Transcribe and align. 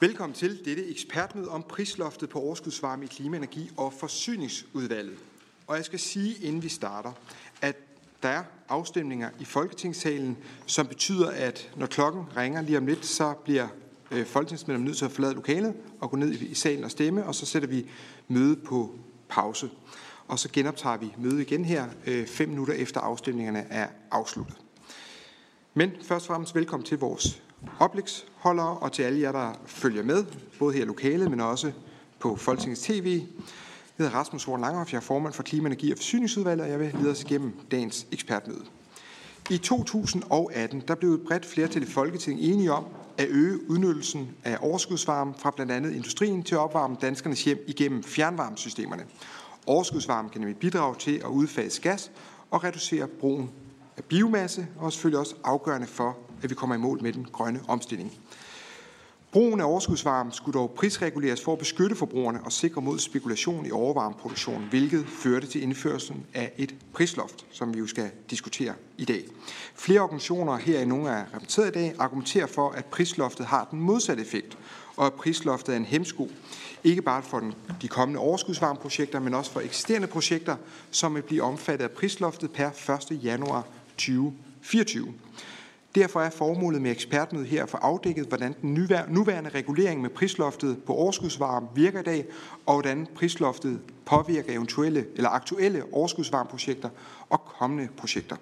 Velkommen 0.00 0.34
til 0.34 0.64
dette 0.64 0.90
ekspertmøde 0.90 1.48
om 1.48 1.62
prisloftet 1.62 2.28
på 2.28 2.40
overskudsvarme 2.40 3.04
i 3.04 3.06
Klima-, 3.06 3.36
Energi- 3.36 3.70
og 3.76 3.92
Forsyningsudvalget. 3.92 5.18
Og 5.66 5.76
jeg 5.76 5.84
skal 5.84 5.98
sige, 5.98 6.34
inden 6.34 6.62
vi 6.62 6.68
starter, 6.68 7.12
at 7.62 7.76
der 8.22 8.28
er 8.28 8.42
afstemninger 8.68 9.30
i 9.40 9.44
Folketingssalen, 9.44 10.36
som 10.66 10.86
betyder, 10.86 11.30
at 11.30 11.70
når 11.76 11.86
klokken 11.86 12.22
ringer 12.36 12.62
lige 12.62 12.78
om 12.78 12.86
lidt, 12.86 13.06
så 13.06 13.34
bliver 13.44 13.68
øh, 14.10 14.26
folketingsmedlemmer 14.26 14.86
nødt 14.86 14.98
til 14.98 15.04
at 15.04 15.10
forlade 15.10 15.34
lokalet 15.34 15.74
og 16.00 16.10
gå 16.10 16.16
ned 16.16 16.32
i 16.32 16.54
salen 16.54 16.84
og 16.84 16.90
stemme, 16.90 17.26
og 17.26 17.34
så 17.34 17.46
sætter 17.46 17.68
vi 17.68 17.90
mødet 18.28 18.62
på 18.62 18.98
pause. 19.28 19.70
Og 20.28 20.38
så 20.38 20.48
genoptager 20.52 20.96
vi 20.96 21.14
mødet 21.18 21.40
igen 21.40 21.64
her 21.64 21.88
øh, 22.06 22.26
fem 22.26 22.48
minutter 22.48 22.74
efter 22.74 23.00
afstemningerne 23.00 23.66
er 23.70 23.88
afsluttet. 24.10 24.56
Men 25.74 25.90
først 26.02 26.24
og 26.24 26.26
fremmest 26.26 26.54
velkommen 26.54 26.86
til 26.86 26.98
vores 26.98 27.42
oplægsholdere 28.48 28.78
og 28.78 28.92
til 28.92 29.02
alle 29.02 29.20
jer, 29.20 29.32
der 29.32 29.52
følger 29.66 30.02
med, 30.02 30.24
både 30.58 30.74
her 30.74 30.82
i 30.82 30.86
lokalet, 30.86 31.30
men 31.30 31.40
også 31.40 31.72
på 32.18 32.36
Folketingets 32.36 32.82
TV. 32.82 33.22
Jeg 33.98 34.04
hedder 34.04 34.18
Rasmus 34.18 34.44
Horn 34.44 34.60
Langhoff, 34.60 34.92
jeg 34.92 34.98
er 34.98 35.02
formand 35.02 35.32
for 35.32 35.42
Klima-, 35.42 35.68
Energi- 35.68 35.92
og 35.92 35.98
Forsyningsudvalget, 35.98 36.64
og 36.64 36.70
jeg 36.70 36.80
vil 36.80 36.94
lede 37.00 37.10
os 37.10 37.22
igennem 37.22 37.52
dagens 37.70 38.06
ekspertmøde. 38.12 38.64
I 39.50 39.58
2018 39.58 40.82
der 40.88 40.94
blev 40.94 41.10
et 41.10 41.20
bredt 41.20 41.46
flertal 41.46 41.82
i 41.82 41.86
Folketinget 41.86 42.52
enige 42.52 42.72
om 42.72 42.84
at 43.18 43.28
øge 43.28 43.70
udnyttelsen 43.70 44.28
af 44.44 44.58
overskudsvarme 44.60 45.34
fra 45.38 45.50
blandt 45.50 45.72
andet 45.72 45.92
industrien 45.92 46.42
til 46.42 46.54
at 46.54 46.58
opvarme 46.58 46.96
danskernes 47.00 47.44
hjem 47.44 47.64
igennem 47.66 48.02
fjernvarmesystemerne. 48.02 49.04
Overskudsvarme 49.66 50.28
kan 50.28 50.40
nemlig 50.40 50.56
bidrage 50.56 50.94
til 50.94 51.16
at 51.16 51.28
udfase 51.28 51.80
gas 51.82 52.10
og 52.50 52.64
reducere 52.64 53.06
brugen 53.06 53.50
af 53.96 54.04
biomasse, 54.04 54.66
og 54.78 54.92
selvfølgelig 54.92 55.20
også 55.20 55.34
afgørende 55.44 55.86
for, 55.86 56.16
at 56.42 56.50
vi 56.50 56.54
kommer 56.54 56.76
i 56.76 56.78
mål 56.78 57.02
med 57.02 57.12
den 57.12 57.26
grønne 57.32 57.60
omstilling. 57.68 58.12
Brugen 59.32 59.60
af 59.60 59.64
overskudsvarme 59.64 60.32
skulle 60.32 60.58
dog 60.58 60.70
prisreguleres 60.70 61.44
for 61.44 61.52
at 61.52 61.58
beskytte 61.58 61.96
forbrugerne 61.96 62.40
og 62.44 62.52
sikre 62.52 62.82
mod 62.82 62.98
spekulation 62.98 63.66
i 63.66 63.70
overvarmeproduktion, 63.70 64.66
hvilket 64.70 65.06
førte 65.08 65.46
til 65.46 65.62
indførelsen 65.62 66.26
af 66.34 66.52
et 66.56 66.74
prisloft, 66.92 67.46
som 67.50 67.74
vi 67.74 67.78
jo 67.78 67.86
skal 67.86 68.10
diskutere 68.30 68.74
i 68.98 69.04
dag. 69.04 69.24
Flere 69.74 70.00
organisationer, 70.00 70.56
her 70.56 70.80
i 70.80 70.84
nogle 70.84 71.10
er 71.10 71.24
repræsenteret 71.34 71.68
i 71.68 71.78
dag, 71.78 71.94
argumenterer 71.98 72.46
for, 72.46 72.70
at 72.70 72.84
prisloftet 72.84 73.46
har 73.46 73.68
den 73.70 73.80
modsatte 73.80 74.22
effekt, 74.22 74.58
og 74.96 75.06
at 75.06 75.12
prisloftet 75.12 75.72
er 75.72 75.76
en 75.76 75.84
hemsko, 75.84 76.30
ikke 76.84 77.02
bare 77.02 77.22
for 77.22 77.40
den, 77.40 77.54
de 77.82 77.88
kommende 77.88 78.20
overskudsvarmeprojekter, 78.20 79.20
men 79.20 79.34
også 79.34 79.50
for 79.50 79.60
eksisterende 79.60 80.06
projekter, 80.06 80.56
som 80.90 81.14
vil 81.14 81.22
blive 81.22 81.42
omfattet 81.42 81.84
af 81.84 81.90
prisloftet 81.90 82.50
per 82.52 82.70
1. 83.12 83.24
januar 83.24 83.66
2024. 83.96 85.14
Derfor 85.98 86.20
er 86.20 86.30
formålet 86.30 86.82
med 86.82 86.90
ekspertmødet 86.90 87.48
her 87.48 87.62
at 87.62 87.70
få 87.70 87.76
afdækket, 87.76 88.26
hvordan 88.26 88.54
den 88.62 88.88
nuværende 89.08 89.50
regulering 89.50 90.02
med 90.02 90.10
prisloftet 90.10 90.82
på 90.86 90.94
overskudsvarme 90.94 91.68
virker 91.74 92.00
i 92.00 92.02
dag, 92.02 92.26
og 92.66 92.74
hvordan 92.74 93.06
prisloftet 93.14 93.80
påvirker 94.06 94.52
eventuelle 94.52 95.06
eller 95.16 95.30
aktuelle 95.30 95.82
overskudsvarmeprojekter 95.92 96.88
og 97.30 97.44
kommende 97.44 97.88
projekter. 97.96 98.36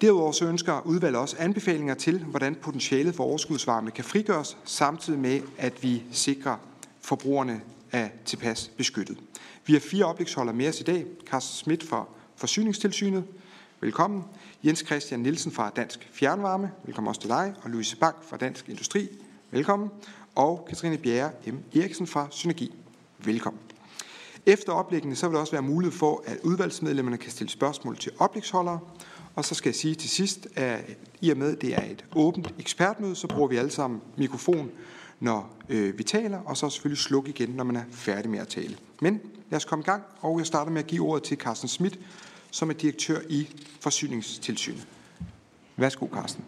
Derudover 0.00 0.32
så 0.32 0.44
ønsker 0.44 0.86
udvalget 0.86 1.20
også 1.20 1.36
anbefalinger 1.38 1.94
til, 1.94 2.18
hvordan 2.24 2.54
potentialet 2.54 3.14
for 3.14 3.24
overskudsvarme 3.24 3.90
kan 3.90 4.04
frigøres, 4.04 4.56
samtidig 4.64 5.18
med, 5.18 5.40
at 5.58 5.82
vi 5.82 6.02
sikrer 6.12 6.56
forbrugerne 7.00 7.60
er 7.92 8.08
tilpas 8.24 8.70
beskyttet. 8.76 9.18
Vi 9.66 9.72
har 9.72 9.80
fire 9.80 10.04
oplægsholdere 10.04 10.56
med 10.56 10.68
os 10.68 10.80
i 10.80 10.84
dag. 10.84 11.06
Carsten 11.26 11.54
Schmidt 11.54 11.88
fra 11.88 12.06
Forsyningstilsynet. 12.36 13.24
Velkommen. 13.82 14.24
Jens 14.64 14.84
Christian 14.86 15.20
Nielsen 15.20 15.52
fra 15.52 15.70
Dansk 15.76 16.08
Fjernvarme. 16.12 16.70
Velkommen 16.84 17.08
også 17.08 17.20
til 17.20 17.30
dig. 17.30 17.54
Og 17.62 17.70
Louise 17.70 17.96
Bank 17.96 18.16
fra 18.22 18.36
Dansk 18.36 18.68
Industri. 18.68 19.08
Velkommen. 19.50 19.90
Og 20.34 20.66
Katrine 20.68 20.98
Bjerre 20.98 21.30
M. 21.46 21.78
Eriksen 21.78 22.06
fra 22.06 22.26
Synergi. 22.30 22.74
Velkommen. 23.18 23.60
Efter 24.46 24.72
oplæggene 24.72 25.16
så 25.16 25.28
vil 25.28 25.34
der 25.34 25.40
også 25.40 25.52
være 25.52 25.62
mulighed 25.62 25.98
for, 25.98 26.22
at 26.26 26.38
udvalgsmedlemmerne 26.42 27.16
kan 27.18 27.30
stille 27.30 27.50
spørgsmål 27.50 27.96
til 27.96 28.12
oplægsholdere. 28.18 28.78
Og 29.34 29.44
så 29.44 29.54
skal 29.54 29.68
jeg 29.68 29.74
sige 29.74 29.94
til 29.94 30.10
sidst, 30.10 30.48
at 30.54 30.96
i 31.20 31.30
og 31.30 31.36
med, 31.36 31.52
at 31.52 31.62
det 31.62 31.74
er 31.74 31.84
et 31.84 32.04
åbent 32.14 32.54
ekspertmøde, 32.58 33.16
så 33.16 33.26
bruger 33.26 33.48
vi 33.48 33.56
alle 33.56 33.70
sammen 33.70 34.00
mikrofon, 34.16 34.70
når 35.20 35.56
øh, 35.68 35.98
vi 35.98 36.04
taler, 36.04 36.38
og 36.38 36.56
så 36.56 36.70
selvfølgelig 36.70 37.02
slukke 37.02 37.30
igen, 37.30 37.48
når 37.48 37.64
man 37.64 37.76
er 37.76 37.84
færdig 37.90 38.30
med 38.30 38.38
at 38.38 38.48
tale. 38.48 38.76
Men 39.00 39.20
lad 39.50 39.56
os 39.56 39.64
komme 39.64 39.82
i 39.82 39.86
gang, 39.86 40.02
og 40.20 40.38
jeg 40.38 40.46
starter 40.46 40.72
med 40.72 40.80
at 40.80 40.86
give 40.86 41.02
ordet 41.02 41.22
til 41.22 41.36
Carsten 41.36 41.68
Schmidt, 41.68 41.98
som 42.52 42.70
er 42.70 42.74
direktør 42.74 43.18
i 43.28 43.48
Forsyningstilsynet. 43.80 44.86
Værsgo, 45.76 46.06
Carsten. 46.14 46.44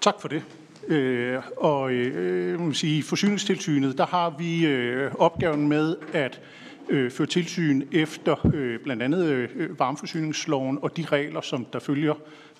Tak 0.00 0.20
for 0.20 0.28
det. 0.28 0.42
Øh, 0.88 1.42
og 1.56 1.92
øh, 1.92 2.60
må 2.60 2.72
sige, 2.72 2.98
i 2.98 3.02
Forsyningstilsynet, 3.02 3.98
der 3.98 4.06
har 4.06 4.30
vi 4.38 4.66
øh, 4.66 5.12
opgaven 5.14 5.68
med 5.68 5.96
at 6.12 6.40
øh, 6.88 7.10
føre 7.10 7.26
tilsyn 7.26 7.82
efter 7.92 8.50
øh, 8.54 8.80
blandt 8.80 9.02
andet 9.02 9.24
øh, 9.26 9.78
varmeforsyningsloven 9.78 10.78
og 10.82 10.96
de 10.96 11.04
regler, 11.04 11.40
som 11.40 11.64
der 11.64 11.78
følger 11.78 12.14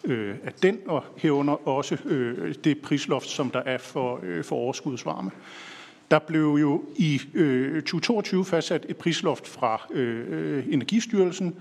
øh, 0.05 0.35
af 0.45 0.53
den, 0.53 0.79
og 0.87 1.05
herunder 1.17 1.69
også 1.69 1.99
øh, 2.05 2.55
det 2.65 2.81
prisloft, 2.81 3.29
som 3.29 3.51
der 3.51 3.63
er 3.67 3.79
for, 3.79 4.21
øh, 4.23 4.45
for 4.45 4.57
overskudsvarme. 4.57 5.31
Der 6.11 6.19
blev 6.19 6.59
jo 6.61 6.85
i 6.97 7.21
øh, 7.35 7.83
2022 7.83 8.45
fastsat 8.45 8.87
et 8.89 8.97
prisloft 8.97 9.49
fra 9.49 9.87
øh, 9.91 10.65
Energistyrelsen, 10.69 11.57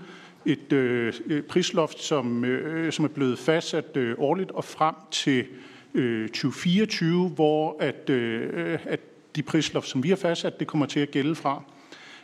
et 0.46 0.72
øh, 0.72 1.42
prisloft, 1.42 2.00
som, 2.02 2.44
øh, 2.44 2.92
som 2.92 3.04
er 3.04 3.08
blevet 3.08 3.38
fastsat 3.38 3.96
øh, 3.96 4.14
årligt 4.18 4.50
og 4.50 4.64
frem 4.64 4.94
til 5.10 5.46
øh, 5.94 6.28
2024, 6.28 7.28
hvor 7.28 7.76
at, 7.80 8.10
øh, 8.10 8.78
at 8.84 9.00
de 9.36 9.42
prisloft, 9.42 9.88
som 9.88 10.02
vi 10.02 10.08
har 10.08 10.16
fastsat, 10.16 10.60
det 10.60 10.66
kommer 10.66 10.86
til 10.86 11.00
at 11.00 11.10
gælde 11.10 11.34
fra. 11.34 11.62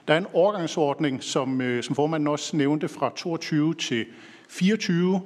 Der 0.09 0.15
er 0.15 0.19
en 0.19 0.27
overgangsordning, 0.33 1.23
som, 1.23 1.61
øh, 1.61 1.83
som 1.83 1.95
formanden 1.95 2.29
også 2.29 2.57
nævnte, 2.57 2.89
fra 2.89 3.13
22 3.17 3.75
til 3.75 4.07
24, 4.49 5.23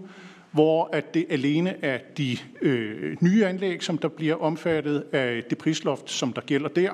hvor 0.50 0.88
at 0.92 1.14
det 1.14 1.26
alene 1.30 1.84
er 1.84 1.98
de 2.19 2.36
øh, 2.62 3.16
nye 3.20 3.47
anlæg, 3.47 3.82
som 3.82 3.98
der 3.98 4.09
bliver 4.09 4.34
omfattet 4.34 5.04
af 5.12 5.44
det 5.50 5.59
prisloft, 5.59 6.10
som 6.10 6.32
der 6.32 6.41
gælder 6.41 6.69
der. 6.69 6.91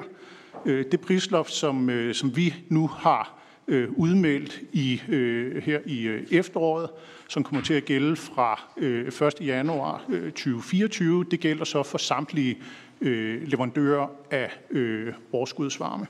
Øh, 0.67 0.85
det 0.91 1.01
prisloft, 1.01 1.53
som, 1.53 1.91
øh, 1.91 2.15
som 2.15 2.37
vi 2.37 2.55
nu 2.69 2.87
har 2.87 3.38
øh, 3.69 3.89
udmeldt 3.97 4.61
i, 4.73 5.03
øh, 5.09 5.63
her 5.63 5.81
i 5.87 6.03
øh, 6.03 6.23
efteråret, 6.31 6.91
som 7.29 7.45
kommer 7.45 7.63
til 7.65 7.75
at 7.75 7.85
gælde 7.85 8.17
fra 8.17 8.63
øh, 8.77 9.07
1. 9.07 9.35
januar 9.41 10.05
øh, 10.09 10.23
2024. 10.33 11.25
Det 11.31 11.41
gælder 11.41 11.65
så 11.65 11.83
for 11.83 11.99
samtlige 11.99 12.59
øh, 13.01 13.49
leverandører 13.49 14.07
af 14.31 14.51
øh, 14.71 15.13
overskudsvarme. 15.33 16.07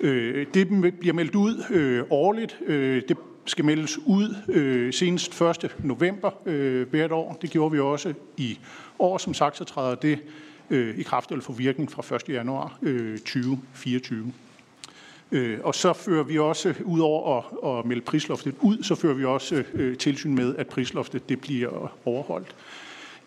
Øh, 0.00 0.46
det 0.54 0.68
bliver 1.00 1.14
meldt 1.14 1.34
ud 1.34 1.64
øh, 1.70 2.02
årligt. 2.10 2.58
Øh, 2.66 3.02
det 3.08 3.16
skal 3.44 3.64
meldes 3.64 3.98
ud 3.98 4.34
øh, 4.48 4.92
senest 4.92 5.40
1. 5.40 5.76
november 5.78 6.30
øh, 6.46 6.88
hvert 6.90 7.12
år. 7.12 7.38
Det 7.42 7.50
gjorde 7.50 7.72
vi 7.72 7.78
også 7.78 8.14
i 8.36 8.58
år. 8.98 9.18
Som 9.18 9.34
sagt, 9.34 9.56
så 9.56 9.64
træder 9.64 9.94
det 9.94 10.18
øh, 10.70 10.98
i 10.98 11.02
kraft 11.02 11.30
eller 11.30 11.42
for 11.42 11.52
virkning 11.52 11.92
fra 11.92 12.16
1. 12.16 12.28
januar 12.28 12.78
øh, 12.82 13.18
2024. 13.18 14.32
Øh, 15.32 15.58
og 15.64 15.74
så 15.74 15.92
fører 15.92 16.24
vi 16.24 16.38
også, 16.38 16.74
ud 16.84 17.00
over 17.00 17.38
at, 17.38 17.78
at 17.78 17.86
melde 17.86 18.02
prisloftet 18.02 18.54
ud, 18.60 18.82
så 18.82 18.94
fører 18.94 19.14
vi 19.14 19.24
også 19.24 19.64
øh, 19.74 19.96
tilsyn 19.96 20.34
med, 20.34 20.56
at 20.56 20.66
prisloftet 20.66 21.28
det 21.28 21.40
bliver 21.40 21.92
overholdt. 22.04 22.54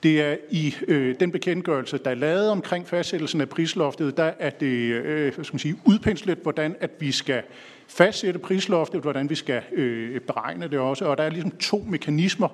Det 0.03 0.22
er 0.22 0.38
i 0.52 0.75
øh, 0.88 1.16
den 1.19 1.31
bekendtgørelse, 1.31 1.97
der 1.97 2.12
er 2.12 2.16
lavet 2.16 2.50
omkring 2.50 2.88
fastsættelsen 2.88 3.41
af 3.41 3.50
prisloftet, 3.50 4.18
der 4.18 4.31
er 4.40 4.50
det 4.50 4.66
øh, 4.68 5.36
hvad 5.36 5.46
skal 5.46 5.53
man 5.53 5.59
sige, 5.59 5.76
udpenslet, 5.85 6.38
hvordan 6.38 6.76
at 6.79 6.91
vi 7.00 7.11
skal 7.11 7.41
fastsætte 7.88 8.40
prisloftet, 8.40 9.02
hvordan 9.02 9.29
vi 9.29 9.35
skal 9.35 9.61
øh, 9.72 10.22
beregne 10.22 10.67
det 10.67 10.79
også. 10.79 11.06
Og 11.06 11.17
der 11.17 11.23
er 11.23 11.29
ligesom 11.29 11.52
to 11.52 11.85
mekanismer, 11.90 12.47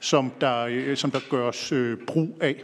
som 0.00 0.32
der, 0.40 0.64
øh, 0.64 0.96
som 0.96 1.10
der 1.10 1.20
gøres 1.30 1.72
øh, 1.72 1.98
brug 2.06 2.38
af. 2.40 2.62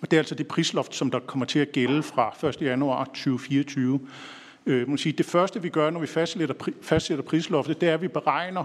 Og 0.00 0.10
det 0.10 0.16
er 0.16 0.20
altså 0.20 0.34
det 0.34 0.48
prisloft, 0.48 0.94
som 0.94 1.10
der 1.10 1.18
kommer 1.18 1.46
til 1.46 1.58
at 1.58 1.72
gælde 1.72 2.02
fra 2.02 2.48
1. 2.48 2.62
januar 2.62 3.04
2024. 3.04 4.00
Øh, 4.68 4.88
man 4.88 4.98
sige, 4.98 5.12
det 5.12 5.26
første, 5.26 5.62
vi 5.62 5.68
gør, 5.68 5.90
når 5.90 6.00
vi 6.00 6.06
fastsætter, 6.06 6.54
fastsætter 6.82 7.24
prisloftet, 7.24 7.80
det 7.80 7.88
er, 7.88 7.94
at 7.94 8.02
vi 8.02 8.08
beregner, 8.08 8.64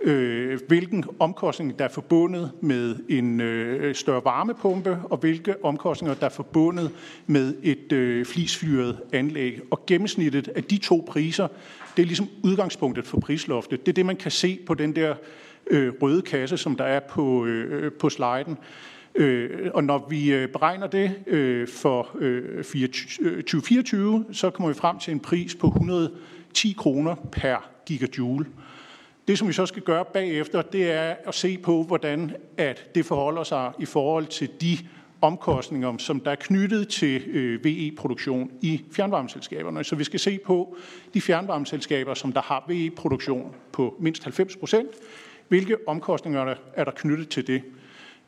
øh, 0.00 0.60
hvilken 0.68 1.04
omkostning, 1.18 1.78
der 1.78 1.84
er 1.84 1.88
forbundet 1.88 2.50
med 2.60 2.96
en 3.08 3.40
øh, 3.40 3.94
større 3.94 4.24
varmepumpe, 4.24 4.98
og 5.04 5.16
hvilke 5.16 5.64
omkostninger, 5.64 6.14
der 6.14 6.26
er 6.26 6.30
forbundet 6.30 6.90
med 7.26 7.54
et 7.62 7.92
øh, 7.92 8.26
flisfyret 8.26 8.98
anlæg. 9.12 9.60
Og 9.70 9.86
gennemsnittet 9.86 10.48
af 10.48 10.64
de 10.64 10.78
to 10.78 11.04
priser, 11.08 11.48
det 11.96 12.02
er 12.02 12.06
ligesom 12.06 12.28
udgangspunktet 12.42 13.06
for 13.06 13.20
prisloftet. 13.20 13.86
Det 13.86 13.92
er 13.92 13.94
det, 13.94 14.06
man 14.06 14.16
kan 14.16 14.30
se 14.30 14.58
på 14.66 14.74
den 14.74 14.96
der 14.96 15.14
øh, 15.70 15.92
røde 16.02 16.22
kasse, 16.22 16.56
som 16.56 16.76
der 16.76 16.84
er 16.84 17.00
på, 17.00 17.46
øh, 17.46 17.92
på 17.92 18.08
sliden. 18.08 18.58
Øh, 19.14 19.70
og 19.74 19.84
når 19.84 20.06
vi 20.10 20.32
øh, 20.32 20.48
beregner 20.48 20.86
det 20.86 21.14
øh, 21.26 21.68
for 21.68 22.16
øh, 22.18 22.64
2024, 22.64 24.24
øh, 24.28 24.34
så 24.34 24.50
kommer 24.50 24.68
vi 24.68 24.74
frem 24.74 24.98
til 24.98 25.12
en 25.12 25.20
pris 25.20 25.54
på 25.54 25.66
110 25.66 26.74
kroner 26.78 27.14
per 27.32 27.70
gigajoule. 27.86 28.46
Det, 29.28 29.38
som 29.38 29.48
vi 29.48 29.52
så 29.52 29.66
skal 29.66 29.82
gøre 29.82 30.04
bagefter, 30.04 30.62
det 30.62 30.92
er 30.92 31.14
at 31.26 31.34
se 31.34 31.58
på, 31.58 31.82
hvordan 31.82 32.36
at 32.56 32.94
det 32.94 33.06
forholder 33.06 33.42
sig 33.42 33.72
i 33.78 33.84
forhold 33.84 34.26
til 34.26 34.48
de 34.60 34.78
omkostninger, 35.20 35.96
som 35.98 36.20
der 36.20 36.30
er 36.30 36.34
knyttet 36.34 36.88
til 36.88 37.22
øh, 37.26 37.64
VE-produktion 37.64 38.50
i 38.60 38.82
fjernvarmeselskaberne. 38.92 39.84
Så 39.84 39.96
vi 39.96 40.04
skal 40.04 40.20
se 40.20 40.38
på 40.46 40.76
de 41.14 41.20
fjernvarmeselskaber, 41.20 42.14
som 42.14 42.32
der 42.32 42.42
har 42.42 42.64
VE-produktion 42.68 43.54
på 43.72 43.96
mindst 44.00 44.24
90 44.24 44.56
procent. 44.56 44.90
Hvilke 45.48 45.76
omkostninger 45.88 46.54
er 46.74 46.84
der 46.84 46.92
knyttet 46.92 47.28
til 47.28 47.46
det? 47.46 47.62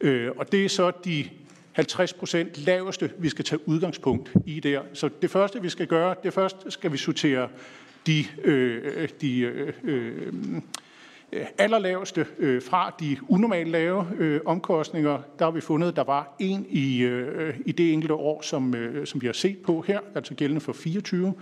Øh, 0.02 0.30
og 0.36 0.52
det 0.52 0.64
er 0.64 0.68
så 0.68 0.92
de 1.04 1.28
50 1.72 2.12
procent 2.12 2.66
laveste, 2.66 3.10
vi 3.18 3.28
skal 3.28 3.44
tage 3.44 3.68
udgangspunkt 3.68 4.32
i 4.46 4.60
der. 4.60 4.82
Så 4.92 5.10
det 5.22 5.30
første, 5.30 5.62
vi 5.62 5.68
skal 5.68 5.86
gøre, 5.86 6.14
det 6.22 6.32
første 6.32 6.70
skal 6.70 6.92
vi 6.92 6.96
sortere 6.96 7.48
de, 8.06 8.24
øh, 8.44 9.08
de 9.20 9.40
øh, 9.40 9.72
øh, 9.84 10.32
allerlaveste 11.58 12.26
øh, 12.38 12.62
fra 12.62 12.94
de 13.00 13.16
unormalt 13.28 13.68
lave 13.68 14.06
øh, 14.18 14.40
omkostninger. 14.46 15.22
Der 15.38 15.44
har 15.44 15.52
vi 15.52 15.60
fundet, 15.60 15.88
at 15.88 15.96
der 15.96 16.04
var 16.04 16.36
en 16.38 16.66
i, 16.68 17.02
øh, 17.02 17.54
i 17.66 17.72
det 17.72 17.92
enkelte 17.92 18.14
år, 18.14 18.42
som, 18.42 18.74
øh, 18.74 19.06
som 19.06 19.22
vi 19.22 19.26
har 19.26 19.32
set 19.32 19.58
på 19.58 19.84
her, 19.86 20.00
altså 20.14 20.34
gældende 20.34 20.60
for 20.60 20.72
24. 20.72 21.34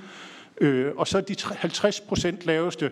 Øh, 0.60 0.92
og 0.96 1.08
så 1.08 1.20
de 1.20 1.36
50 1.56 2.00
procent 2.00 2.46
laveste, 2.46 2.90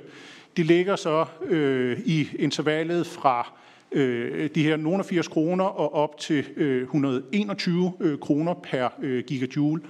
de 0.56 0.62
ligger 0.62 0.96
så 0.96 1.24
øh, 1.44 2.00
i 2.04 2.28
intervallet 2.38 3.06
fra 3.06 3.52
øh, 3.92 4.50
de 4.54 4.62
her 4.62 4.76
nogle 4.76 5.04
80 5.04 5.28
kroner 5.28 5.64
og 5.64 5.94
op 5.94 6.18
til 6.18 6.44
øh, 6.56 6.82
121 6.82 7.92
øh, 8.00 8.18
kroner 8.18 8.54
per 8.54 8.88
øh, 9.02 9.24
gigajoule. 9.24 9.82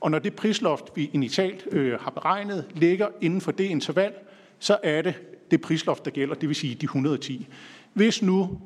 Og 0.00 0.10
når 0.10 0.18
det 0.18 0.34
prisloft, 0.34 0.84
vi 0.94 1.10
initialt 1.12 1.66
øh, 1.72 2.00
har 2.00 2.10
beregnet, 2.10 2.64
ligger 2.74 3.08
inden 3.20 3.40
for 3.40 3.52
det 3.52 3.64
interval, 3.64 4.12
så 4.58 4.78
er 4.82 5.02
det 5.02 5.14
det 5.50 5.60
prisloft, 5.60 6.04
der 6.04 6.10
gælder, 6.10 6.34
det 6.34 6.48
vil 6.48 6.56
sige 6.56 6.74
de 6.74 6.84
110. 6.84 7.46
Hvis 7.92 8.22
nu 8.22 8.60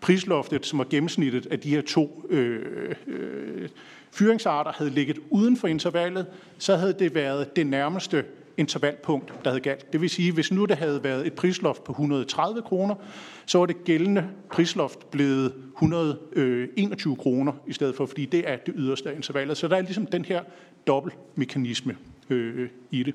prisloftet, 0.00 0.66
som 0.66 0.78
var 0.78 0.86
gennemsnittet 0.90 1.46
af 1.46 1.60
de 1.60 1.70
her 1.70 1.80
to 1.80 2.26
øh, 2.30 2.94
øh, 3.06 3.68
fyringsarter, 4.12 4.72
havde 4.72 4.90
ligget 4.90 5.18
uden 5.30 5.56
for 5.56 5.68
intervallet, 5.68 6.26
så 6.58 6.76
havde 6.76 6.96
det 6.98 7.14
været 7.14 7.56
det 7.56 7.66
nærmeste 7.66 8.24
intervalpunkt, 8.56 9.34
der 9.44 9.50
havde 9.50 9.60
galt. 9.60 9.92
Det 9.92 10.00
vil 10.00 10.10
sige, 10.10 10.32
hvis 10.32 10.52
nu 10.52 10.64
det 10.64 10.76
havde 10.76 11.04
været 11.04 11.26
et 11.26 11.32
prisloft 11.32 11.84
på 11.84 11.92
130 11.92 12.62
kroner, 12.62 12.94
så 13.46 13.58
var 13.58 13.66
det 13.66 13.84
gældende 13.84 14.28
prisloft 14.50 15.10
blevet 15.10 15.54
121 15.72 17.16
kroner 17.16 17.52
i 17.66 17.72
stedet 17.72 17.96
for, 17.96 18.06
fordi 18.06 18.24
det 18.24 18.50
er 18.50 18.56
det 18.56 18.74
yderste 18.76 19.10
af 19.10 19.14
intervallet. 19.14 19.56
Så 19.56 19.68
der 19.68 19.76
er 19.76 19.80
ligesom 19.80 20.06
den 20.06 20.24
her 20.24 20.42
dobbeltmekanisme 20.86 21.96
øh, 22.30 22.68
i 22.90 23.02
det. 23.02 23.14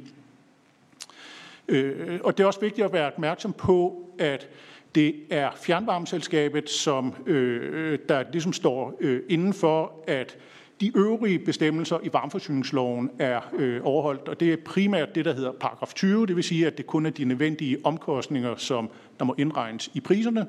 Øh, 1.68 2.20
og 2.24 2.38
det 2.38 2.44
er 2.44 2.48
også 2.48 2.60
vigtigt 2.60 2.86
at 2.86 2.94
være 2.94 3.08
opmærksom 3.08 3.54
på, 3.54 4.06
at 4.20 4.48
det 4.96 5.16
er 5.30 5.50
fjernvarmeselskabet, 5.62 6.70
som 6.70 7.16
øh, 7.26 8.00
der 8.10 8.24
ligesom 8.32 8.54
står 8.54 8.98
øh, 9.00 9.22
inden 9.30 9.54
for, 9.54 9.94
at 10.08 10.38
de 10.82 10.98
øvrige 10.98 11.40
bestemmelser 11.40 12.00
i 12.04 12.10
varmeforsyningsloven 12.14 13.10
er 13.20 13.42
øh, 13.54 13.82
overholdt, 13.84 14.28
og 14.28 14.40
det 14.40 14.54
er 14.54 14.58
primært 14.66 15.16
det, 15.16 15.26
der 15.26 15.34
hedder 15.34 15.52
paragraf 15.52 15.94
20, 15.94 16.28
det 16.28 16.36
vil 16.36 16.44
sige, 16.44 16.68
at 16.68 16.78
det 16.78 16.88
kun 16.88 17.06
er 17.06 17.10
de 17.10 17.26
nødvendige 17.26 17.78
omkostninger, 17.84 18.56
som 18.56 18.90
der 19.20 19.26
må 19.26 19.36
indregnes 19.38 19.92
i 19.94 20.00
priserne, 20.00 20.48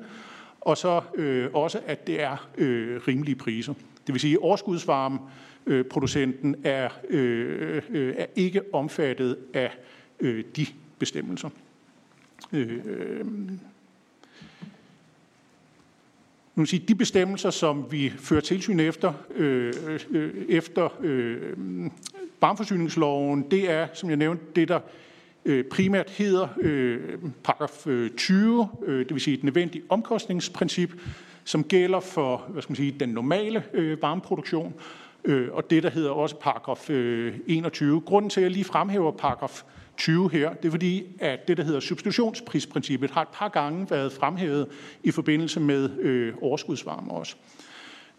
og 0.61 0.77
så 0.77 1.01
øh, 1.15 1.49
også, 1.53 1.79
at 1.85 2.07
det 2.07 2.21
er 2.21 2.49
øh, 2.57 3.01
rimelige 3.07 3.35
priser. 3.35 3.73
Det 4.07 4.13
vil 4.13 4.19
sige, 4.19 4.33
at 4.33 4.39
overskudsvarmeproducenten 4.39 6.55
øh, 6.55 6.71
er, 6.71 6.89
øh, 7.09 7.81
øh, 7.89 8.13
er 8.17 8.25
ikke 8.35 8.61
omfattet 8.73 9.37
af 9.53 9.71
øh, 10.19 10.43
de 10.55 10.65
bestemmelser. 10.99 11.49
Øh, 12.53 12.79
øh 12.85 13.25
nu 16.61 16.65
sige, 16.65 16.85
de 16.87 16.95
bestemmelser, 16.95 17.49
som 17.49 17.85
vi 17.91 18.13
fører 18.19 18.41
tilsyn 18.41 18.79
efter, 18.79 19.13
øh, 19.35 19.73
øh, 20.11 20.33
efter 20.49 20.89
øh, 21.01 21.55
varmeforsyningsloven, 22.41 23.51
det 23.51 23.71
er, 23.71 23.87
som 23.93 24.09
jeg 24.09 24.17
nævnte, 24.17 24.43
det 24.55 24.67
der 24.67 24.79
øh, 25.45 25.65
primært 25.65 26.09
hedder 26.09 26.47
øh, 26.61 26.99
paragraf 27.43 27.87
øh, 27.87 28.09
20, 28.09 28.69
øh, 28.85 28.99
det 28.99 29.13
vil 29.13 29.21
sige 29.21 29.37
et 29.37 29.43
nødvendigt 29.43 29.85
omkostningsprincip, 29.89 30.93
som 31.43 31.63
gælder 31.63 31.99
for 31.99 32.45
hvad 32.49 32.61
skal 32.61 32.71
man 32.71 32.75
sige, 32.75 32.95
den 32.99 33.09
normale 33.09 33.63
øh, 33.73 34.01
varmeproduktion, 34.01 34.73
øh, 35.25 35.47
og 35.51 35.69
det, 35.69 35.83
der 35.83 35.89
hedder 35.89 36.09
også 36.09 36.35
paragraf 36.35 36.89
øh, 36.89 37.33
21. 37.47 38.01
Grunden 38.01 38.29
til, 38.29 38.39
at 38.39 38.43
jeg 38.43 38.51
lige 38.51 38.65
fremhæver 38.65 39.11
paragraf 39.11 39.63
20 39.97 40.29
her. 40.31 40.53
Det 40.53 40.65
er 40.65 40.71
fordi, 40.71 41.03
at 41.19 41.47
det, 41.47 41.57
der 41.57 41.63
hedder 41.63 41.79
substitutionsprisprincippet, 41.79 43.11
har 43.11 43.21
et 43.21 43.27
par 43.33 43.49
gange 43.49 43.89
været 43.89 44.13
fremhævet 44.13 44.67
i 45.03 45.11
forbindelse 45.11 45.59
med 45.59 45.89
øh, 45.99 46.33
overskudsvarme 46.41 47.11
også. 47.11 47.35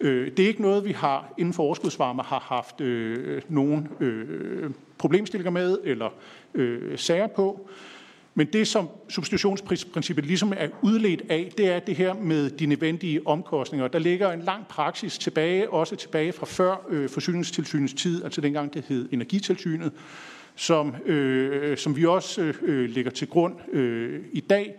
Øh, 0.00 0.30
det 0.36 0.40
er 0.40 0.48
ikke 0.48 0.62
noget, 0.62 0.84
vi 0.84 0.92
har 0.92 1.34
inden 1.38 1.54
for 1.54 1.62
overskudsvarme 1.62 2.22
har 2.22 2.40
haft 2.40 2.80
øh, 2.80 3.42
nogen 3.48 3.88
øh, 4.00 4.70
problemstillinger 4.98 5.50
med 5.50 5.78
eller 5.84 6.10
øh, 6.54 6.98
sager 6.98 7.26
på. 7.26 7.68
Men 8.34 8.46
det, 8.46 8.68
som 8.68 8.88
substitutionsprincippet 9.08 10.26
ligesom 10.26 10.52
er 10.56 10.68
udledt 10.82 11.22
af, 11.28 11.52
det 11.58 11.68
er 11.68 11.78
det 11.78 11.96
her 11.96 12.14
med 12.14 12.50
de 12.50 12.66
nødvendige 12.66 13.26
omkostninger. 13.26 13.88
Der 13.88 13.98
ligger 13.98 14.32
en 14.32 14.42
lang 14.42 14.68
praksis 14.68 15.18
tilbage, 15.18 15.70
også 15.70 15.96
tilbage 15.96 16.32
fra 16.32 16.46
før 16.46 16.86
øh, 16.88 17.08
forsyningstilsynets 17.08 17.94
tid, 17.94 18.24
altså 18.24 18.40
dengang 18.40 18.74
det 18.74 18.84
hed 18.88 19.08
Energitilsynet, 19.12 19.92
som, 20.54 20.94
øh, 21.06 21.78
som 21.78 21.96
vi 21.96 22.06
også 22.06 22.54
øh, 22.62 22.90
lægger 22.90 23.10
til 23.10 23.28
grund 23.28 23.54
øh, 23.72 24.20
i 24.32 24.40
dag. 24.40 24.74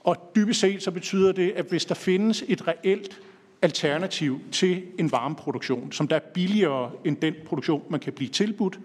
Og 0.00 0.32
dybest 0.36 0.60
set 0.60 0.82
så 0.82 0.90
betyder 0.90 1.32
det, 1.32 1.52
at 1.56 1.64
hvis 1.64 1.84
der 1.84 1.94
findes 1.94 2.44
et 2.48 2.68
reelt 2.68 3.20
alternativ 3.62 4.40
til 4.52 4.82
en 4.98 5.12
varmeproduktion, 5.12 5.92
som 5.92 6.08
der 6.08 6.16
er 6.16 6.20
billigere 6.34 6.90
end 7.04 7.16
den 7.16 7.34
produktion, 7.46 7.82
man 7.90 8.00
kan 8.00 8.12
blive 8.12 8.30
tilbudt, 8.30 8.78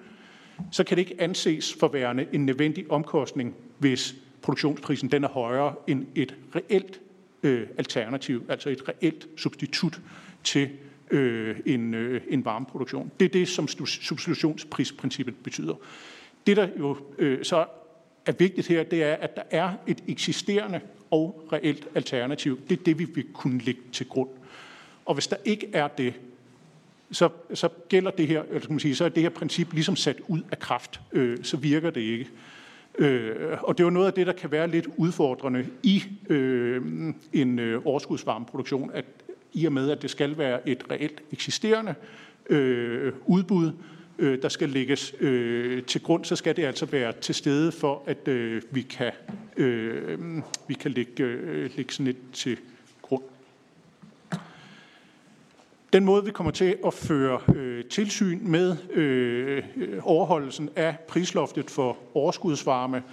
så 0.72 0.84
kan 0.84 0.98
det 0.98 1.02
ikke 1.02 1.22
anses 1.22 1.76
for 1.80 1.88
værende 1.88 2.26
en 2.34 2.46
nødvendig 2.46 2.92
omkostning, 2.92 3.56
hvis 3.78 4.16
produktionsprisen 4.42 5.12
den 5.12 5.24
er 5.24 5.28
højere 5.28 5.76
end 5.88 6.06
et 6.16 6.36
reelt 6.56 7.00
øh, 7.44 7.68
alternativ, 7.78 8.44
altså 8.50 8.70
et 8.70 8.90
reelt 8.90 9.28
substitut 9.38 10.02
til 10.44 10.70
øh, 11.12 11.56
en, 11.66 11.94
øh, 11.94 12.22
en 12.30 12.46
varmeproduktion. 12.46 13.12
Det 13.20 13.26
er 13.26 13.30
det, 13.30 13.48
som 13.48 13.68
substitutionsprisprincippet 13.68 15.36
betyder. 15.44 15.76
Det, 16.48 16.58
der 16.58 16.68
jo 16.80 16.98
øh, 17.18 17.44
så 17.44 17.66
er 18.26 18.32
vigtigt 18.32 18.68
her, 18.68 18.84
det 18.84 19.04
er, 19.04 19.14
at 19.14 19.36
der 19.36 19.44
er 19.52 19.74
et 19.88 20.04
eksisterende 20.08 20.82
og 21.12 21.48
reelt 21.54 21.88
alternativ. 21.96 22.60
Det 22.70 22.80
er 22.80 22.84
det, 22.84 23.00
vi 23.00 23.04
vil 23.04 23.26
kunne 23.34 23.60
lægge 23.60 23.82
til 23.92 24.08
grund. 24.08 24.30
Og 25.06 25.14
hvis 25.14 25.28
der 25.28 25.38
ikke 25.46 25.70
er 25.74 25.88
det, 25.88 26.14
så, 27.12 27.30
så 27.54 27.70
gælder 27.90 28.12
det 28.12 28.28
her, 28.28 28.44
eller 28.44 28.60
skal 28.60 28.72
man 28.72 28.80
sige, 28.80 28.96
så 28.96 29.06
er 29.06 29.10
det 29.10 29.24
her 29.24 29.30
princip 29.30 29.74
ligesom 29.74 29.96
sat 29.96 30.22
ud 30.28 30.42
af 30.52 30.60
kraft. 30.60 31.02
Øh, 31.12 31.38
så 31.44 31.58
virker 31.58 31.90
det 31.90 32.02
ikke. 32.02 32.30
Øh, 32.98 33.36
og 33.62 33.78
det 33.78 33.84
er 33.84 33.88
jo 33.88 33.92
noget 33.92 34.08
af 34.08 34.14
det, 34.14 34.28
der 34.28 34.34
kan 34.34 34.52
være 34.52 34.68
lidt 34.68 34.88
udfordrende 34.98 35.68
i 35.84 36.04
øh, 36.30 36.82
en 37.34 37.60
øh, 37.60 37.82
overskudsvarmeproduktion, 37.86 38.92
at 38.94 39.06
i 39.54 39.66
og 39.66 39.74
med, 39.74 39.90
at 39.90 40.02
det 40.02 40.10
skal 40.10 40.38
være 40.38 40.70
et 40.70 40.84
reelt 40.92 41.24
eksisterende 41.32 41.96
øh, 42.50 43.14
udbud, 43.26 43.72
øh, 44.20 44.42
der 44.42 44.50
skal 44.50 44.70
lægges 44.70 45.16
øh, 45.20 45.84
til 45.84 46.02
grund, 46.02 46.26
så 46.26 46.36
skal 46.36 46.56
det 46.56 46.66
altså 46.66 46.86
være 46.86 47.14
til 47.22 47.36
stede 47.36 47.72
for, 47.72 48.04
at 48.06 48.28
øh, 48.28 48.62
vi 48.72 48.82
kan, 48.82 49.12
øh, 49.58 50.42
vi 50.68 50.74
kan 50.74 50.92
lægge, 50.92 51.24
øh, 51.24 51.72
lægge 51.78 51.94
sådan 51.94 52.08
et 52.08 52.18
til 52.34 52.58
grund. 53.02 53.24
Den 55.94 56.06
måde, 56.06 56.26
vi 56.26 56.32
kommer 56.32 56.52
til 56.52 56.78
at 56.86 56.94
føre 56.94 57.40
øh, 57.56 57.86
tilsyn 57.86 58.40
med 58.42 58.78
øh, 58.94 59.64
overholdelsen 60.02 60.70
af 60.76 60.96
prisloftet 61.08 61.70
for 61.70 61.98
overskudsvarme, 62.14 63.04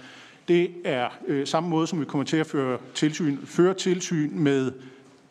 det 0.47 0.71
er 0.85 1.09
øh, 1.27 1.47
samme 1.47 1.69
måde, 1.69 1.87
som 1.87 1.99
vi 1.99 2.05
kommer 2.05 2.25
til 2.25 2.37
at 2.37 2.47
føre 2.47 2.77
tilsyn, 2.93 3.37
føre 3.45 3.73
tilsyn 3.73 4.29
med 4.33 4.71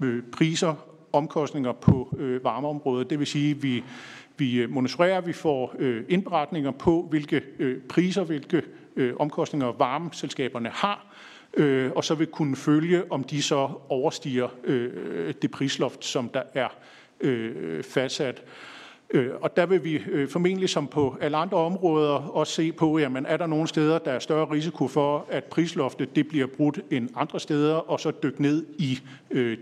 øh, 0.00 0.22
priser, 0.32 0.74
omkostninger 1.12 1.72
på 1.72 2.16
øh, 2.18 2.44
varmeområdet. 2.44 3.10
Det 3.10 3.18
vil 3.18 3.26
sige, 3.26 3.50
at 3.50 3.62
vi 3.62 3.84
vi 4.40 4.56
øh, 4.56 4.70
monitorerer, 4.70 5.20
vi 5.20 5.32
får 5.32 5.74
øh, 5.78 6.04
indberetninger 6.08 6.70
på, 6.70 7.06
hvilke 7.10 7.42
øh, 7.58 7.80
priser, 7.88 8.24
hvilke 8.24 8.62
omkostninger 9.18 9.72
varmeselskaberne 9.78 10.68
har, 10.68 11.14
og 11.94 12.04
så 12.04 12.14
vil 12.14 12.26
kunne 12.26 12.56
følge, 12.56 13.12
om 13.12 13.24
de 13.24 13.42
så 13.42 13.68
overstiger 13.88 14.48
det 15.42 15.50
prisloft, 15.50 16.04
som 16.04 16.28
der 16.28 16.42
er 16.54 16.68
fastsat. 17.82 18.42
Og 19.40 19.56
der 19.56 19.66
vil 19.66 19.84
vi 19.84 20.02
formentlig 20.28 20.68
som 20.68 20.86
på 20.86 21.16
alle 21.20 21.36
andre 21.36 21.56
områder 21.56 22.14
også 22.14 22.52
se 22.52 22.72
på, 22.72 22.98
jamen 22.98 23.26
er 23.26 23.36
der 23.36 23.46
nogle 23.46 23.68
steder, 23.68 23.98
der 23.98 24.10
er 24.10 24.18
større 24.18 24.52
risiko 24.52 24.88
for, 24.88 25.26
at 25.30 25.44
prisloftet 25.44 26.16
det 26.16 26.28
bliver 26.28 26.46
brudt 26.46 26.80
end 26.90 27.08
andre 27.16 27.40
steder, 27.40 27.74
og 27.74 28.00
så 28.00 28.12
dykke 28.22 28.42
ned 28.42 28.66
i 28.78 28.98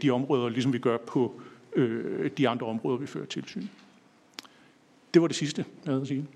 de 0.03 0.11
områder, 0.11 0.49
ligesom 0.49 0.73
vi 0.73 0.79
gør 0.79 0.97
på 0.97 1.41
de 2.39 2.49
andre 2.49 2.67
områder, 2.67 2.99
vi 2.99 3.07
fører 3.07 3.27
tilsyn. 3.27 3.63
Det 5.15 5.23
var 5.23 5.29
det 5.29 5.37
sidste, 5.37 5.65
jeg 5.85 5.91
havde 5.91 6.03
at 6.03 6.09
sige. 6.09 6.27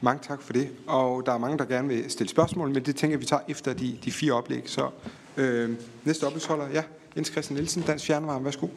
Mange 0.00 0.20
tak 0.22 0.42
for 0.42 0.52
det. 0.52 0.70
Og 0.86 1.26
der 1.26 1.32
er 1.32 1.38
mange, 1.38 1.58
der 1.58 1.64
gerne 1.64 1.88
vil 1.88 2.10
stille 2.10 2.30
spørgsmål, 2.30 2.70
men 2.70 2.84
det 2.84 2.96
tænker 2.96 3.18
vi 3.18 3.24
tager 3.24 3.42
efter 3.48 3.72
de, 3.72 3.98
de 4.04 4.12
fire 4.12 4.32
oplæg. 4.32 4.62
Så 4.66 4.90
øh, 5.36 5.70
næste 6.04 6.26
oplægsholder, 6.26 6.68
ja, 6.68 6.82
Jens 7.16 7.28
Christian 7.28 7.56
Nielsen, 7.56 7.82
Dansk 7.82 8.06
Fjernvarme, 8.06 8.44
værsgo. 8.44 8.68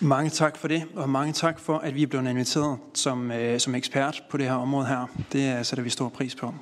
Mange 0.00 0.30
tak 0.30 0.56
for 0.56 0.68
det, 0.68 0.84
og 0.94 1.10
mange 1.10 1.32
tak 1.32 1.60
for, 1.60 1.78
at 1.78 1.94
vi 1.94 2.02
er 2.02 2.06
blevet 2.06 2.30
inviteret 2.30 2.78
som, 2.94 3.30
øh, 3.30 3.60
som 3.60 3.74
ekspert 3.74 4.22
på 4.30 4.36
det 4.36 4.46
her 4.46 4.54
område 4.54 4.86
her. 4.86 5.06
Det 5.32 5.66
sætter 5.66 5.82
vi 5.82 5.90
stor 5.90 6.08
pris 6.08 6.34
på. 6.34 6.54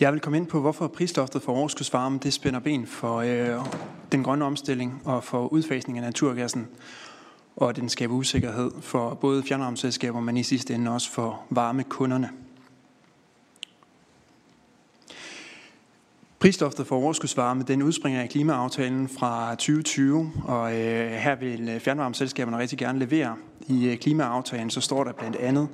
Jeg 0.00 0.12
vil 0.12 0.20
komme 0.20 0.38
ind 0.38 0.46
på, 0.46 0.60
hvorfor 0.60 0.86
prisloftet 0.86 1.42
for 1.42 1.52
overskudsvarme 1.52 2.18
det 2.22 2.32
spænder 2.32 2.60
ben 2.60 2.86
for 2.86 3.16
øh, 3.16 3.66
den 4.12 4.24
grønne 4.24 4.44
omstilling 4.44 5.02
og 5.04 5.24
for 5.24 5.48
udfasning 5.48 5.98
af 5.98 6.04
naturgassen, 6.04 6.68
og 7.56 7.76
den 7.76 7.88
skaber 7.88 8.14
usikkerhed 8.14 8.70
for 8.80 9.14
både 9.14 9.42
fjernvarmeselskaber, 9.42 10.20
men 10.20 10.36
i 10.36 10.42
sidste 10.42 10.74
ende 10.74 10.90
også 10.90 11.10
for 11.10 11.42
varme 11.50 11.84
kunderne. 11.84 12.30
Prisloftet 16.38 16.86
for 16.86 16.96
overskudsvarme 16.96 17.62
den 17.62 17.82
udspringer 17.82 18.22
af 18.22 18.28
klimaaftalen 18.28 19.08
fra 19.08 19.50
2020, 19.50 20.32
og 20.44 20.76
øh, 20.76 21.10
her 21.10 21.34
vil 21.34 21.68
øh, 21.68 21.80
fjernvarmeselskaberne 21.80 22.58
rigtig 22.58 22.78
gerne 22.78 22.98
levere. 22.98 23.36
I 23.66 23.86
øh, 23.88 23.96
klimaaftalen 23.96 24.70
så 24.70 24.80
står 24.80 25.04
der 25.04 25.12
blandt 25.12 25.36
andet, 25.36 25.68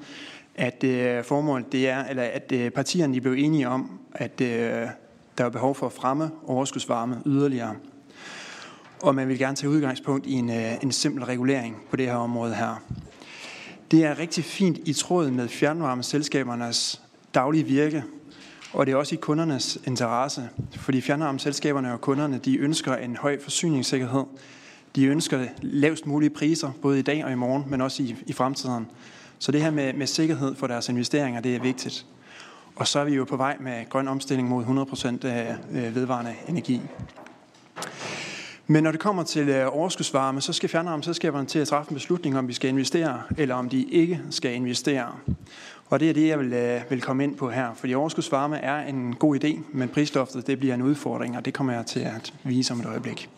at 0.55 0.85
øh, 0.85 1.25
formålet 1.25 1.73
det 1.73 1.89
er, 1.89 2.05
eller 2.05 2.23
at 2.23 2.53
øh, 2.53 2.71
partierne 2.71 3.15
de 3.15 3.21
blev 3.21 3.33
enige 3.33 3.69
om, 3.69 4.01
at 4.13 4.41
øh, 4.41 4.89
der 5.39 5.45
er 5.45 5.49
behov 5.49 5.75
for 5.75 5.87
at 5.87 5.93
fremme 5.93 6.31
overskudsvarme 6.47 7.23
yderligere. 7.27 7.75
Og 9.03 9.15
man 9.15 9.29
vil 9.29 9.39
gerne 9.39 9.57
tage 9.57 9.71
udgangspunkt 9.71 10.27
i 10.27 10.33
en, 10.33 10.51
øh, 10.51 10.73
en 10.83 10.93
simpel 10.93 11.25
regulering 11.25 11.77
på 11.91 11.97
det 11.97 12.07
her 12.07 12.15
område 12.15 12.55
her. 12.55 12.83
Det 13.91 14.05
er 14.05 14.19
rigtig 14.19 14.45
fint 14.45 14.79
i 14.85 14.93
tråd 14.93 15.31
med 15.31 15.49
fjernvarmeselskabernes 15.49 17.03
daglige 17.35 17.65
virke, 17.65 18.05
og 18.73 18.87
det 18.87 18.93
er 18.93 18.97
også 18.97 19.15
i 19.15 19.19
kundernes 19.23 19.79
interesse, 19.87 20.49
fordi 20.77 21.01
fjernvarmeselskaberne 21.01 21.93
og 21.93 22.01
kunderne 22.01 22.39
de 22.39 22.57
ønsker 22.57 22.97
en 22.97 23.17
høj 23.17 23.43
forsyningssikkerhed. 23.43 24.25
De 24.97 25.05
ønsker 25.05 25.47
lavest 25.63 26.07
mulige 26.07 26.31
priser, 26.31 26.71
både 26.83 26.99
i 26.99 27.03
dag 27.03 27.25
og 27.25 27.33
i 27.33 27.35
morgen, 27.35 27.65
men 27.69 27.81
også 27.81 28.03
i, 28.03 28.17
i 28.27 28.33
fremtiden. 28.33 28.87
Så 29.39 29.53
det 29.53 29.63
her 29.63 29.71
med, 29.71 29.93
med 29.93 30.07
sikkerhed 30.07 30.55
for 30.55 30.67
deres 30.67 30.89
investeringer, 30.89 31.41
det 31.41 31.57
er 31.57 31.61
vigtigt. 31.61 32.07
Og 32.77 32.89
så 32.89 32.99
er 32.99 33.05
vi 33.05 33.15
jo 33.15 33.25
på 33.25 33.37
vej 33.37 33.57
med 33.61 33.89
grøn 33.89 34.09
omstilling 34.09 34.49
mod 34.49 34.65
100% 34.65 35.27
øh, 35.29 35.51
øh, 35.73 35.95
vedvarende 35.95 36.35
energi. 36.49 36.81
Men 38.71 38.83
når 38.83 38.91
det 38.91 39.01
kommer 39.01 39.23
til 39.23 39.49
øh, 39.49 39.77
overskudsvarme, 39.77 40.41
så 40.41 40.53
skal 40.53 40.69
fjernvarmeselskaberne 40.69 41.47
til 41.47 41.59
at 41.59 41.69
træffe 41.69 41.91
en 41.91 41.95
beslutning, 41.95 42.39
om 42.39 42.49
vi 42.49 42.53
skal 42.53 42.71
investere, 42.71 43.23
eller 43.39 43.55
om 43.55 43.69
de 43.69 43.85
ikke 43.85 44.21
skal 44.31 44.55
investere. 44.55 45.13
Og 45.87 46.01
det 46.01 46.11
er 46.11 46.13
det, 46.13 46.29
jeg 46.29 46.39
vil, 46.39 46.53
øh, 46.53 46.81
vil 46.91 47.01
komme 47.01 47.25
ind 47.25 47.37
på 47.37 47.51
her. 47.51 47.75
Fordi 47.75 47.95
overskudsvarme 47.95 48.57
er 48.57 48.87
en 48.87 49.17
god 49.17 49.45
idé, 49.45 49.59
men 49.73 49.89
prisloftet 49.89 50.47
det 50.47 50.59
bliver 50.59 50.75
en 50.75 50.83
udfordring, 50.83 51.37
og 51.37 51.45
det 51.45 51.55
kommer 51.55 51.73
jeg 51.73 51.87
til 51.87 52.01
at 52.01 52.33
vise 52.45 52.73
om 52.73 52.81
et 52.81 52.87
øjeblik. 52.87 53.29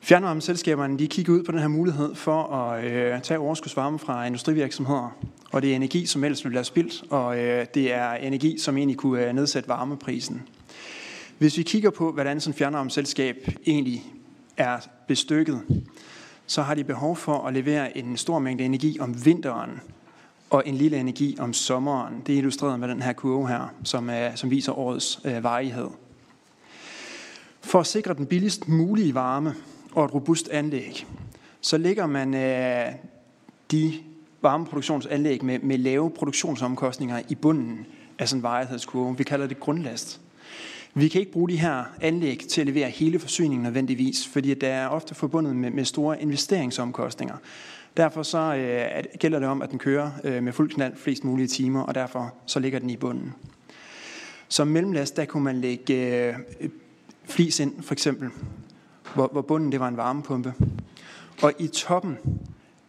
Fjernvarmeselskaberne 0.00 0.98
de 0.98 1.06
kigger 1.06 1.32
ud 1.32 1.42
på 1.42 1.52
den 1.52 1.60
her 1.60 1.68
mulighed 1.68 2.14
for 2.14 2.42
at 2.42 2.84
øh, 2.84 3.22
tage 3.22 3.38
overskudsvarme 3.38 3.98
fra 3.98 4.26
industrivirksomheder. 4.26 5.16
Og 5.52 5.62
det 5.62 5.72
er 5.72 5.76
energi, 5.76 6.06
som 6.06 6.24
ellers 6.24 6.44
ville 6.44 6.54
være 6.54 6.64
spildt, 6.64 7.04
og 7.10 7.38
øh, 7.38 7.66
det 7.74 7.94
er 7.94 8.12
energi, 8.12 8.58
som 8.58 8.76
egentlig 8.76 8.96
kunne 8.96 9.28
øh, 9.28 9.34
nedsætte 9.34 9.68
varmeprisen. 9.68 10.42
Hvis 11.38 11.58
vi 11.58 11.62
kigger 11.62 11.90
på, 11.90 12.12
hvordan 12.12 12.40
sådan 12.40 12.58
fjernarmselskab 12.58 13.48
egentlig 13.66 14.04
er 14.56 14.78
bestykket, 15.08 15.84
så 16.46 16.62
har 16.62 16.74
de 16.74 16.84
behov 16.84 17.16
for 17.16 17.38
at 17.38 17.54
levere 17.54 17.96
en 17.98 18.16
stor 18.16 18.38
mængde 18.38 18.64
energi 18.64 19.00
om 19.00 19.24
vinteren, 19.24 19.70
og 20.50 20.62
en 20.66 20.74
lille 20.74 20.96
energi 20.96 21.36
om 21.40 21.52
sommeren. 21.52 22.22
Det 22.26 22.32
er 22.32 22.38
illustreret 22.38 22.80
med 22.80 22.88
den 22.88 23.02
her 23.02 23.12
kurve 23.12 23.48
her, 23.48 23.74
som, 23.84 24.10
er, 24.10 24.34
som 24.34 24.50
viser 24.50 24.78
årets 24.78 25.20
øh, 25.24 25.44
varighed. 25.44 25.88
For 27.60 27.80
at 27.80 27.86
sikre 27.86 28.14
den 28.14 28.26
billigst 28.26 28.68
mulige 28.68 29.14
varme 29.14 29.54
og 29.92 30.04
et 30.04 30.14
robust 30.14 30.48
anlæg, 30.48 31.06
så 31.60 31.76
lægger 31.78 32.06
man 32.06 32.34
øh, 32.34 32.92
de 33.70 33.94
varmeproduktionsanlæg 34.42 35.44
med, 35.44 35.58
med 35.58 35.78
lave 35.78 36.10
produktionsomkostninger 36.10 37.22
i 37.28 37.34
bunden 37.34 37.86
af 38.18 38.28
sådan 38.28 38.38
en 38.38 38.42
varighedskurve. 38.42 39.18
Vi 39.18 39.24
kalder 39.24 39.46
det 39.46 39.60
grundlast. 39.60 40.20
Vi 40.98 41.08
kan 41.08 41.20
ikke 41.20 41.32
bruge 41.32 41.48
de 41.48 41.56
her 41.56 41.84
anlæg 42.00 42.46
til 42.50 42.60
at 42.60 42.66
levere 42.66 42.90
hele 42.90 43.18
forsyningen 43.18 43.62
nødvendigvis, 43.62 44.28
fordi 44.28 44.54
det 44.54 44.68
er 44.68 44.86
ofte 44.86 45.14
forbundet 45.14 45.56
med, 45.56 45.70
med 45.70 45.84
store 45.84 46.22
investeringsomkostninger. 46.22 47.36
Derfor 47.96 48.22
så 48.22 48.38
øh, 48.38 49.04
gælder 49.18 49.38
det 49.38 49.48
om, 49.48 49.62
at 49.62 49.70
den 49.70 49.78
kører 49.78 50.10
øh, 50.24 50.42
med 50.42 50.52
fuld 50.52 50.70
knald 50.70 50.96
flest 50.96 51.24
mulige 51.24 51.46
timer, 51.46 51.82
og 51.82 51.94
derfor 51.94 52.34
så 52.46 52.60
ligger 52.60 52.78
den 52.78 52.90
i 52.90 52.96
bunden. 52.96 53.34
Som 54.48 54.68
mellemlast, 54.68 55.16
der 55.16 55.24
kunne 55.24 55.44
man 55.44 55.60
lægge 55.60 55.94
øh, 55.94 56.34
flis 57.24 57.60
ind, 57.60 57.82
for 57.82 57.92
eksempel, 57.92 58.28
hvor, 59.14 59.28
hvor 59.32 59.42
bunden 59.42 59.72
det 59.72 59.80
var 59.80 59.88
en 59.88 59.96
varmepumpe. 59.96 60.54
Og 61.42 61.52
i 61.58 61.66
toppen, 61.66 62.18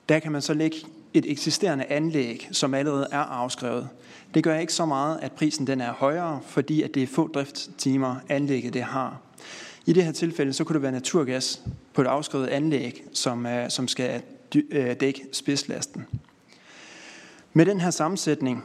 der 0.09 0.19
kan 0.19 0.31
man 0.31 0.41
så 0.41 0.53
lægge 0.53 0.77
et 1.13 1.31
eksisterende 1.31 1.85
anlæg, 1.85 2.47
som 2.51 2.73
allerede 2.73 3.07
er 3.11 3.19
afskrevet. 3.19 3.89
Det 4.34 4.43
gør 4.43 4.57
ikke 4.57 4.74
så 4.74 4.86
meget, 4.86 5.19
at 5.22 5.31
prisen 5.31 5.67
den 5.67 5.81
er 5.81 5.93
højere, 5.93 6.39
fordi 6.46 6.81
at 6.81 6.93
det 6.93 7.03
er 7.03 7.07
få 7.07 7.27
driftstimer, 7.27 8.15
anlægget 8.29 8.74
det 8.74 8.84
har. 8.84 9.22
I 9.86 9.93
det 9.93 10.03
her 10.03 10.12
tilfælde, 10.12 10.53
så 10.53 10.63
kunne 10.63 10.74
det 10.74 10.81
være 10.81 10.91
naturgas 10.91 11.62
på 11.93 12.01
et 12.01 12.07
afskrevet 12.07 12.48
anlæg, 12.48 13.03
som, 13.13 13.46
øh, 13.46 13.69
som 13.69 13.88
skal 13.88 14.22
øh, 14.72 14.96
dække 15.00 15.27
spidslasten. 15.34 16.05
Med 17.53 17.65
den 17.65 17.79
her 17.79 17.89
sammensætning, 17.89 18.63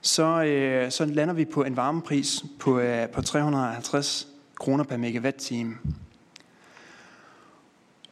så, 0.00 0.42
øh, 0.42 0.90
så 0.90 1.04
lander 1.04 1.34
vi 1.34 1.44
på 1.44 1.62
en 1.64 1.76
varmepris 1.76 2.44
på, 2.58 2.78
øh, 2.78 3.08
på 3.08 3.22
350 3.22 4.28
kroner 4.54 4.84
per 4.84 4.96
megawatt-time. 4.96 5.74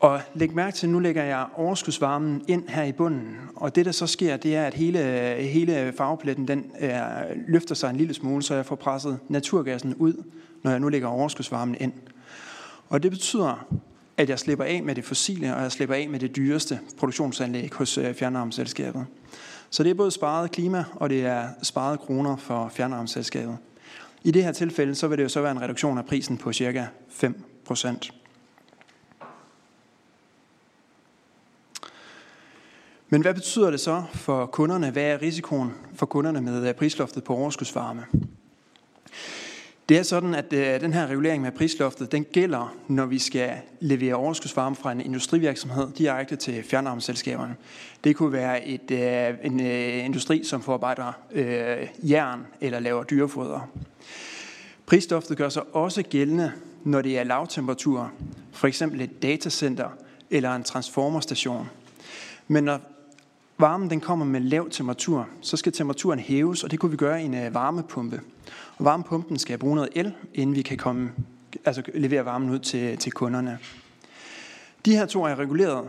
Og 0.00 0.20
læg 0.34 0.54
mærke 0.54 0.76
til, 0.76 0.86
at 0.86 0.92
nu 0.92 0.98
lægger 0.98 1.24
jeg 1.24 1.46
overskudsvarmen 1.54 2.42
ind 2.48 2.68
her 2.68 2.82
i 2.82 2.92
bunden. 2.92 3.36
Og 3.56 3.74
det, 3.74 3.86
der 3.86 3.92
så 3.92 4.06
sker, 4.06 4.36
det 4.36 4.56
er, 4.56 4.64
at 4.64 4.74
hele, 4.74 4.98
hele 5.40 5.92
farvepletten 5.96 6.48
den, 6.48 6.64
er, 6.74 7.24
løfter 7.48 7.74
sig 7.74 7.90
en 7.90 7.96
lille 7.96 8.14
smule, 8.14 8.42
så 8.42 8.54
jeg 8.54 8.66
får 8.66 8.76
presset 8.76 9.18
naturgassen 9.28 9.94
ud, 9.94 10.24
når 10.62 10.70
jeg 10.70 10.80
nu 10.80 10.88
lægger 10.88 11.08
overskudsvarmen 11.08 11.76
ind. 11.80 11.92
Og 12.88 13.02
det 13.02 13.10
betyder, 13.10 13.66
at 14.16 14.28
jeg 14.28 14.38
slipper 14.38 14.64
af 14.64 14.82
med 14.82 14.94
det 14.94 15.04
fossile, 15.04 15.56
og 15.56 15.62
jeg 15.62 15.72
slipper 15.72 15.94
af 15.94 16.08
med 16.08 16.20
det 16.20 16.36
dyreste 16.36 16.80
produktionsanlæg 16.98 17.70
hos 17.74 17.98
øh, 17.98 18.14
fjernarmselskabet. 18.14 19.06
Så 19.70 19.82
det 19.82 19.90
er 19.90 19.94
både 19.94 20.10
sparet 20.10 20.50
klima, 20.50 20.84
og 20.94 21.10
det 21.10 21.26
er 21.26 21.48
sparet 21.62 22.00
kroner 22.00 22.36
for 22.36 22.68
fjernarmselskabet. 22.74 23.56
I 24.24 24.30
det 24.30 24.44
her 24.44 24.52
tilfælde, 24.52 24.94
så 24.94 25.08
vil 25.08 25.18
det 25.18 25.24
jo 25.24 25.28
så 25.28 25.40
være 25.40 25.52
en 25.52 25.62
reduktion 25.62 25.98
af 25.98 26.06
prisen 26.06 26.36
på 26.36 26.52
cirka 26.52 26.86
5 27.08 27.44
procent. 27.64 28.12
Men 33.08 33.22
hvad 33.22 33.34
betyder 33.34 33.70
det 33.70 33.80
så 33.80 34.02
for 34.14 34.46
kunderne? 34.46 34.90
Hvad 34.90 35.02
er 35.02 35.22
risikoen 35.22 35.74
for 35.94 36.06
kunderne 36.06 36.40
med 36.40 36.68
øh, 36.68 36.74
prisloftet 36.74 37.24
på 37.24 37.34
overskudsvarme? 37.34 38.04
Det 39.88 39.98
er 39.98 40.02
sådan, 40.02 40.34
at 40.34 40.52
øh, 40.52 40.80
den 40.80 40.92
her 40.92 41.06
regulering 41.06 41.42
med 41.42 41.52
prisloftet, 41.52 42.12
den 42.12 42.24
gælder, 42.24 42.76
når 42.88 43.06
vi 43.06 43.18
skal 43.18 43.52
levere 43.80 44.14
overskudsvarme 44.14 44.76
fra 44.76 44.92
en 44.92 45.00
industrivirksomhed 45.00 45.92
direkte 45.98 46.36
til 46.36 46.62
fjernvarmeselskaberne. 46.62 47.56
Det 48.04 48.16
kunne 48.16 48.32
være 48.32 48.66
et, 48.66 48.90
øh, 48.90 49.34
en 49.42 49.60
industri, 49.60 50.44
som 50.44 50.62
forarbejder 50.62 51.12
øh, 51.32 52.10
jern 52.10 52.46
eller 52.60 52.80
laver 52.80 53.02
dyrefoder. 53.02 53.68
Prisloftet 54.86 55.36
gør 55.36 55.48
sig 55.48 55.62
også 55.72 56.02
gældende, 56.02 56.52
når 56.84 57.02
det 57.02 57.18
er 57.18 57.24
lavtemperatur, 57.24 58.12
for 58.52 58.66
eksempel 58.66 59.00
et 59.00 59.22
datacenter 59.22 59.88
eller 60.30 60.54
en 60.54 60.62
transformerstation. 60.62 61.68
Men 62.48 62.64
når 62.64 62.80
varmen 63.58 63.90
den 63.90 64.00
kommer 64.00 64.26
med 64.26 64.40
lav 64.40 64.70
temperatur, 64.70 65.28
så 65.40 65.56
skal 65.56 65.72
temperaturen 65.72 66.18
hæves, 66.18 66.64
og 66.64 66.70
det 66.70 66.78
kunne 66.78 66.90
vi 66.90 66.96
gøre 66.96 67.22
i 67.22 67.24
en 67.24 67.34
øh, 67.34 67.54
varmepumpe. 67.54 68.20
Og 68.78 68.84
varmepumpen 68.84 69.38
skal 69.38 69.58
bruge 69.58 69.74
noget 69.74 69.90
el, 69.94 70.14
inden 70.34 70.56
vi 70.56 70.62
kan 70.62 70.76
komme, 70.76 71.12
altså 71.64 71.82
levere 71.94 72.24
varmen 72.24 72.50
ud 72.50 72.58
til, 72.58 72.98
til 72.98 73.12
kunderne. 73.12 73.58
De 74.84 74.96
her 74.96 75.06
to 75.06 75.24
er 75.24 75.38
reguleret. 75.38 75.88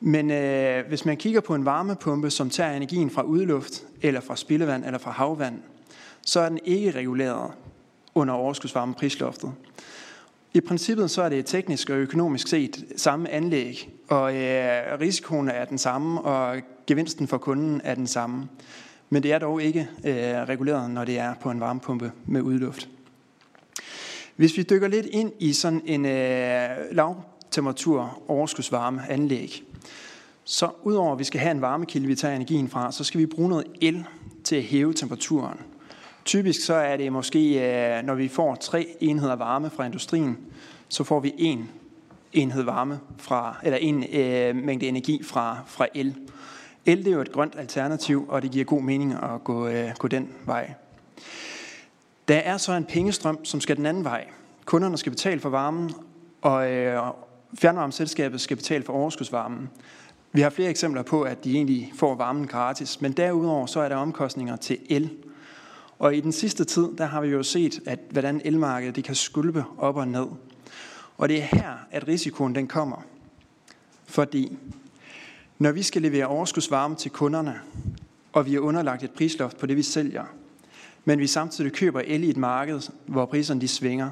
Men 0.00 0.30
øh, 0.30 0.88
hvis 0.88 1.04
man 1.04 1.16
kigger 1.16 1.40
på 1.40 1.54
en 1.54 1.64
varmepumpe, 1.64 2.30
som 2.30 2.50
tager 2.50 2.72
energien 2.72 3.10
fra 3.10 3.22
udluft, 3.22 3.84
eller 4.02 4.20
fra 4.20 4.36
spildevand, 4.36 4.84
eller 4.84 4.98
fra 4.98 5.10
havvand, 5.10 5.62
så 6.22 6.40
er 6.40 6.48
den 6.48 6.58
ikke 6.64 6.90
reguleret 6.90 7.50
under 8.14 8.34
overskudsvarmeprisloftet. 8.34 9.52
I 10.56 10.60
princippet 10.60 11.10
så 11.10 11.22
er 11.22 11.28
det 11.28 11.46
teknisk 11.46 11.90
og 11.90 11.96
økonomisk 11.96 12.48
set 12.48 12.84
samme 12.96 13.30
anlæg, 13.30 13.90
og 14.08 14.36
øh, 14.36 15.00
risikoen 15.00 15.48
er 15.48 15.64
den 15.64 15.78
samme, 15.78 16.20
og 16.20 16.60
gevinsten 16.86 17.28
for 17.28 17.38
kunden 17.38 17.80
er 17.84 17.94
den 17.94 18.06
samme. 18.06 18.48
Men 19.10 19.22
det 19.22 19.32
er 19.32 19.38
dog 19.38 19.62
ikke 19.62 19.88
øh, 20.04 20.14
reguleret, 20.24 20.90
når 20.90 21.04
det 21.04 21.18
er 21.18 21.34
på 21.34 21.50
en 21.50 21.60
varmepumpe 21.60 22.12
med 22.26 22.40
udluft. 22.40 22.88
Hvis 24.36 24.56
vi 24.56 24.62
dykker 24.62 24.88
lidt 24.88 25.06
ind 25.06 25.32
i 25.38 25.52
sådan 25.52 25.82
en 25.84 26.06
øh, 26.06 26.68
lavtemperatur 26.92 28.22
overskudsvarme 28.28 29.02
anlæg, 29.08 29.62
så 30.44 30.70
udover 30.82 31.12
at 31.12 31.18
vi 31.18 31.24
skal 31.24 31.40
have 31.40 31.50
en 31.50 31.60
varmekilde, 31.60 32.06
vi 32.06 32.14
tager 32.14 32.36
energien 32.36 32.68
fra, 32.68 32.92
så 32.92 33.04
skal 33.04 33.20
vi 33.20 33.26
bruge 33.26 33.48
noget 33.48 33.66
el 33.80 34.04
til 34.44 34.56
at 34.56 34.62
hæve 34.62 34.94
temperaturen. 34.94 35.58
Typisk 36.26 36.64
så 36.64 36.74
er 36.74 36.96
det 36.96 37.12
måske, 37.12 37.70
øh, 37.98 38.02
når 38.02 38.14
vi 38.14 38.28
får 38.28 38.54
tre 38.54 38.96
enheder 39.00 39.36
varme 39.36 39.70
fra 39.70 39.84
industrien, 39.84 40.38
så 40.88 41.04
får 41.04 41.20
vi 41.20 41.34
en 41.38 41.70
enhed 42.32 42.62
varme 42.62 43.00
fra, 43.18 43.56
eller 43.62 43.78
en 43.78 44.04
øh, 44.12 44.56
mængde 44.56 44.86
energi 44.86 45.22
fra, 45.22 45.58
fra 45.66 45.86
el. 45.94 46.14
El 46.86 46.98
det 46.98 47.06
er 47.06 47.12
jo 47.12 47.20
et 47.20 47.32
grønt 47.32 47.54
alternativ, 47.58 48.26
og 48.28 48.42
det 48.42 48.50
giver 48.50 48.64
god 48.64 48.82
mening 48.82 49.12
at 49.12 49.44
gå, 49.44 49.68
øh, 49.68 49.90
gå 49.98 50.08
den 50.08 50.28
vej. 50.44 50.72
Der 52.28 52.36
er 52.36 52.56
så 52.56 52.72
en 52.72 52.84
pengestrøm, 52.84 53.44
som 53.44 53.60
skal 53.60 53.76
den 53.76 53.86
anden 53.86 54.04
vej. 54.04 54.26
Kunderne 54.64 54.98
skal 54.98 55.12
betale 55.12 55.40
for 55.40 55.48
varmen, 55.48 55.92
og 56.42 56.72
øh, 56.72 57.00
fjernvarmeselskabet 57.58 58.40
skal 58.40 58.56
betale 58.56 58.84
for 58.84 58.92
overskudsvarmen. 58.92 59.68
Vi 60.32 60.40
har 60.40 60.50
flere 60.50 60.70
eksempler 60.70 61.02
på, 61.02 61.22
at 61.22 61.44
de 61.44 61.54
egentlig 61.54 61.92
får 61.94 62.14
varmen 62.14 62.46
gratis, 62.46 63.00
men 63.00 63.12
derudover 63.12 63.66
så 63.66 63.80
er 63.80 63.88
der 63.88 63.96
omkostninger 63.96 64.56
til 64.56 64.78
el. 64.88 65.10
Og 65.98 66.16
i 66.16 66.20
den 66.20 66.32
sidste 66.32 66.64
tid, 66.64 66.88
der 66.98 67.06
har 67.06 67.20
vi 67.20 67.28
jo 67.28 67.42
set, 67.42 67.80
at 67.86 67.98
hvordan 68.10 68.40
elmarkedet 68.44 68.96
det 68.96 69.04
kan 69.04 69.14
skulpe 69.14 69.64
op 69.78 69.96
og 69.96 70.08
ned. 70.08 70.26
Og 71.18 71.28
det 71.28 71.38
er 71.38 71.48
her, 71.52 71.72
at 71.90 72.08
risikoen 72.08 72.54
den 72.54 72.66
kommer. 72.66 73.02
Fordi 74.06 74.58
når 75.58 75.72
vi 75.72 75.82
skal 75.82 76.02
levere 76.02 76.26
overskudsvarme 76.26 76.96
til 76.96 77.10
kunderne, 77.10 77.60
og 78.32 78.46
vi 78.46 78.54
er 78.54 78.60
underlagt 78.60 79.02
et 79.02 79.10
prisloft 79.10 79.58
på 79.58 79.66
det, 79.66 79.76
vi 79.76 79.82
sælger, 79.82 80.24
men 81.04 81.18
vi 81.18 81.26
samtidig 81.26 81.72
køber 81.72 82.00
el 82.04 82.24
i 82.24 82.30
et 82.30 82.36
marked, 82.36 82.80
hvor 83.06 83.26
priserne 83.26 83.60
de 83.60 83.68
svinger, 83.68 84.10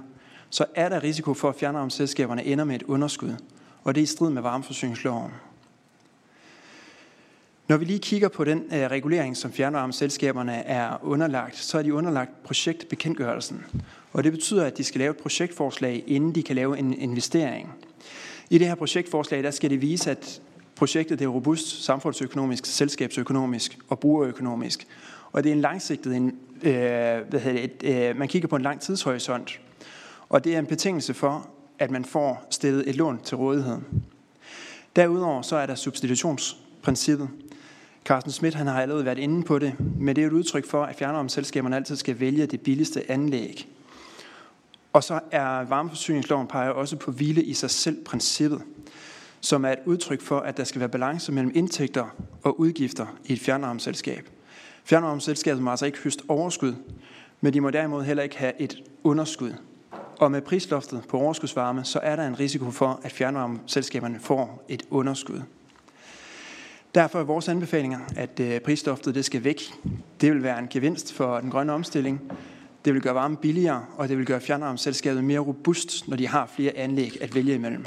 så 0.50 0.64
er 0.74 0.88
der 0.88 1.02
risiko 1.02 1.34
for, 1.34 1.48
at 1.48 1.56
fjernvarmeselskaberne 1.56 2.44
ender 2.44 2.64
med 2.64 2.74
et 2.74 2.82
underskud, 2.82 3.36
og 3.84 3.94
det 3.94 4.00
er 4.00 4.02
i 4.02 4.06
strid 4.06 4.30
med 4.30 4.42
varmeforsyningsloven. 4.42 5.30
Når 7.68 7.76
vi 7.76 7.84
lige 7.84 7.98
kigger 7.98 8.28
på 8.28 8.44
den 8.44 8.58
uh, 8.58 8.72
regulering, 8.72 9.36
som 9.36 9.52
fjernvarmeselskaberne 9.52 10.52
er 10.52 11.04
underlagt, 11.04 11.56
så 11.56 11.78
er 11.78 11.82
de 11.82 11.94
underlagt 11.94 12.42
projektbekendtgørelsen. 12.42 13.64
Og 14.12 14.24
det 14.24 14.32
betyder, 14.32 14.64
at 14.64 14.78
de 14.78 14.84
skal 14.84 14.98
lave 14.98 15.10
et 15.10 15.16
projektforslag, 15.16 16.04
inden 16.06 16.34
de 16.34 16.42
kan 16.42 16.56
lave 16.56 16.78
en 16.78 16.92
investering. 16.92 17.74
I 18.50 18.58
det 18.58 18.66
her 18.66 18.74
projektforslag, 18.74 19.42
der 19.42 19.50
skal 19.50 19.70
det 19.70 19.82
vise, 19.82 20.10
at 20.10 20.40
projektet 20.76 21.22
er 21.22 21.26
robust 21.26 21.84
samfundsøkonomisk, 21.84 22.66
selskabsøkonomisk 22.66 23.78
og 23.88 23.98
brugerøkonomisk. 23.98 24.86
Og 25.32 25.44
det 25.44 25.50
er 25.50 25.54
en 25.54 25.60
langsigtet, 25.60 26.16
en, 26.16 26.38
øh, 26.62 26.72
hvad 27.28 27.40
hedder 27.40 27.66
det, 27.66 27.84
et, 27.84 28.10
øh, 28.10 28.16
man 28.16 28.28
kigger 28.28 28.48
på 28.48 28.56
en 28.56 28.62
lang 28.62 28.80
tidshorisont. 28.80 29.60
Og 30.28 30.44
det 30.44 30.54
er 30.54 30.58
en 30.58 30.66
betingelse 30.66 31.14
for, 31.14 31.48
at 31.78 31.90
man 31.90 32.04
får 32.04 32.46
stillet 32.50 32.88
et 32.88 32.96
lån 32.96 33.20
til 33.24 33.36
rådighed. 33.36 33.78
Derudover 34.96 35.42
så 35.42 35.56
er 35.56 35.66
der 35.66 35.74
substitutionsprincippet. 35.74 37.28
Carsten 38.04 38.32
Schmidt 38.32 38.54
han 38.54 38.66
har 38.66 38.82
allerede 38.82 39.04
været 39.04 39.18
inde 39.18 39.42
på 39.42 39.58
det, 39.58 39.74
men 40.00 40.16
det 40.16 40.22
er 40.22 40.26
et 40.26 40.32
udtryk 40.32 40.66
for, 40.66 40.84
at 40.84 40.96
fjernvarmeselskaberne 40.96 41.76
altid 41.76 41.96
skal 41.96 42.20
vælge 42.20 42.46
det 42.46 42.60
billigste 42.60 43.10
anlæg. 43.10 43.68
Og 44.92 45.04
så 45.04 45.20
er 45.30 45.64
varmeforsyningsloven 45.64 46.46
peger 46.46 46.70
også 46.70 46.96
på 46.96 47.10
hvile 47.10 47.42
i 47.42 47.54
sig 47.54 47.70
selv 47.70 48.04
princippet, 48.04 48.62
som 49.40 49.64
er 49.64 49.72
et 49.72 49.78
udtryk 49.84 50.20
for, 50.20 50.40
at 50.40 50.56
der 50.56 50.64
skal 50.64 50.80
være 50.80 50.88
balance 50.88 51.32
mellem 51.32 51.52
indtægter 51.54 52.04
og 52.42 52.60
udgifter 52.60 53.06
i 53.24 53.32
et 53.32 53.40
fjernvarmeselskab. 53.40 54.28
Fjernvarmeselskabet 54.84 55.62
må 55.62 55.70
altså 55.70 55.86
ikke 55.86 55.98
høste 55.98 56.22
overskud, 56.28 56.74
men 57.40 57.52
de 57.52 57.60
må 57.60 57.70
derimod 57.70 58.04
heller 58.04 58.22
ikke 58.22 58.38
have 58.38 58.52
et 58.58 58.82
underskud. 59.04 59.52
Og 60.18 60.30
med 60.30 60.42
prisloftet 60.42 61.02
på 61.08 61.18
overskudsvarme, 61.18 61.84
så 61.84 62.00
er 62.02 62.16
der 62.16 62.26
en 62.26 62.40
risiko 62.40 62.70
for, 62.70 63.00
at 63.02 63.12
fjernvarmeselskaberne 63.12 64.20
får 64.20 64.64
et 64.68 64.82
underskud. 64.90 65.40
Derfor 66.94 67.20
er 67.20 67.24
vores 67.24 67.48
anbefalinger, 67.48 67.98
at 68.16 68.40
øh, 68.40 68.60
prisstoftet 68.60 69.14
det 69.14 69.24
skal 69.24 69.44
væk. 69.44 69.60
Det 70.20 70.32
vil 70.32 70.42
være 70.42 70.58
en 70.58 70.68
gevinst 70.70 71.12
for 71.12 71.40
den 71.40 71.50
grønne 71.50 71.72
omstilling. 71.72 72.32
Det 72.84 72.94
vil 72.94 73.02
gøre 73.02 73.14
varme 73.14 73.36
billigere, 73.36 73.84
og 73.96 74.08
det 74.08 74.18
vil 74.18 74.26
gøre 74.26 74.40
fjernvarmeselskabet 74.40 75.24
mere 75.24 75.38
robust, 75.38 76.08
når 76.08 76.16
de 76.16 76.28
har 76.28 76.52
flere 76.56 76.76
anlæg 76.76 77.18
at 77.20 77.34
vælge 77.34 77.54
imellem. 77.54 77.86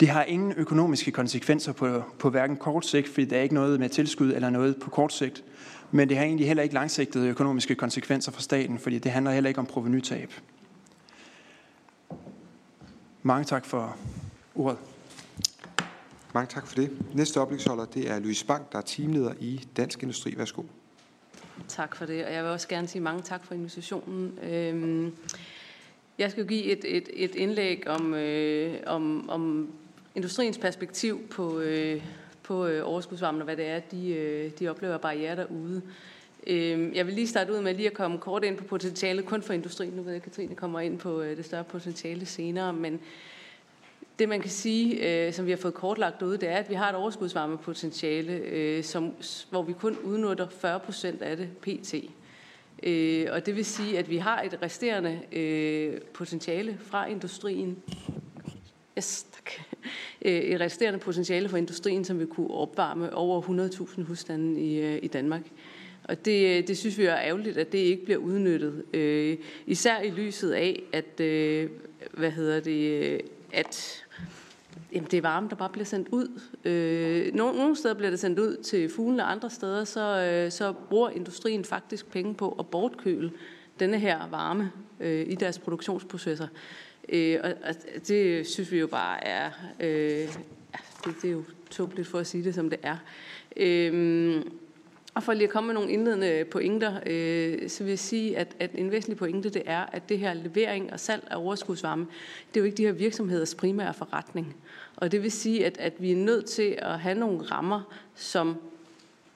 Det 0.00 0.08
har 0.08 0.24
ingen 0.24 0.52
økonomiske 0.56 1.10
konsekvenser 1.10 1.72
på, 1.72 2.02
på 2.18 2.30
hverken 2.30 2.56
kort 2.56 2.86
sigt, 2.86 3.08
fordi 3.08 3.24
der 3.24 3.36
er 3.36 3.42
ikke 3.42 3.54
noget 3.54 3.80
med 3.80 3.88
tilskud 3.88 4.32
eller 4.32 4.50
noget 4.50 4.76
på 4.76 4.90
kort 4.90 5.12
sigt. 5.12 5.44
Men 5.90 6.08
det 6.08 6.16
har 6.16 6.24
egentlig 6.24 6.46
heller 6.46 6.62
ikke 6.62 6.74
langsigtede 6.74 7.28
økonomiske 7.28 7.74
konsekvenser 7.74 8.32
for 8.32 8.42
staten, 8.42 8.78
fordi 8.78 8.98
det 8.98 9.12
handler 9.12 9.32
heller 9.32 9.48
ikke 9.48 9.60
om 9.60 9.66
provenytab. 9.66 10.32
Mange 13.22 13.44
tak 13.44 13.64
for 13.64 13.96
ordet. 14.54 14.78
Mange 16.34 16.48
tak 16.48 16.66
for 16.66 16.74
det. 16.74 16.90
Næste 17.14 17.40
oplægsholder, 17.40 17.84
det 17.84 18.10
er 18.10 18.18
Louise 18.18 18.46
Bank, 18.46 18.72
der 18.72 18.78
er 18.78 18.82
teamleder 18.82 19.34
i 19.40 19.64
Dansk 19.76 20.02
Industri. 20.02 20.34
Værsgo. 20.38 20.62
Tak 21.68 21.96
for 21.96 22.06
det, 22.06 22.24
og 22.24 22.32
jeg 22.32 22.42
vil 22.42 22.50
også 22.50 22.68
gerne 22.68 22.88
sige 22.88 23.02
mange 23.02 23.22
tak 23.22 23.44
for 23.44 23.54
invitationen. 23.54 24.38
Øhm, 24.42 25.12
jeg 26.18 26.30
skal 26.30 26.46
give 26.46 26.64
et, 26.64 26.84
et, 26.84 27.08
et 27.12 27.34
indlæg 27.34 27.88
om, 27.88 28.14
øh, 28.14 28.74
om, 28.86 29.30
om 29.30 29.72
industriens 30.14 30.58
perspektiv 30.58 31.28
på, 31.28 31.60
øh, 31.60 32.02
på 32.42 32.66
øh, 32.66 32.88
overskudsvarmen, 32.88 33.40
og 33.40 33.44
hvad 33.44 33.56
det 33.56 33.66
er, 33.66 33.78
de, 33.78 34.08
øh, 34.08 34.50
de 34.58 34.68
oplever 34.68 34.98
barriere 34.98 35.36
derude. 35.36 35.82
Øhm, 36.46 36.94
jeg 36.94 37.06
vil 37.06 37.14
lige 37.14 37.28
starte 37.28 37.52
ud 37.52 37.60
med 37.60 37.74
lige 37.74 37.88
at 37.88 37.94
komme 37.94 38.18
kort 38.18 38.44
ind 38.44 38.56
på 38.56 38.64
potentialet 38.64 39.26
kun 39.26 39.42
for 39.42 39.52
industrien. 39.52 39.92
Nu 39.92 40.02
ved 40.02 40.12
jeg, 40.12 40.16
at 40.16 40.22
Katrine 40.22 40.54
kommer 40.54 40.80
ind 40.80 40.98
på 40.98 41.22
øh, 41.22 41.36
det 41.36 41.44
større 41.44 41.64
potentiale 41.64 42.26
senere, 42.26 42.72
men 42.72 43.00
det 44.22 44.28
man 44.28 44.40
kan 44.40 44.50
sige, 44.50 45.08
øh, 45.26 45.32
som 45.32 45.46
vi 45.46 45.50
har 45.50 45.56
fået 45.56 45.74
kortlagt 45.74 46.22
ud, 46.22 46.38
det 46.38 46.48
er, 46.48 46.56
at 46.56 46.70
vi 46.70 46.74
har 46.74 46.88
et 46.88 46.96
overskudsvarmepotentiale, 46.96 48.32
øh, 48.32 48.84
som, 48.84 49.14
hvor 49.50 49.62
vi 49.62 49.72
kun 49.72 49.96
udnytter 50.04 50.48
40 50.48 50.80
procent 50.80 51.22
af 51.22 51.36
det 51.36 51.48
pt. 51.60 51.94
Øh, 52.82 53.26
og 53.32 53.46
det 53.46 53.56
vil 53.56 53.64
sige, 53.64 53.98
at 53.98 54.10
vi 54.10 54.16
har 54.16 54.42
et 54.42 54.58
resterende 54.62 55.20
øh, 55.32 56.00
potentiale 56.14 56.78
fra 56.80 57.06
industrien. 57.06 57.82
Yes, 58.98 59.26
tak. 59.32 59.50
Øh, 60.24 60.32
et 60.32 60.60
resterende 60.60 60.98
potentiale 60.98 61.48
fra 61.48 61.56
industrien, 61.56 62.04
som 62.04 62.20
vi 62.20 62.26
kunne 62.26 62.50
opvarme 62.50 63.14
over 63.14 63.42
100.000 63.42 64.02
husstande 64.02 64.60
i, 64.60 64.80
øh, 64.80 64.98
i 65.02 65.06
Danmark. 65.06 65.42
Og 66.04 66.24
det, 66.24 66.58
øh, 66.58 66.66
det 66.68 66.78
synes 66.78 66.98
vi 66.98 67.04
er 67.04 67.16
ærgerligt, 67.16 67.56
at 67.56 67.72
det 67.72 67.78
ikke 67.78 68.04
bliver 68.04 68.18
udnyttet. 68.18 68.84
Øh, 68.94 69.36
især 69.66 70.00
i 70.00 70.10
lyset 70.10 70.52
af, 70.52 70.82
at, 70.92 71.20
øh, 71.20 71.70
hvad 72.12 72.30
hedder 72.30 72.60
det, 72.60 73.02
øh, 73.02 73.20
at 73.52 74.01
jamen, 74.92 75.10
det 75.10 75.16
er 75.16 75.22
varme, 75.22 75.48
der 75.48 75.56
bare 75.56 75.68
bliver 75.68 75.84
sendt 75.84 76.08
ud. 76.08 76.40
Øh, 76.64 77.34
nogle, 77.34 77.58
nogle 77.58 77.76
steder 77.76 77.94
bliver 77.94 78.10
det 78.10 78.20
sendt 78.20 78.38
ud 78.38 78.56
til 78.56 78.88
fuglene, 78.88 79.22
andre 79.22 79.50
steder 79.50 79.84
så, 79.84 80.00
øh, 80.00 80.52
så 80.52 80.72
bruger 80.72 81.10
industrien 81.10 81.64
faktisk 81.64 82.10
penge 82.10 82.34
på 82.34 82.56
at 82.58 82.66
bortkøle 82.66 83.32
denne 83.80 83.98
her 83.98 84.28
varme 84.30 84.72
øh, 85.00 85.26
i 85.28 85.34
deres 85.34 85.58
produktionsprocesser. 85.58 86.48
Øh, 87.08 87.38
og, 87.44 87.52
og 87.64 87.74
det 88.08 88.46
synes 88.46 88.72
vi 88.72 88.78
jo 88.78 88.86
bare 88.86 89.24
er, 89.24 89.50
øh, 89.80 90.36
det, 91.04 91.14
det 91.22 91.28
er 91.28 91.32
jo 91.32 91.44
tåbeligt 91.70 92.08
for 92.08 92.18
at 92.18 92.26
sige 92.26 92.44
det, 92.44 92.54
som 92.54 92.70
det 92.70 92.78
er. 92.82 92.96
Øh, 93.56 94.42
og 95.14 95.22
for 95.22 95.32
lige 95.32 95.44
at 95.44 95.50
komme 95.50 95.66
med 95.66 95.74
nogle 95.74 95.90
indledende 95.90 96.44
pointer, 96.44 97.00
øh, 97.06 97.68
så 97.68 97.84
vil 97.84 97.90
jeg 97.90 97.98
sige, 97.98 98.38
at, 98.38 98.56
at 98.58 98.70
en 98.74 98.90
væsentlig 98.90 99.16
pointe 99.16 99.48
det 99.48 99.62
er, 99.66 99.86
at 99.92 100.08
det 100.08 100.18
her 100.18 100.34
levering 100.34 100.92
og 100.92 101.00
salg 101.00 101.26
af 101.30 101.36
overskudsvarme, 101.36 102.06
det 102.48 102.56
er 102.56 102.60
jo 102.60 102.64
ikke 102.64 102.76
de 102.76 102.84
her 102.84 102.92
virksomheders 102.92 103.54
primære 103.54 103.94
forretning. 103.94 104.56
Og 105.02 105.12
det 105.12 105.22
vil 105.22 105.32
sige, 105.32 105.66
at, 105.66 105.78
at 105.78 105.92
vi 105.98 106.12
er 106.12 106.16
nødt 106.16 106.46
til 106.46 106.78
at 106.78 107.00
have 107.00 107.18
nogle 107.18 107.42
rammer, 107.42 107.80
som 108.14 108.56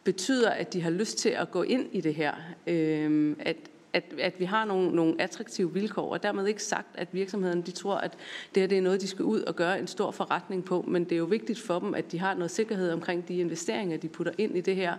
betyder, 0.05 0.51
at 0.51 0.73
de 0.73 0.81
har 0.81 0.91
lyst 0.91 1.19
til 1.19 1.29
at 1.29 1.51
gå 1.51 1.63
ind 1.63 1.87
i 1.93 2.01
det 2.01 2.15
her. 2.15 2.35
Øh, 2.67 3.37
at, 3.39 3.57
at, 3.93 4.05
at 4.19 4.41
vi 4.41 4.45
har 4.45 4.65
nogle, 4.65 4.91
nogle 4.91 5.15
attraktive 5.19 5.73
vilkår, 5.73 6.13
og 6.13 6.23
dermed 6.23 6.47
ikke 6.47 6.63
sagt, 6.63 6.87
at 6.95 7.09
virksomhederne 7.13 7.63
de 7.63 7.71
tror, 7.71 7.97
at 7.97 8.13
det 8.55 8.63
her 8.63 8.67
det 8.67 8.79
er 8.79 8.83
noget, 8.83 9.01
de 9.01 9.07
skal 9.09 9.25
ud 9.25 9.41
og 9.41 9.57
gøre 9.57 9.79
en 9.79 9.87
stor 9.87 10.11
forretning 10.11 10.65
på, 10.65 10.85
men 10.89 11.05
det 11.05 11.13
er 11.13 11.17
jo 11.17 11.25
vigtigt 11.25 11.61
for 11.61 11.79
dem, 11.79 11.95
at 11.95 12.13
de 12.13 12.19
har 12.19 12.35
noget 12.35 12.51
sikkerhed 12.51 12.91
omkring 12.93 13.29
de 13.29 13.37
investeringer, 13.37 13.97
de 13.97 14.09
putter 14.09 14.33
ind 14.39 14.57
i 14.57 14.61
det 14.61 14.77
her, 14.77 14.97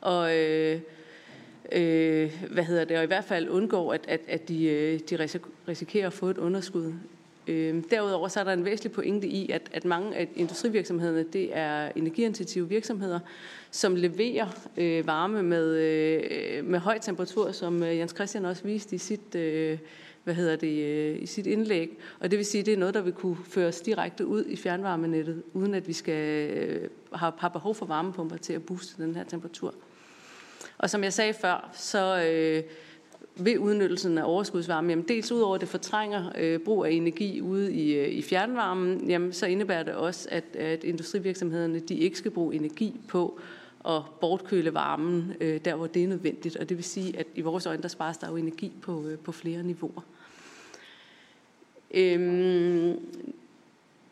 og 0.00 0.36
øh, 0.36 0.80
øh, 1.72 2.44
hvad 2.50 2.64
hedder 2.64 2.84
det, 2.84 2.96
og 2.96 3.04
i 3.04 3.06
hvert 3.06 3.24
fald 3.24 3.48
undgå, 3.48 3.88
at, 3.88 4.04
at, 4.08 4.20
at 4.28 4.48
de, 4.48 4.64
øh, 4.64 5.00
de 5.10 5.28
risikerer 5.68 6.06
at 6.06 6.12
få 6.12 6.26
et 6.26 6.38
underskud. 6.38 6.92
Øh, 7.46 7.82
derudover 7.90 8.28
så 8.28 8.40
er 8.40 8.44
der 8.44 8.52
en 8.52 8.64
væsentlig 8.64 8.92
pointe 8.92 9.26
i, 9.26 9.50
at, 9.50 9.70
at 9.72 9.84
mange 9.84 10.16
af 10.16 10.28
industrivirksomhederne, 10.36 11.22
det 11.22 11.56
er 11.56 11.92
energiintensive 11.96 12.68
virksomheder, 12.68 13.20
som 13.70 13.96
leverer 13.96 14.46
øh, 14.76 15.06
varme 15.06 15.42
med, 15.42 15.76
øh, 15.76 16.64
med 16.64 16.78
høj 16.78 16.98
temperatur, 16.98 17.52
som 17.52 17.82
øh, 17.82 17.96
Jens 17.96 18.12
Christian 18.14 18.44
også 18.44 18.64
viste 18.64 18.96
i 18.96 18.98
sit, 18.98 19.34
øh, 19.34 19.78
hvad 20.24 20.34
hedder 20.34 20.56
det, 20.56 20.84
øh, 20.84 21.22
i 21.22 21.26
sit 21.26 21.46
indlæg. 21.46 21.98
Og 22.20 22.30
det 22.30 22.38
vil 22.38 22.46
sige, 22.46 22.60
at 22.60 22.66
det 22.66 22.74
er 22.74 22.78
noget, 22.78 22.94
der 22.94 23.00
vil 23.00 23.12
kunne 23.12 23.36
føres 23.48 23.80
direkte 23.80 24.26
ud 24.26 24.44
i 24.44 24.56
fjernvarmenettet, 24.56 25.42
uden 25.52 25.74
at 25.74 25.88
vi 25.88 25.92
skal 25.92 26.50
øh, 26.50 26.88
have, 27.14 27.32
have 27.38 27.50
behov 27.50 27.74
for 27.74 27.86
varmepumper 27.86 28.36
til 28.36 28.52
at 28.52 28.66
booste 28.66 29.02
den 29.02 29.16
her 29.16 29.24
temperatur. 29.24 29.74
Og 30.78 30.90
som 30.90 31.04
jeg 31.04 31.12
sagde 31.12 31.34
før, 31.34 31.70
så 31.72 32.24
øh, 32.24 32.62
ved 33.36 33.58
udnyttelsen 33.58 34.18
af 34.18 34.22
overskudsvarme, 34.24 34.88
jamen 34.88 35.08
dels 35.08 35.32
udover 35.32 35.54
at 35.54 35.60
det 35.60 35.68
fortrænger 35.68 36.32
øh, 36.38 36.58
brug 36.58 36.84
af 36.84 36.90
energi 36.90 37.40
ude 37.40 37.72
i, 37.72 37.92
øh, 37.92 38.08
i 38.08 38.22
fjernvarmen, 38.22 39.10
jamen 39.10 39.32
så 39.32 39.46
indebærer 39.46 39.82
det 39.82 39.94
også, 39.94 40.28
at, 40.32 40.56
at 40.56 40.84
industrivirksomhederne 40.84 41.78
de 41.78 41.94
ikke 41.94 42.18
skal 42.18 42.30
bruge 42.30 42.54
energi 42.54 43.00
på 43.08 43.40
at 43.88 44.02
bortkøle 44.20 44.74
varmen 44.74 45.32
øh, 45.40 45.60
der, 45.64 45.74
hvor 45.74 45.86
det 45.86 46.04
er 46.04 46.08
nødvendigt. 46.08 46.56
Og 46.56 46.68
det 46.68 46.76
vil 46.76 46.84
sige, 46.84 47.18
at 47.18 47.26
i 47.34 47.40
vores 47.40 47.66
øjne, 47.66 47.82
der 47.82 47.88
spares 47.88 48.18
der 48.18 48.28
jo 48.28 48.36
energi 48.36 48.72
på, 48.82 49.06
øh, 49.06 49.18
på 49.18 49.32
flere 49.32 49.62
niveauer. 49.62 50.02
Øhm, 51.94 52.98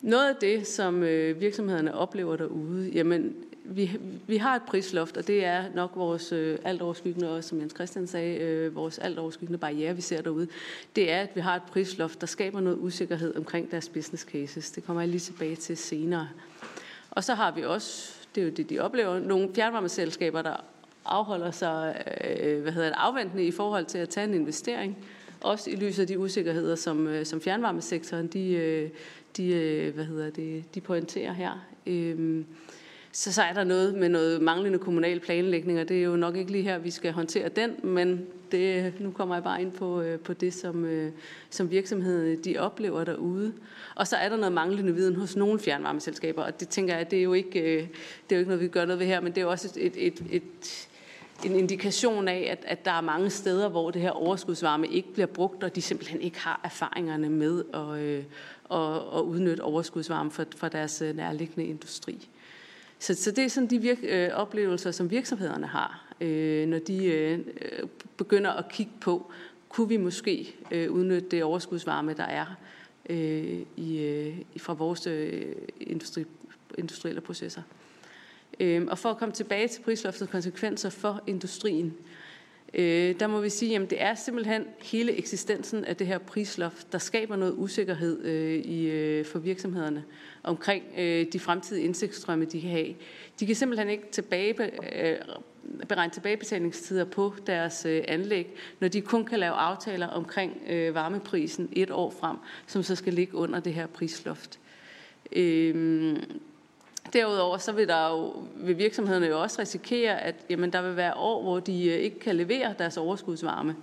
Noget 0.01 0.29
af 0.29 0.37
det, 0.37 0.67
som 0.67 1.03
øh, 1.03 1.41
virksomhederne 1.41 1.95
oplever 1.95 2.37
derude, 2.37 2.91
jamen 2.95 3.35
vi, 3.71 3.91
vi 4.27 4.37
har 4.37 4.57
et 4.57 4.63
prisloft, 4.63 5.17
og 5.17 5.27
det 5.27 5.45
er 5.45 5.65
nok 5.75 5.91
vores 5.95 6.33
øh, 6.33 6.59
alt 6.65 6.83
overskyggende, 6.83 7.37
og 7.37 7.45
som 7.45 7.61
Jens 7.61 7.75
Christian 7.75 8.07
sagde, 8.07 8.39
øh, 8.39 8.75
vores 8.75 8.99
alt 8.99 9.19
overskyggende 9.19 9.59
barriere, 9.59 9.97
vi 9.97 10.03
ser 10.03 10.23
derude, 10.23 10.49
det 10.97 11.13
er, 11.13 11.21
at 11.21 11.31
vi 11.35 11.41
har 11.41 11.57
et 11.57 11.63
prisloft, 11.63 12.21
der 12.21 12.27
skaber 12.27 12.61
noget 12.61 12.79
usikkerhed 12.81 13.37
omkring 13.37 13.71
deres 13.71 13.89
business 13.89 14.23
cases. 14.23 14.71
Det 14.71 14.85
kommer 14.85 15.03
jeg 15.03 15.09
lige 15.09 15.21
tilbage 15.21 15.57
til 15.57 15.77
senere. 15.77 16.29
Og 17.11 17.25
så 17.25 17.35
har 17.35 17.53
vi 17.53 17.65
også, 17.65 18.15
det 18.35 18.41
er 18.41 18.45
jo 18.45 18.51
det, 18.51 18.71
de 18.71 18.79
oplever, 18.79 19.19
nogle 19.19 19.49
fjernvarmeselskaber, 19.55 20.43
der 20.43 20.57
afholder 21.05 21.51
sig 21.51 22.05
øh, 22.31 22.63
hvad 22.63 22.73
hedder 22.73 22.89
det, 22.89 22.97
afventende 22.99 23.45
i 23.45 23.51
forhold 23.51 23.85
til 23.85 23.99
at 23.99 24.09
tage 24.09 24.27
en 24.27 24.35
investering, 24.35 24.97
også 25.41 25.71
i 25.71 25.77
lyset 25.77 26.03
af 26.03 26.07
de 26.07 26.19
usikkerheder, 26.19 26.75
som, 26.75 27.07
øh, 27.07 27.27
som 27.27 27.41
fjernvarmesektoren 27.41 28.27
de, 28.27 28.51
øh, 28.53 28.91
de, 29.37 29.47
øh, 29.49 29.95
hvad 29.95 30.05
hedder 30.05 30.31
det, 30.31 30.75
de 30.75 30.81
pointerer 30.81 31.33
her. 31.33 31.67
Øh, 31.87 32.45
så, 33.19 33.33
så 33.33 33.43
er 33.43 33.53
der 33.53 33.65
noget 33.65 33.95
med 33.95 34.09
noget 34.09 34.43
manglende 34.43 34.79
kommunal 34.79 35.21
planlægning, 35.21 35.81
og 35.81 35.89
det 35.89 35.99
er 35.99 36.03
jo 36.03 36.17
nok 36.17 36.37
ikke 36.37 36.53
lige 36.53 36.65
her, 36.65 36.79
vi 36.79 36.91
skal 36.91 37.13
håndtere 37.13 37.49
den, 37.49 37.77
men 37.83 38.27
det, 38.53 38.93
nu 39.01 39.11
kommer 39.11 39.35
jeg 39.35 39.45
bare 39.45 39.63
ind 39.63 39.73
på, 39.73 40.01
øh, 40.01 40.19
på 40.19 40.33
det, 40.33 40.55
som, 40.55 40.85
øh, 40.85 41.13
som 41.51 41.71
virksomhederne 41.71 42.29
øh, 42.29 42.45
de 42.45 42.59
oplever 42.59 43.05
derude. 43.05 43.53
Og 43.95 44.07
så 44.07 44.17
er 44.17 44.29
der 44.29 44.37
noget 44.37 44.53
manglende 44.53 44.95
viden 44.95 45.17
hos 45.17 45.37
nogle 45.37 45.61
fjernvarmeselskaber, 45.61 46.43
og 46.43 46.61
det 46.61 46.69
tænker 46.69 46.97
jeg, 46.97 47.11
det 47.11 47.19
er 47.19 47.23
jo 47.23 47.33
ikke, 47.33 47.61
det 48.29 48.35
er 48.35 48.37
jo 48.37 48.39
ikke 48.39 48.49
noget, 48.49 48.63
vi 48.63 48.69
gør 48.69 48.85
noget 48.85 48.99
ved 48.99 49.07
her, 49.07 49.21
men 49.21 49.33
det 49.33 49.39
er 49.39 49.43
jo 49.43 49.51
også 49.51 49.73
et, 49.77 49.95
et, 49.97 50.23
et, 50.31 50.89
en 51.45 51.57
indikation 51.57 52.29
af, 52.29 52.49
at, 52.51 52.65
at 52.67 52.85
der 52.85 52.93
er 52.93 53.01
mange 53.01 53.31
steder, 53.31 53.69
hvor 53.69 53.91
det 53.91 54.03
her 54.03 54.11
overskudsvarme 54.11 54.89
ikke 54.89 55.13
bliver 55.13 55.27
brugt, 55.27 55.65
og 55.65 55.77
de 55.77 55.83
simpelthen 55.83 56.21
ikke 56.21 56.39
har 56.39 56.61
erfaringerne 56.65 57.31
med 57.31 57.65
at, 57.75 57.99
øh, 58.01 58.25
at, 58.71 59.19
at 59.19 59.21
udnytte 59.21 59.61
overskudsvarme 59.61 60.31
for, 60.31 60.45
for 60.57 60.69
deres 60.69 61.03
nærliggende 61.15 61.67
industri. 61.67 62.29
Så, 62.99 63.15
så 63.15 63.31
det 63.31 63.45
er 63.45 63.49
sådan 63.49 63.71
de 63.71 63.79
virk, 63.79 63.99
øh, 64.03 64.31
oplevelser, 64.35 64.91
som 64.91 65.11
virksomhederne 65.11 65.67
har, 65.67 66.15
øh, 66.21 66.67
når 66.67 66.79
de 66.79 67.05
øh, 67.07 67.39
øh, 67.39 67.89
begynder 68.17 68.51
at 68.51 68.69
kigge 68.69 68.93
på, 69.01 69.33
kunne 69.69 69.89
vi 69.89 69.97
måske 69.97 70.55
øh, 70.71 70.93
udnytte 70.93 71.29
det 71.29 71.43
overskudsvarme, 71.43 72.15
der 72.15 72.25
er 72.25 72.47
øh, 73.11 73.61
i, 73.77 73.99
øh, 73.99 74.37
fra 74.57 74.73
vores 74.73 75.07
øh, 75.07 75.55
industri, 75.81 76.25
industrielle 76.79 77.21
processer. 77.21 77.63
Øh, 78.61 78.87
og 78.89 78.99
for 78.99 79.11
at 79.11 79.19
komme 79.19 79.35
tilbage 79.35 79.69
til 79.69 79.83
prisloftets 79.83 80.31
konsekvenser 80.31 80.91
for 80.91 81.23
industrien, 81.27 81.87
øh, 81.87 82.18
øh, 82.75 83.21
der 83.21 83.27
må 83.27 83.41
vi 83.41 83.49
sige, 83.49 83.77
at 83.77 83.91
det 83.91 84.03
er 84.03 84.15
simpelthen 84.15 84.65
hele 84.83 85.13
eksistensen 85.13 85.85
af 85.85 85.97
det 85.97 86.07
her 86.07 86.19
prisloft, 86.19 86.93
der 86.93 86.99
skaber 86.99 87.37
noget 87.37 87.55
usikkerhed 87.57 88.25
øh, 88.25 88.55
i, 88.55 88.87
øh, 88.87 89.25
for 89.25 89.39
virksomhederne 89.39 90.05
omkring 90.43 90.85
øh, 90.99 91.27
de 91.33 91.39
fremtidige 91.39 91.85
indsigtsstrømme, 91.85 92.45
de 92.45 92.61
kan 92.61 92.71
have. 92.71 92.95
De 93.41 93.47
kan 93.47 93.55
simpelthen 93.55 93.91
ikke 93.91 94.05
tilbage, 94.13 94.55
øh, 95.03 95.17
beregne 95.89 96.13
tilbagebetalingstider 96.13 97.05
på 97.05 97.35
deres 97.47 97.87
øh, 97.87 98.05
anlæg, 98.09 98.57
når 98.81 98.89
de 98.89 99.01
kun 99.01 99.25
kan 99.25 99.39
lave 99.39 99.55
aftaler 99.55 100.07
omkring 100.07 100.63
øh, 100.69 100.95
varmeprisen 100.95 101.69
et 101.73 101.91
år 101.91 102.11
frem, 102.21 102.37
som 102.67 102.83
så 102.83 102.95
skal 102.95 103.13
ligge 103.13 103.35
under 103.35 103.61
det 103.61 103.75
her 103.75 103.87
prisloft. 103.87 104.59
Øh, 105.33 106.17
Derudover 107.13 107.59
så 107.59 107.73
vil, 107.73 107.89
der 107.89 108.09
jo, 108.09 108.35
vil 108.57 108.79
virksomhederne 108.79 109.27
jo 109.27 109.43
også 109.43 109.61
risikere, 109.61 110.23
at 110.23 110.35
jamen, 110.51 110.73
der 110.73 110.83
vil 110.83 110.97
være 110.97 111.15
år, 111.15 111.43
hvor 111.43 111.61
de 111.61 111.87
øh, 111.87 111.95
ikke 111.95 112.19
kan 112.19 112.37
levere 112.37 112.75
deres 112.79 112.97
overskudsvarme, 112.97 113.77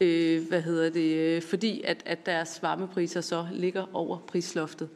øh, 0.00 0.48
hvad 0.48 0.62
hedder 0.62 0.90
det, 0.90 1.16
øh, 1.16 1.42
fordi 1.42 1.82
at, 1.84 2.02
at 2.06 2.26
deres 2.26 2.62
varmepriser 2.62 3.20
så 3.20 3.46
ligger 3.52 3.84
over 3.92 4.18
prisloftet. 4.18 4.88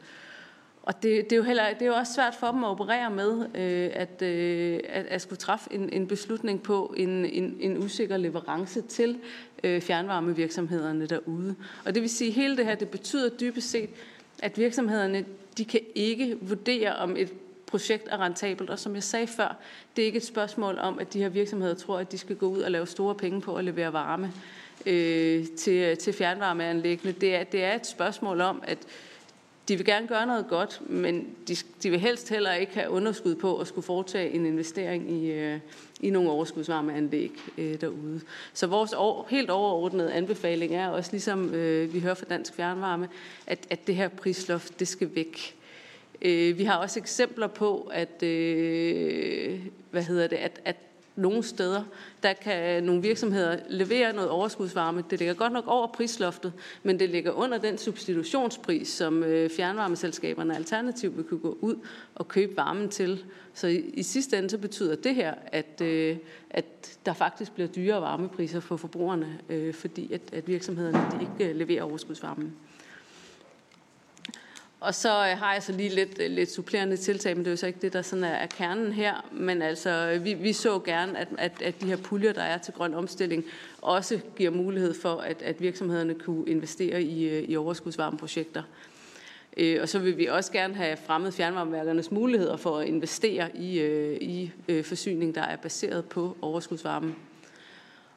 Og 0.83 1.03
det, 1.03 1.23
det, 1.23 1.31
er 1.31 1.37
jo 1.37 1.43
heller, 1.43 1.63
det 1.73 1.81
er 1.81 1.85
jo 1.85 1.93
også 1.93 2.13
svært 2.13 2.35
for 2.35 2.47
dem 2.47 2.63
at 2.63 2.69
operere 2.69 3.09
med, 3.09 3.45
øh, 3.55 3.89
at, 3.93 4.21
øh, 4.21 4.79
at, 4.89 5.05
at 5.05 5.21
skulle 5.21 5.37
træffe 5.37 5.73
en, 5.73 5.89
en 5.89 6.07
beslutning 6.07 6.63
på 6.63 6.93
en, 6.97 7.25
en, 7.25 7.57
en 7.59 7.77
usikker 7.77 8.17
leverance 8.17 8.81
til 8.81 9.17
øh, 9.63 9.81
fjernvarmevirksomhederne 9.81 11.05
derude. 11.05 11.55
Og 11.85 11.95
det 11.95 12.01
vil 12.01 12.09
sige, 12.09 12.27
at 12.27 12.33
hele 12.33 12.57
det 12.57 12.65
her, 12.65 12.75
det 12.75 12.89
betyder 12.89 13.29
dybest 13.29 13.69
set, 13.69 13.89
at 14.39 14.57
virksomhederne, 14.57 15.25
de 15.57 15.65
kan 15.65 15.81
ikke 15.95 16.37
vurdere, 16.41 16.95
om 16.95 17.17
et 17.17 17.33
projekt 17.69 18.07
er 18.11 18.17
rentabelt. 18.21 18.69
Og 18.69 18.79
som 18.79 18.95
jeg 18.95 19.03
sagde 19.03 19.27
før, 19.27 19.55
det 19.95 20.01
er 20.01 20.05
ikke 20.05 20.17
et 20.17 20.25
spørgsmål 20.25 20.77
om, 20.77 20.99
at 20.99 21.13
de 21.13 21.19
her 21.19 21.29
virksomheder 21.29 21.75
tror, 21.75 21.99
at 21.99 22.11
de 22.11 22.17
skal 22.17 22.35
gå 22.35 22.47
ud 22.47 22.59
og 22.59 22.71
lave 22.71 22.87
store 22.87 23.15
penge 23.15 23.41
på 23.41 23.55
at 23.55 23.65
levere 23.65 23.93
varme 23.93 24.33
øh, 24.85 25.45
til, 25.57 25.73
øh, 25.73 25.97
til 25.97 26.13
fjernvarmeanlæggene. 26.13 27.11
Det 27.11 27.35
er, 27.35 27.43
det 27.43 27.63
er 27.63 27.73
et 27.75 27.87
spørgsmål 27.87 28.41
om, 28.41 28.63
at 28.67 28.77
de 29.67 29.75
vil 29.75 29.85
gerne 29.85 30.07
gøre 30.07 30.25
noget 30.25 30.47
godt, 30.47 30.81
men 30.89 31.27
de, 31.47 31.55
de 31.83 31.89
vil 31.89 31.99
helst 31.99 32.29
heller 32.29 32.53
ikke 32.53 32.73
have 32.73 32.89
underskud 32.89 33.35
på 33.35 33.57
at 33.57 33.67
skulle 33.67 33.85
foretage 33.85 34.31
en 34.31 34.45
investering 34.45 35.11
i, 35.11 35.31
øh, 35.31 35.59
i 35.99 36.09
nogle 36.09 36.29
overskudsvarmeanlæg 36.29 37.31
øh, 37.57 37.81
derude. 37.81 38.21
Så 38.53 38.67
vores 38.67 38.93
år, 38.93 39.27
helt 39.29 39.49
overordnede 39.49 40.13
anbefaling 40.13 40.75
er 40.75 40.87
også, 40.87 41.11
ligesom 41.11 41.53
øh, 41.53 41.93
vi 41.93 41.99
hører 41.99 42.13
fra 42.13 42.25
Dansk 42.29 42.53
Fjernvarme, 42.53 43.09
at, 43.47 43.67
at 43.69 43.87
det 43.87 43.95
her 43.95 44.07
prisloft, 44.07 44.79
det 44.79 44.87
skal 44.87 45.15
væk. 45.15 45.58
Øh, 46.21 46.57
vi 46.57 46.63
har 46.63 46.75
også 46.75 46.99
eksempler 46.99 47.47
på, 47.47 47.91
at, 47.93 48.23
øh, 48.23 49.59
hvad 49.91 50.03
hedder 50.03 50.27
det, 50.27 50.35
at, 50.35 50.61
at 50.65 50.75
nogle 51.19 51.43
steder, 51.43 51.83
der 52.23 52.33
kan 52.33 52.83
nogle 52.83 53.01
virksomheder 53.01 53.59
levere 53.69 54.13
noget 54.13 54.29
overskudsvarme. 54.29 55.03
Det 55.09 55.19
ligger 55.19 55.33
godt 55.33 55.53
nok 55.53 55.63
over 55.67 55.87
prisloftet, 55.87 56.53
men 56.83 56.99
det 56.99 57.09
ligger 57.09 57.31
under 57.31 57.57
den 57.57 57.77
substitutionspris, 57.77 58.87
som 58.87 59.23
øh, 59.23 59.49
fjernvarmeselskaberne 59.49 60.55
alternativt 60.55 61.17
vil 61.17 61.25
kunne 61.25 61.39
gå 61.39 61.57
ud 61.61 61.75
og 62.15 62.27
købe 62.27 62.57
varmen 62.57 62.89
til. 62.89 63.25
Så 63.53 63.67
i, 63.67 63.79
i 63.93 64.03
sidste 64.03 64.37
ende 64.37 64.49
så 64.49 64.57
betyder 64.57 64.95
det 64.95 65.15
her, 65.15 65.33
at, 65.47 65.81
øh, 65.81 66.17
at 66.49 66.99
der 67.05 67.13
faktisk 67.13 67.53
bliver 67.53 67.67
dyre 67.67 68.01
varmepriser 68.01 68.59
for 68.59 68.77
forbrugerne, 68.77 69.39
øh, 69.49 69.73
fordi 69.73 70.13
at, 70.13 70.21
at 70.33 70.47
virksomhederne 70.47 70.97
de 70.97 71.21
ikke 71.21 71.51
øh, 71.51 71.55
leverer 71.55 71.83
overskudsvarmen. 71.83 72.53
Og 74.79 74.95
så 74.95 75.09
øh, 75.09 75.37
har 75.37 75.53
jeg 75.53 75.63
så 75.63 75.71
lige 75.71 75.89
lidt, 75.89 76.19
øh, 76.19 76.31
lidt 76.31 76.51
supplerende 76.51 76.97
tiltag, 76.97 77.35
men 77.35 77.45
det 77.45 77.47
er 77.47 77.51
jo 77.51 77.57
så 77.57 77.67
ikke 77.67 77.79
det, 77.81 77.93
der 77.93 78.01
sådan 78.01 78.23
er, 78.23 78.29
er 78.29 78.47
kernen 78.47 78.91
her. 78.91 79.25
Men 79.31 79.61
altså, 79.61 80.11
øh, 80.15 80.25
vi, 80.25 80.33
vi 80.33 80.53
så 80.53 80.79
gerne, 80.79 81.19
at, 81.19 81.27
at, 81.37 81.61
at 81.61 81.81
de 81.81 81.85
her 81.85 81.97
puljer, 81.97 82.33
der 82.33 82.41
er 82.41 82.57
til 82.57 82.73
grøn 82.73 82.93
omstilling, 82.93 83.45
også 83.81 84.19
giver 84.35 84.51
mulighed 84.51 84.93
for, 84.93 85.15
at, 85.15 85.41
at 85.41 85.61
virksomhederne 85.61 86.13
kunne 86.13 86.49
investere 86.49 87.03
i, 87.03 87.29
øh, 87.29 87.43
i 87.43 87.55
overskudsvarmeprojekter. 87.55 88.63
Og 89.81 89.89
så 89.89 89.99
vil 89.99 90.17
vi 90.17 90.25
også 90.25 90.51
gerne 90.51 90.73
have 90.73 90.97
fremmet 90.97 91.33
fjernvarmeværkernes 91.33 92.11
muligheder 92.11 92.57
for 92.57 92.77
at 92.77 92.87
investere 92.87 93.57
i, 93.57 93.81
i 94.21 94.51
forsyning, 94.83 95.35
der 95.35 95.41
er 95.41 95.55
baseret 95.55 96.05
på 96.05 96.37
overskudsvarme. 96.41 97.15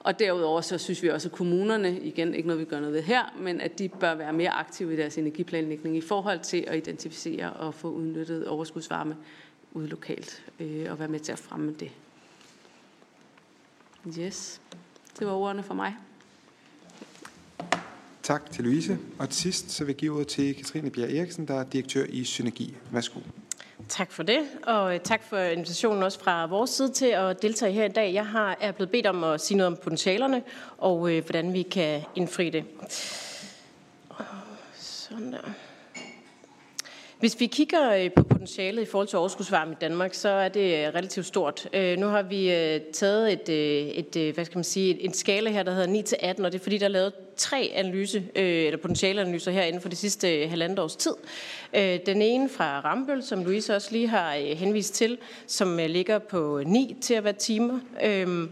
Og 0.05 0.19
derudover 0.19 0.61
så 0.61 0.79
synes 0.79 1.03
vi 1.03 1.09
også, 1.09 1.29
at 1.29 1.33
kommunerne, 1.33 2.01
igen 2.01 2.35
ikke 2.35 2.47
noget 2.47 2.61
vi 2.61 2.65
gør 2.65 2.81
noget 2.81 2.95
ved 2.95 3.03
her, 3.03 3.35
men 3.39 3.61
at 3.61 3.79
de 3.79 3.89
bør 3.89 4.15
være 4.15 4.33
mere 4.33 4.51
aktive 4.51 4.95
i 4.95 4.97
deres 4.97 5.19
energiplanlægning 5.19 5.97
i 5.97 6.01
forhold 6.01 6.41
til 6.41 6.65
at 6.67 6.77
identificere 6.77 7.53
og 7.53 7.75
få 7.75 7.91
udnyttet 7.91 8.47
overskudsvarme 8.47 9.17
ude 9.73 9.89
lokalt 9.89 10.45
øh, 10.61 10.87
og 10.91 10.99
være 10.99 11.09
med 11.09 11.21
til 11.21 11.33
at 11.33 11.39
fremme 11.39 11.75
det. 11.81 11.91
Yes, 14.19 14.61
det 15.19 15.27
var 15.27 15.33
ordene 15.33 15.63
for 15.63 15.75
mig. 15.75 15.95
Tak 18.23 18.51
til 18.51 18.65
Louise. 18.65 18.99
Og 19.19 19.31
til 19.31 19.37
sidst 19.43 19.71
så 19.71 19.85
vil 19.85 19.93
jeg 19.93 19.97
give 19.97 20.13
ordet 20.15 20.27
til 20.27 20.55
Katrine 20.55 20.91
Bjerg 20.91 21.17
Eriksen, 21.17 21.49
der 21.49 21.55
er 21.55 21.65
direktør 21.65 22.05
i 22.09 22.25
Synergi. 22.25 22.77
Værsgo. 22.91 23.21
Tak 23.89 24.13
for 24.13 24.23
det, 24.23 24.41
og 24.63 24.95
øh, 24.95 25.01
tak 25.01 25.23
for 25.23 25.39
invitationen 25.39 26.03
også 26.03 26.21
fra 26.21 26.47
vores 26.47 26.71
side 26.71 26.93
til 26.93 27.07
at 27.07 27.43
deltage 27.43 27.73
her 27.73 27.85
i 27.85 27.89
dag. 27.89 28.15
Jeg 28.15 28.27
har, 28.27 28.57
er 28.61 28.73
blevet 28.73 28.91
bedt 28.91 29.07
om 29.07 29.25
at 29.25 29.41
sige 29.41 29.59
noget 29.59 29.67
om 29.67 29.77
potentialerne, 29.77 30.43
og 30.79 31.11
øh, 31.13 31.25
hvordan 31.25 31.53
vi 31.53 31.63
kan 31.63 32.03
indfri 32.15 32.51
det. 32.51 32.65
Sådan 34.75 35.33
der. 35.33 35.39
Hvis 37.23 37.41
vi 37.41 37.47
kigger 37.47 37.93
øh, 37.93 38.11
på 38.17 38.23
potentialet 38.23 38.83
i 38.83 38.85
forhold 38.85 39.09
til 39.09 39.19
overskudsvarme 39.19 39.73
i 39.73 39.77
Danmark, 39.81 40.15
så 40.15 40.29
er 40.29 40.49
det 40.49 40.87
øh, 40.87 40.95
relativt 40.95 41.27
stort. 41.27 41.69
Øh, 41.73 41.99
nu 41.99 42.07
har 42.07 42.23
vi 42.23 42.47
taget 42.93 43.33
et, 43.33 43.49
et, 44.17 44.35
hvad 44.35 44.45
skal 44.45 44.57
man 44.57 44.65
sige, 44.65 45.03
en 45.03 45.15
skala 45.15 45.51
her, 45.51 45.63
der 45.63 45.73
hedder 45.73 45.87
9 45.87 46.03
til 46.03 46.19
18, 46.21 46.45
og 46.45 46.53
det 46.53 46.59
er 46.59 46.63
fordi, 46.63 46.79
der 46.79 46.85
er 46.85 46.91
lavet 46.91 47.13
tre 47.37 47.73
analyse, 47.75 48.25
eller 48.35 48.79
potentialeanalyser 48.79 49.51
her 49.51 49.63
inden 49.63 49.83
for 49.83 49.89
det 49.89 49.99
sidste 49.99 50.47
halvandet 50.49 50.79
års 50.79 50.97
tid. 50.97 51.15
Den 52.07 52.23
ene 52.23 52.49
fra 52.49 52.81
Rambøl, 52.81 53.23
som 53.23 53.45
Louise 53.45 53.77
også 53.77 53.89
lige 53.93 54.09
har 54.09 54.55
henvist 54.55 54.95
til, 54.95 55.19
som 55.47 55.77
ligger 55.77 56.19
på 56.19 56.63
9 56.67 56.97
til 57.01 57.15
at 57.15 57.25
være 57.25 57.33
timer. 57.33 57.79
Øhm, 58.05 58.51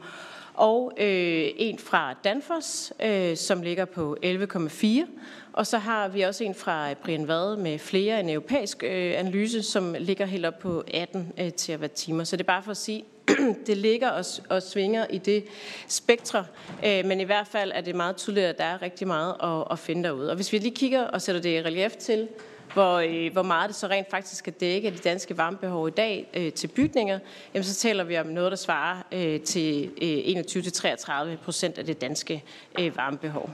og 0.60 0.92
øh, 0.96 1.48
en 1.56 1.78
fra 1.78 2.14
Danfoss, 2.24 2.92
øh, 3.04 3.36
som 3.36 3.62
ligger 3.62 3.84
på 3.84 4.16
11,4 4.24 5.06
og 5.52 5.66
så 5.66 5.78
har 5.78 6.08
vi 6.08 6.20
også 6.20 6.44
en 6.44 6.54
fra 6.54 6.90
øh, 6.90 6.96
Brian 6.96 7.28
Vade 7.28 7.56
med 7.56 7.78
flere, 7.78 8.20
en 8.20 8.30
europæisk 8.30 8.82
øh, 8.82 9.12
analyse, 9.16 9.62
som 9.62 9.96
ligger 9.98 10.26
helt 10.26 10.46
op 10.46 10.58
på 10.58 10.84
18 10.94 11.32
øh, 11.38 11.52
timer. 11.94 12.24
Så 12.24 12.36
det 12.36 12.42
er 12.42 12.46
bare 12.46 12.62
for 12.62 12.70
at 12.70 12.76
sige, 12.76 13.04
det 13.66 13.76
ligger 13.76 14.10
og, 14.10 14.24
og 14.48 14.62
svinger 14.62 15.06
i 15.10 15.18
det 15.18 15.44
spektre, 15.88 16.46
øh, 16.86 17.04
men 17.04 17.20
i 17.20 17.24
hvert 17.24 17.46
fald 17.46 17.72
er 17.74 17.80
det 17.80 17.94
meget 17.94 18.16
tydeligt, 18.16 18.46
at 18.46 18.58
der 18.58 18.64
er 18.64 18.82
rigtig 18.82 19.06
meget 19.06 19.34
at, 19.42 19.64
at 19.70 19.78
finde 19.78 20.04
derude. 20.04 20.30
Og 20.30 20.36
hvis 20.36 20.52
vi 20.52 20.58
lige 20.58 20.74
kigger 20.74 21.02
og 21.02 21.22
sætter 21.22 21.40
det 21.42 21.50
i 21.50 21.62
relief 21.62 21.96
til, 21.96 22.28
hvor, 22.72 22.98
øh, 22.98 23.32
hvor 23.32 23.42
meget 23.42 23.68
det 23.68 23.76
så 23.76 23.86
rent 23.86 24.10
faktisk 24.10 24.38
skal 24.38 24.52
dække 24.52 24.88
af 24.88 24.94
de 24.94 24.98
danske 24.98 25.38
varmebehov 25.38 25.88
i 25.88 25.90
dag 25.90 26.30
øh, 26.34 26.52
til 26.52 26.68
bygninger, 26.68 27.18
jamen 27.54 27.64
så 27.64 27.74
taler 27.74 28.04
vi 28.04 28.18
om 28.18 28.26
noget, 28.26 28.50
der 28.50 28.56
svarer 28.56 29.02
øh, 29.12 29.40
til 29.40 29.90
øh, 30.02 31.34
21-33 31.36 31.44
procent 31.44 31.78
af 31.78 31.84
det 31.84 32.00
danske 32.00 32.44
øh, 32.78 32.96
varmebehov. 32.96 33.50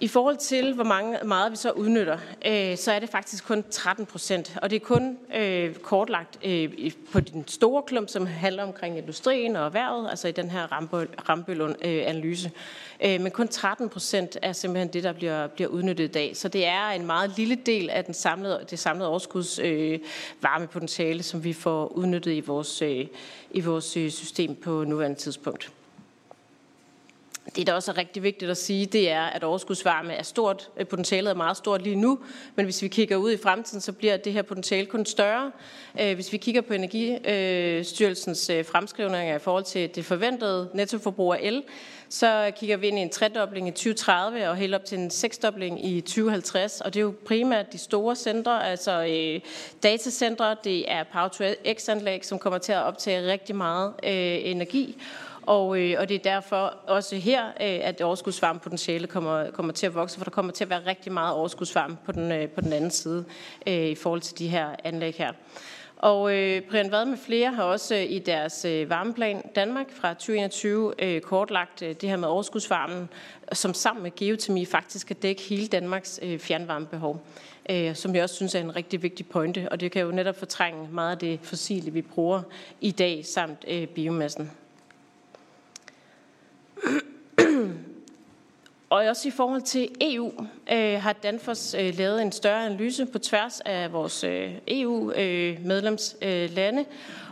I 0.00 0.08
forhold 0.08 0.36
til, 0.36 0.74
hvor 0.74 0.84
mange, 0.84 1.18
meget 1.24 1.52
vi 1.52 1.56
så 1.56 1.70
udnytter, 1.70 2.18
øh, 2.46 2.76
så 2.76 2.92
er 2.92 2.98
det 2.98 3.10
faktisk 3.10 3.46
kun 3.46 3.64
13 3.70 4.06
procent. 4.06 4.56
Og 4.62 4.70
det 4.70 4.76
er 4.76 4.80
kun 4.80 5.18
øh, 5.34 5.74
kortlagt 5.74 6.38
øh, 6.44 6.92
på 7.12 7.20
den 7.20 7.48
store 7.48 7.82
klump, 7.82 8.08
som 8.08 8.26
handler 8.26 8.62
omkring 8.62 8.98
industrien 8.98 9.56
og 9.56 9.66
erhvervet, 9.66 10.10
altså 10.10 10.28
i 10.28 10.32
den 10.32 10.50
her 10.50 10.66
Rambøll-analyse. 11.28 12.50
Øh, 13.04 13.20
men 13.20 13.32
kun 13.32 13.48
13 13.48 13.88
procent 13.88 14.38
er 14.42 14.52
simpelthen 14.52 14.92
det, 14.92 15.02
der 15.02 15.12
bliver, 15.12 15.46
bliver 15.46 15.68
udnyttet 15.68 16.04
i 16.04 16.12
dag. 16.12 16.36
Så 16.36 16.48
det 16.48 16.66
er 16.66 16.88
en 16.88 17.06
meget 17.06 17.32
lille 17.36 17.54
del 17.54 17.90
af 17.90 18.04
den 18.04 18.14
samlede, 18.14 18.64
det 18.70 18.78
samlede 18.78 19.08
overskuds 19.08 19.58
øh, 19.58 19.98
varmepotentiale, 20.40 21.22
som 21.22 21.44
vi 21.44 21.52
får 21.52 21.86
udnyttet 21.86 22.32
i 22.32 22.40
vores, 22.40 22.82
øh, 22.82 23.06
i 23.50 23.60
vores 23.60 23.96
øh, 23.96 24.10
system 24.10 24.54
på 24.54 24.84
nuværende 24.84 25.18
tidspunkt. 25.18 25.72
Det, 27.56 27.66
der 27.66 27.72
også 27.72 27.90
er 27.90 27.98
rigtig 27.98 28.22
vigtigt 28.22 28.50
at 28.50 28.56
sige, 28.56 28.86
det 28.86 29.10
er, 29.10 29.22
at 29.22 29.44
overskudsvarme 29.44 30.12
er 30.12 30.22
stort. 30.22 30.70
Øh, 30.76 30.86
potentialet 30.86 31.30
er 31.30 31.34
meget 31.34 31.56
stort 31.56 31.82
lige 31.82 31.96
nu, 31.96 32.18
men 32.54 32.64
hvis 32.64 32.82
vi 32.82 32.88
kigger 32.88 33.16
ud 33.16 33.32
i 33.32 33.36
fremtiden, 33.36 33.80
så 33.80 33.92
bliver 33.92 34.16
det 34.16 34.32
her 34.32 34.42
potentiale 34.42 34.86
kun 34.86 35.06
større. 35.06 35.52
Øh, 36.00 36.14
hvis 36.14 36.32
vi 36.32 36.36
kigger 36.36 36.60
på 36.60 36.72
Energistyrelsens 36.72 38.50
øh, 38.50 38.64
fremskrivninger 38.64 39.36
i 39.36 39.38
forhold 39.38 39.64
til 39.64 39.94
det 39.94 40.04
forventede 40.04 40.70
nettoforbrug 40.74 41.34
af 41.34 41.38
el, 41.42 41.62
så 42.08 42.52
kigger 42.56 42.76
vi 42.76 42.86
ind 42.86 42.98
i 42.98 43.02
en 43.02 43.10
tredobling 43.10 43.68
i 43.68 43.70
2030 43.70 44.48
og 44.48 44.56
helt 44.56 44.74
op 44.74 44.84
til 44.84 44.98
en 44.98 45.10
seksdobling 45.10 45.86
i 45.86 46.00
2050. 46.00 46.80
Og 46.80 46.94
det 46.94 47.00
er 47.00 47.04
jo 47.04 47.14
primært 47.26 47.72
de 47.72 47.78
store 47.78 48.16
centre, 48.16 48.66
altså 48.66 49.04
øh, 49.04 49.40
datacentre, 49.82 50.56
det 50.64 50.92
er 50.92 51.04
Power-to-X-anlæg, 51.12 52.24
som 52.24 52.38
kommer 52.38 52.58
til 52.58 52.72
at 52.72 52.82
optage 52.82 53.32
rigtig 53.32 53.56
meget 53.56 53.92
øh, 54.04 54.50
energi. 54.50 54.96
Og, 55.48 55.80
øh, 55.80 55.96
og 55.98 56.08
det 56.08 56.14
er 56.14 56.32
derfor 56.32 56.74
også 56.86 57.16
her, 57.16 57.46
øh, 57.46 57.52
at 57.60 58.00
overskudsvarmepotentiale 58.00 59.06
kommer, 59.06 59.50
kommer 59.50 59.72
til 59.72 59.86
at 59.86 59.94
vokse, 59.94 60.18
for 60.18 60.24
der 60.24 60.30
kommer 60.30 60.52
til 60.52 60.64
at 60.64 60.70
være 60.70 60.86
rigtig 60.86 61.12
meget 61.12 61.34
overskudsvarme 61.34 61.96
på 62.04 62.12
den, 62.12 62.32
øh, 62.32 62.48
på 62.48 62.60
den 62.60 62.72
anden 62.72 62.90
side 62.90 63.24
øh, 63.66 63.86
i 63.86 63.94
forhold 63.94 64.20
til 64.20 64.38
de 64.38 64.48
her 64.48 64.68
anlæg 64.84 65.14
her. 65.14 65.32
Og 65.96 66.34
øh, 66.34 66.62
Brian 66.62 66.90
Vad 66.90 67.04
med 67.04 67.18
flere 67.18 67.52
har 67.52 67.62
også 67.62 67.94
øh, 67.94 68.02
i 68.02 68.18
deres 68.18 68.64
øh, 68.64 68.90
varmeplan 68.90 69.42
Danmark 69.54 69.86
fra 69.92 70.14
2021 70.14 70.94
øh, 70.98 71.20
kortlagt 71.20 71.82
øh, 71.82 71.94
det 72.00 72.08
her 72.08 72.16
med 72.16 72.28
overskudsvarmen, 72.28 73.08
som 73.52 73.74
sammen 73.74 74.02
med 74.02 74.10
geotermi 74.16 74.64
faktisk 74.64 75.06
kan 75.06 75.16
dække 75.16 75.42
hele 75.42 75.66
Danmarks 75.66 76.20
øh, 76.22 76.38
fjernvarmebehov, 76.38 77.26
øh, 77.70 77.94
som 77.94 78.14
jeg 78.14 78.22
også 78.22 78.34
synes 78.34 78.54
er 78.54 78.60
en 78.60 78.76
rigtig 78.76 79.02
vigtig 79.02 79.26
pointe, 79.26 79.68
og 79.70 79.80
det 79.80 79.92
kan 79.92 80.02
jo 80.02 80.10
netop 80.10 80.38
fortrænge 80.38 80.88
meget 80.92 81.10
af 81.10 81.18
det 81.18 81.40
fossile, 81.42 81.90
vi 81.90 82.02
bruger 82.02 82.42
i 82.80 82.90
dag, 82.90 83.26
samt 83.26 83.64
øh, 83.68 83.86
biomassen. 83.86 84.50
Og 88.98 89.04
også 89.04 89.28
i 89.28 89.30
forhold 89.30 89.62
til 89.62 89.88
EU 90.00 90.32
øh, 90.72 91.02
har 91.02 91.12
Danfoss 91.12 91.74
øh, 91.74 91.98
lavet 91.98 92.22
en 92.22 92.32
større 92.32 92.66
analyse 92.66 93.06
på 93.06 93.18
tværs 93.18 93.60
af 93.60 93.92
vores 93.92 94.24
øh, 94.24 94.52
EU-medlemslande. 94.68 96.80
Øh, 96.80 96.86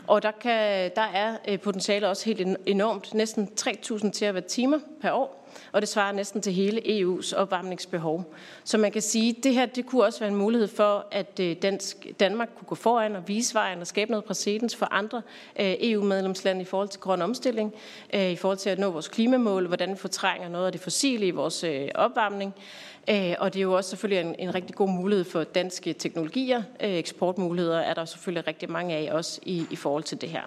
og 0.06 0.22
der, 0.22 0.30
kan, 0.30 0.90
der 0.96 1.02
er 1.02 1.36
øh, 1.48 1.60
potentiale 1.60 2.08
også 2.08 2.24
helt 2.24 2.58
enormt. 2.66 3.14
Næsten 3.14 3.48
3.000 3.60 4.40
timer 4.48 4.78
per 5.00 5.12
år 5.12 5.45
og 5.72 5.80
det 5.80 5.88
svarer 5.88 6.12
næsten 6.12 6.42
til 6.42 6.52
hele 6.52 7.00
EU's 7.00 7.36
opvarmningsbehov. 7.36 8.34
Så 8.64 8.78
man 8.78 8.92
kan 8.92 9.02
sige, 9.02 9.34
at 9.38 9.44
det 9.44 9.54
her 9.54 9.66
det 9.66 9.86
kunne 9.86 10.04
også 10.04 10.20
være 10.20 10.30
en 10.30 10.36
mulighed 10.36 10.68
for, 10.68 11.06
at 11.10 11.40
øh, 11.40 11.56
dansk, 11.62 12.06
Danmark 12.20 12.48
kunne 12.58 12.66
gå 12.66 12.74
foran 12.74 13.16
og 13.16 13.28
vise 13.28 13.54
vejen 13.54 13.80
og 13.80 13.86
skabe 13.86 14.10
noget 14.10 14.24
præcedens 14.24 14.76
for 14.76 14.88
andre 14.90 15.22
øh, 15.60 15.74
EU-medlemslande 15.80 16.62
i 16.62 16.64
forhold 16.64 16.88
til 16.88 17.00
grøn 17.00 17.22
omstilling, 17.22 17.74
øh, 18.14 18.30
i 18.30 18.36
forhold 18.36 18.58
til 18.58 18.70
at 18.70 18.78
nå 18.78 18.90
vores 18.90 19.08
klimamål, 19.08 19.66
hvordan 19.66 19.90
vi 19.90 19.96
fortrænger 19.96 20.48
noget 20.48 20.66
af 20.66 20.72
det 20.72 20.80
fossile 20.80 21.26
i 21.26 21.30
vores 21.30 21.64
opvarmning. 21.94 22.54
Og 23.38 23.54
det 23.54 23.56
er 23.56 23.62
jo 23.62 23.72
også 23.72 23.90
selvfølgelig 23.90 24.30
en, 24.30 24.34
en 24.38 24.54
rigtig 24.54 24.74
god 24.74 24.88
mulighed 24.88 25.24
for 25.24 25.44
danske 25.44 25.92
teknologier. 25.92 26.62
Eksportmuligheder 26.80 27.78
er 27.78 27.94
der 27.94 28.04
selvfølgelig 28.04 28.46
rigtig 28.46 28.70
mange 28.70 28.94
af 28.94 29.12
også 29.12 29.40
i, 29.42 29.66
i 29.70 29.76
forhold 29.76 30.02
til 30.02 30.20
det 30.20 30.28
her. 30.28 30.42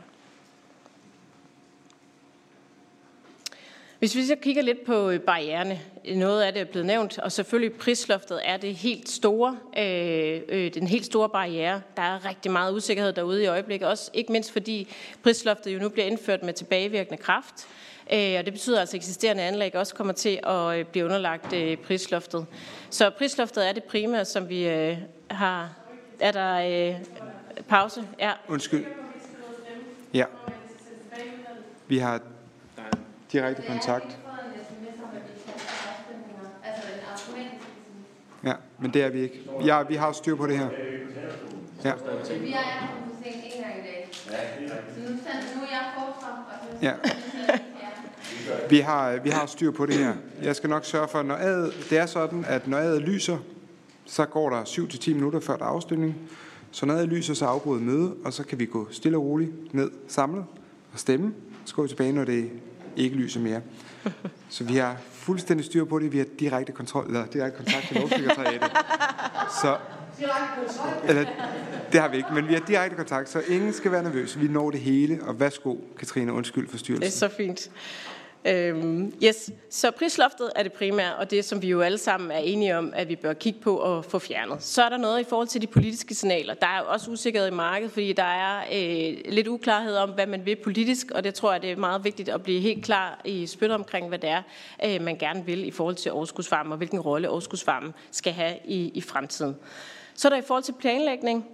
Hvis 3.99 4.15
vi 4.15 4.25
så 4.25 4.35
kigger 4.35 4.61
lidt 4.61 4.85
på 4.85 5.09
øh, 5.09 5.19
barriererne, 5.19 5.79
noget 6.15 6.41
af 6.41 6.53
det 6.53 6.61
er 6.61 6.65
blevet 6.65 6.85
nævnt, 6.85 7.17
og 7.17 7.31
selvfølgelig 7.31 7.77
prisloftet 7.77 8.39
er 8.43 8.57
det 8.57 8.75
helt 8.75 9.09
store, 9.09 9.57
øh, 9.77 10.41
øh, 10.49 10.73
den 10.73 10.87
helt 10.87 11.05
store 11.05 11.29
barriere. 11.29 11.81
Der 11.97 12.01
er 12.01 12.25
rigtig 12.25 12.51
meget 12.51 12.73
usikkerhed 12.73 13.13
derude 13.13 13.43
i 13.43 13.47
øjeblikket, 13.47 13.87
også 13.87 14.11
ikke 14.13 14.31
mindst 14.31 14.51
fordi 14.51 14.87
prisloftet 15.23 15.73
jo 15.73 15.79
nu 15.79 15.89
bliver 15.89 16.05
indført 16.05 16.43
med 16.43 16.53
tilbagevirkende 16.53 17.17
kraft. 17.17 17.67
Øh, 18.13 18.35
og 18.39 18.45
det 18.45 18.53
betyder 18.53 18.79
altså, 18.79 18.97
at 18.97 18.99
eksisterende 18.99 19.43
anlæg 19.43 19.75
også 19.75 19.95
kommer 19.95 20.13
til 20.13 20.39
at 20.43 20.79
øh, 20.79 20.85
blive 20.85 21.05
underlagt 21.05 21.53
øh, 21.53 21.77
prisloftet. 21.77 22.45
Så 22.89 23.09
prisloftet 23.09 23.69
er 23.69 23.73
det 23.73 23.83
primære, 23.83 24.25
som 24.25 24.49
vi 24.49 24.67
øh, 24.67 24.97
har. 25.29 25.75
Er 26.19 26.31
der 26.31 26.89
øh, 26.89 26.95
pause? 27.67 28.03
Ja. 28.19 28.31
Undskyld. 28.47 28.85
Ja. 30.13 30.25
Vi 31.87 31.97
har 31.97 32.21
direkte 33.31 33.63
kontakt. 33.67 34.17
Ja, 38.43 38.53
men 38.79 38.93
det 38.93 39.03
er 39.03 39.09
vi 39.09 39.19
ikke. 39.19 39.49
Ja, 39.65 39.83
vi 39.83 39.95
har 39.95 40.11
styr 40.11 40.35
på 40.35 40.47
det 40.47 40.57
her. 40.57 40.69
Ja. 41.83 41.93
Vi 42.39 42.51
er 42.51 42.59
Ja. 46.81 46.93
Vi 48.69 48.79
har, 48.79 49.19
vi 49.19 49.29
har 49.29 49.45
styr 49.45 49.71
på 49.71 49.85
det 49.85 49.95
her. 49.95 50.13
Jeg 50.41 50.55
skal 50.55 50.69
nok 50.69 50.85
sørge 50.85 51.07
for, 51.07 51.23
når 51.23 51.35
ad, 51.35 51.71
det 51.89 51.97
er 51.97 52.05
sådan, 52.05 52.45
at 52.47 52.67
når 52.67 52.77
ad 52.77 52.99
lyser, 52.99 53.37
så 54.05 54.25
går 54.25 54.49
der 54.49 54.63
7-10 54.63 55.13
minutter 55.13 55.39
før 55.39 55.57
der 55.57 55.65
er 55.65 55.69
afstemning. 55.69 56.15
Så 56.71 56.85
når 56.85 56.93
ad 56.93 57.07
lyser, 57.07 57.33
så 57.33 57.45
afbryder 57.45 57.81
møde, 57.81 58.15
og 58.25 58.33
så 58.33 58.43
kan 58.43 58.59
vi 58.59 58.65
gå 58.65 58.87
stille 58.91 59.17
og 59.17 59.23
roligt 59.23 59.73
ned 59.73 59.91
samlet 60.07 60.45
og 60.93 60.99
stemme. 60.99 61.33
Så 61.65 61.75
går 61.75 61.83
vi 61.83 61.89
tilbage, 61.89 62.11
når 62.11 62.25
det 62.25 62.49
ikke 62.95 63.15
lyser 63.15 63.39
mere. 63.39 63.61
Så 64.49 64.63
vi 64.63 64.75
har 64.75 64.97
fuldstændig 65.11 65.65
styr 65.65 65.85
på 65.85 65.99
det. 65.99 66.13
Vi 66.13 66.17
har 66.17 66.25
direkte 66.39 66.71
kontrol, 66.71 67.05
eller 67.05 67.25
direkte 67.25 67.57
kontakt 67.57 67.87
til 67.87 67.97
lovsekretariatet. 67.97 68.71
Så, 69.61 69.77
eller, 71.07 71.25
det 71.91 72.01
har 72.01 72.07
vi 72.07 72.17
ikke, 72.17 72.33
men 72.33 72.47
vi 72.47 72.53
har 72.53 72.61
direkte 72.67 72.95
kontakt, 72.95 73.29
så 73.29 73.41
ingen 73.47 73.73
skal 73.73 73.91
være 73.91 74.03
nervøs. 74.03 74.39
Vi 74.39 74.47
når 74.47 74.71
det 74.71 74.79
hele, 74.79 75.19
og 75.23 75.39
værsgo, 75.39 75.75
Katrine, 75.97 76.33
undskyld 76.33 76.69
for 76.69 76.77
styrelsen. 76.77 77.01
Det 77.01 77.07
er 77.07 77.29
så 77.29 77.35
fint. 77.37 77.71
Øhm, 78.45 79.13
yes, 79.23 79.51
så 79.69 79.91
prisloftet 79.91 80.51
er 80.55 80.63
det 80.63 80.73
primære, 80.73 81.15
og 81.15 81.31
det 81.31 81.45
som 81.45 81.61
vi 81.61 81.67
jo 81.67 81.81
alle 81.81 81.97
sammen 81.97 82.31
er 82.31 82.37
enige 82.37 82.77
om, 82.77 82.93
at 82.95 83.09
vi 83.09 83.15
bør 83.15 83.33
kigge 83.33 83.59
på 83.59 83.77
og 83.77 84.05
få 84.05 84.19
fjernet. 84.19 84.63
Så 84.63 84.83
er 84.83 84.89
der 84.89 84.97
noget 84.97 85.19
i 85.19 85.23
forhold 85.23 85.47
til 85.47 85.61
de 85.61 85.67
politiske 85.67 86.15
signaler. 86.15 86.53
Der 86.53 86.67
er 86.67 86.81
også 86.81 87.11
usikkerhed 87.11 87.47
i 87.47 87.51
markedet, 87.53 87.91
fordi 87.91 88.13
der 88.13 88.23
er 88.23 88.59
øh, 88.59 89.17
lidt 89.25 89.47
uklarhed 89.47 89.95
om, 89.95 90.09
hvad 90.09 90.27
man 90.27 90.45
vil 90.45 90.55
politisk, 90.55 91.11
og 91.11 91.23
det 91.23 91.33
tror 91.33 91.51
jeg, 91.51 91.61
det 91.61 91.71
er 91.71 91.75
meget 91.75 92.03
vigtigt 92.03 92.29
at 92.29 92.43
blive 92.43 92.59
helt 92.59 92.85
klar 92.85 93.21
i 93.25 93.47
spyt 93.47 93.71
omkring, 93.71 94.07
hvad 94.07 94.19
det 94.19 94.29
er, 94.29 94.41
øh, 94.85 95.01
man 95.01 95.17
gerne 95.17 95.45
vil 95.45 95.67
i 95.67 95.71
forhold 95.71 95.95
til 95.95 96.11
overskudsvarme, 96.11 96.73
og 96.73 96.77
hvilken 96.77 96.99
rolle 96.99 97.29
overskudsfarmen 97.29 97.93
skal 98.11 98.33
have 98.33 98.55
i, 98.65 98.91
i 98.93 99.01
fremtiden. 99.01 99.55
Så 100.15 100.27
er 100.27 100.29
der 100.29 100.37
i 100.37 100.45
forhold 100.47 100.63
til 100.63 100.75
planlægning, 100.79 101.45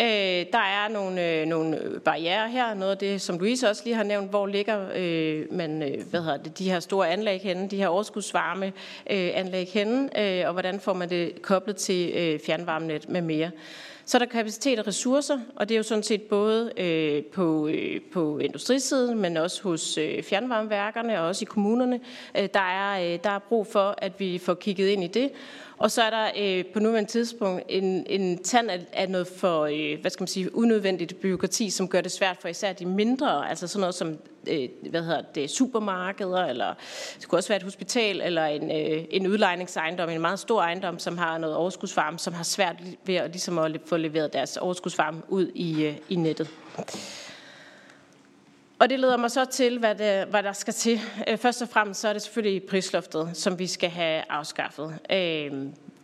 Øh, 0.00 0.46
der 0.52 0.58
er 0.58 0.88
nogle, 0.88 1.30
øh, 1.30 1.46
nogle 1.46 2.00
barriere 2.04 2.50
her, 2.50 2.74
noget 2.74 2.92
af 2.92 2.98
det, 2.98 3.20
som 3.20 3.38
Louise 3.38 3.70
også 3.70 3.82
lige 3.84 3.96
har 3.96 4.02
nævnt, 4.02 4.30
hvor 4.30 4.46
ligger 4.46 4.88
øh, 4.96 5.44
man, 5.50 5.82
øh, 5.82 6.04
hvad 6.10 6.20
hedder 6.20 6.36
det, 6.36 6.58
de 6.58 6.70
her 6.70 6.80
store 6.80 7.08
anlæg 7.08 7.40
henne, 7.40 7.68
de 7.68 7.76
her 7.76 7.88
overskudsvarme 7.88 8.66
øh, 9.10 9.30
anlæg 9.34 9.68
henne, 9.68 10.20
øh, 10.20 10.46
og 10.46 10.52
hvordan 10.52 10.80
får 10.80 10.92
man 10.92 11.10
det 11.10 11.42
koblet 11.42 11.76
til 11.76 12.12
øh, 12.16 12.40
fjernvarmenet 12.46 13.08
med 13.08 13.22
mere. 13.22 13.50
Så 14.08 14.16
er 14.16 14.18
der 14.18 14.26
kapacitet 14.26 14.78
og 14.78 14.86
ressourcer, 14.86 15.38
og 15.56 15.68
det 15.68 15.74
er 15.74 15.78
jo 15.78 15.82
sådan 15.82 16.02
set 16.02 16.22
både 16.22 16.72
øh, 16.76 17.24
på, 17.24 17.68
øh, 17.68 18.00
på 18.12 18.38
industrisiden, 18.38 19.18
men 19.18 19.36
også 19.36 19.62
hos 19.62 19.98
øh, 19.98 20.22
fjernvarmeværkerne 20.22 21.20
og 21.20 21.26
også 21.26 21.42
i 21.42 21.50
kommunerne. 21.50 22.00
Øh, 22.38 22.48
der, 22.54 22.60
er, 22.60 23.12
øh, 23.12 23.18
der 23.24 23.30
er 23.30 23.38
brug 23.38 23.66
for, 23.66 23.94
at 23.98 24.12
vi 24.18 24.38
får 24.38 24.54
kigget 24.54 24.88
ind 24.88 25.04
i 25.04 25.06
det. 25.06 25.30
Og 25.78 25.90
så 25.90 26.02
er 26.02 26.10
der 26.10 26.30
øh, 26.38 26.64
på 26.72 26.80
nuværende 26.80 27.10
tidspunkt 27.10 27.62
en, 27.68 28.06
en 28.06 28.42
tand 28.42 28.70
af, 28.70 28.86
af 28.92 29.10
noget 29.10 29.26
for, 29.26 29.64
øh, 29.64 30.00
hvad 30.00 30.10
skal 30.10 30.22
man 30.22 30.28
sige, 30.28 30.56
unødvendigt 30.56 31.20
byråkrati, 31.20 31.70
som 31.70 31.88
gør 31.88 32.00
det 32.00 32.12
svært 32.12 32.36
for 32.40 32.48
især 32.48 32.72
de 32.72 32.86
mindre, 32.86 33.48
altså 33.48 33.66
sådan 33.66 33.80
noget 33.80 33.94
som, 33.94 34.18
øh, 34.50 34.68
hvad 34.90 35.02
hedder 35.02 35.22
det, 35.34 35.50
supermarkeder, 35.50 36.44
eller 36.44 36.74
det 37.20 37.28
kunne 37.28 37.38
også 37.38 37.48
være 37.48 37.56
et 37.56 37.62
hospital, 37.62 38.20
eller 38.20 38.44
en, 38.44 38.70
øh, 38.70 39.04
en 39.10 39.26
udlejningsejendom, 39.26 40.08
en 40.08 40.20
meget 40.20 40.38
stor 40.38 40.62
ejendom, 40.62 40.98
som 40.98 41.18
har 41.18 41.38
noget 41.38 41.56
overskudsvarme, 41.56 42.18
som 42.18 42.34
har 42.34 42.44
svært 42.44 42.76
ved 43.06 43.14
at, 43.14 43.30
ligesom 43.30 43.58
at 43.58 43.80
få 43.86 43.96
leveret 43.96 44.32
deres 44.32 44.56
overskudsvarme 44.56 45.22
ud 45.28 45.50
i, 45.54 45.84
øh, 45.84 45.96
i 46.08 46.16
nettet. 46.16 46.48
Og 48.78 48.90
det 48.90 49.00
leder 49.00 49.16
mig 49.16 49.30
så 49.30 49.44
til, 49.44 49.78
hvad, 49.78 49.94
det, 49.94 50.26
hvad 50.26 50.42
der 50.42 50.52
skal 50.52 50.74
til. 50.74 51.00
Øh, 51.28 51.38
først 51.38 51.62
og 51.62 51.68
fremmest 51.68 52.00
så 52.00 52.08
er 52.08 52.12
det 52.12 52.22
selvfølgelig 52.22 52.62
prisloftet, 52.62 53.30
som 53.34 53.58
vi 53.58 53.66
skal 53.66 53.90
have 53.90 54.22
afskaffet. 54.28 54.98
Øh, 55.10 55.52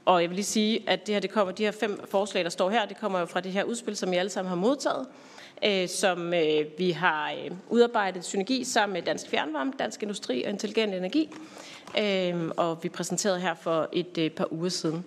og 0.05 0.21
jeg 0.21 0.31
vil 0.31 0.35
lige 0.35 0.45
sige, 0.45 0.85
at 0.87 1.07
det 1.07 1.15
her, 1.15 1.21
det 1.21 1.31
kommer, 1.31 1.53
de 1.53 1.65
her 1.65 1.71
fem 1.71 2.01
forslag, 2.09 2.45
der 2.45 2.51
står 2.51 2.71
her, 2.71 2.87
det 2.87 2.97
kommer 2.97 3.19
jo 3.19 3.27
fra 3.27 3.41
det 3.41 3.53
her 3.53 3.65
udspil, 3.65 3.97
som 3.97 4.13
I 4.13 4.17
alle 4.17 4.31
sammen 4.31 4.49
har 4.49 4.57
modtaget, 4.57 5.07
øh, 5.65 5.89
som 5.89 6.33
vi 6.79 6.91
har 6.91 7.35
udarbejdet 7.69 8.25
synergi 8.25 8.65
sammen 8.65 8.93
med 8.93 9.03
Dansk 9.03 9.29
Fjernvarme, 9.29 9.73
Dansk 9.79 10.03
Industri 10.03 10.43
og 10.43 10.51
Intelligent 10.51 10.95
Energi 10.95 11.31
øh, 11.99 12.51
og 12.57 12.79
vi 12.83 12.89
præsenterede 12.89 13.41
her 13.41 13.55
for 13.55 13.89
et 13.93 14.19
øh, 14.19 14.31
par 14.31 14.53
uger 14.53 14.69
siden. 14.69 15.05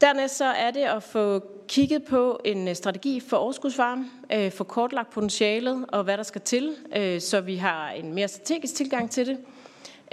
Dernæst 0.00 0.36
så 0.36 0.44
er 0.44 0.70
det 0.70 0.80
at 0.80 1.02
få 1.02 1.42
kigget 1.68 2.04
på 2.04 2.40
en 2.44 2.68
øh, 2.68 2.74
strategi 2.74 3.20
for 3.20 3.36
overskudsvarme, 3.36 4.10
øh, 4.32 4.52
få 4.52 4.64
kortlagt 4.64 5.10
potentialet 5.10 5.84
og 5.88 6.04
hvad 6.04 6.16
der 6.16 6.22
skal 6.22 6.40
til, 6.40 6.74
øh, 6.96 7.20
så 7.20 7.40
vi 7.40 7.56
har 7.56 7.90
en 7.90 8.14
mere 8.14 8.28
strategisk 8.28 8.74
tilgang 8.74 9.10
til 9.10 9.26
det. 9.26 9.38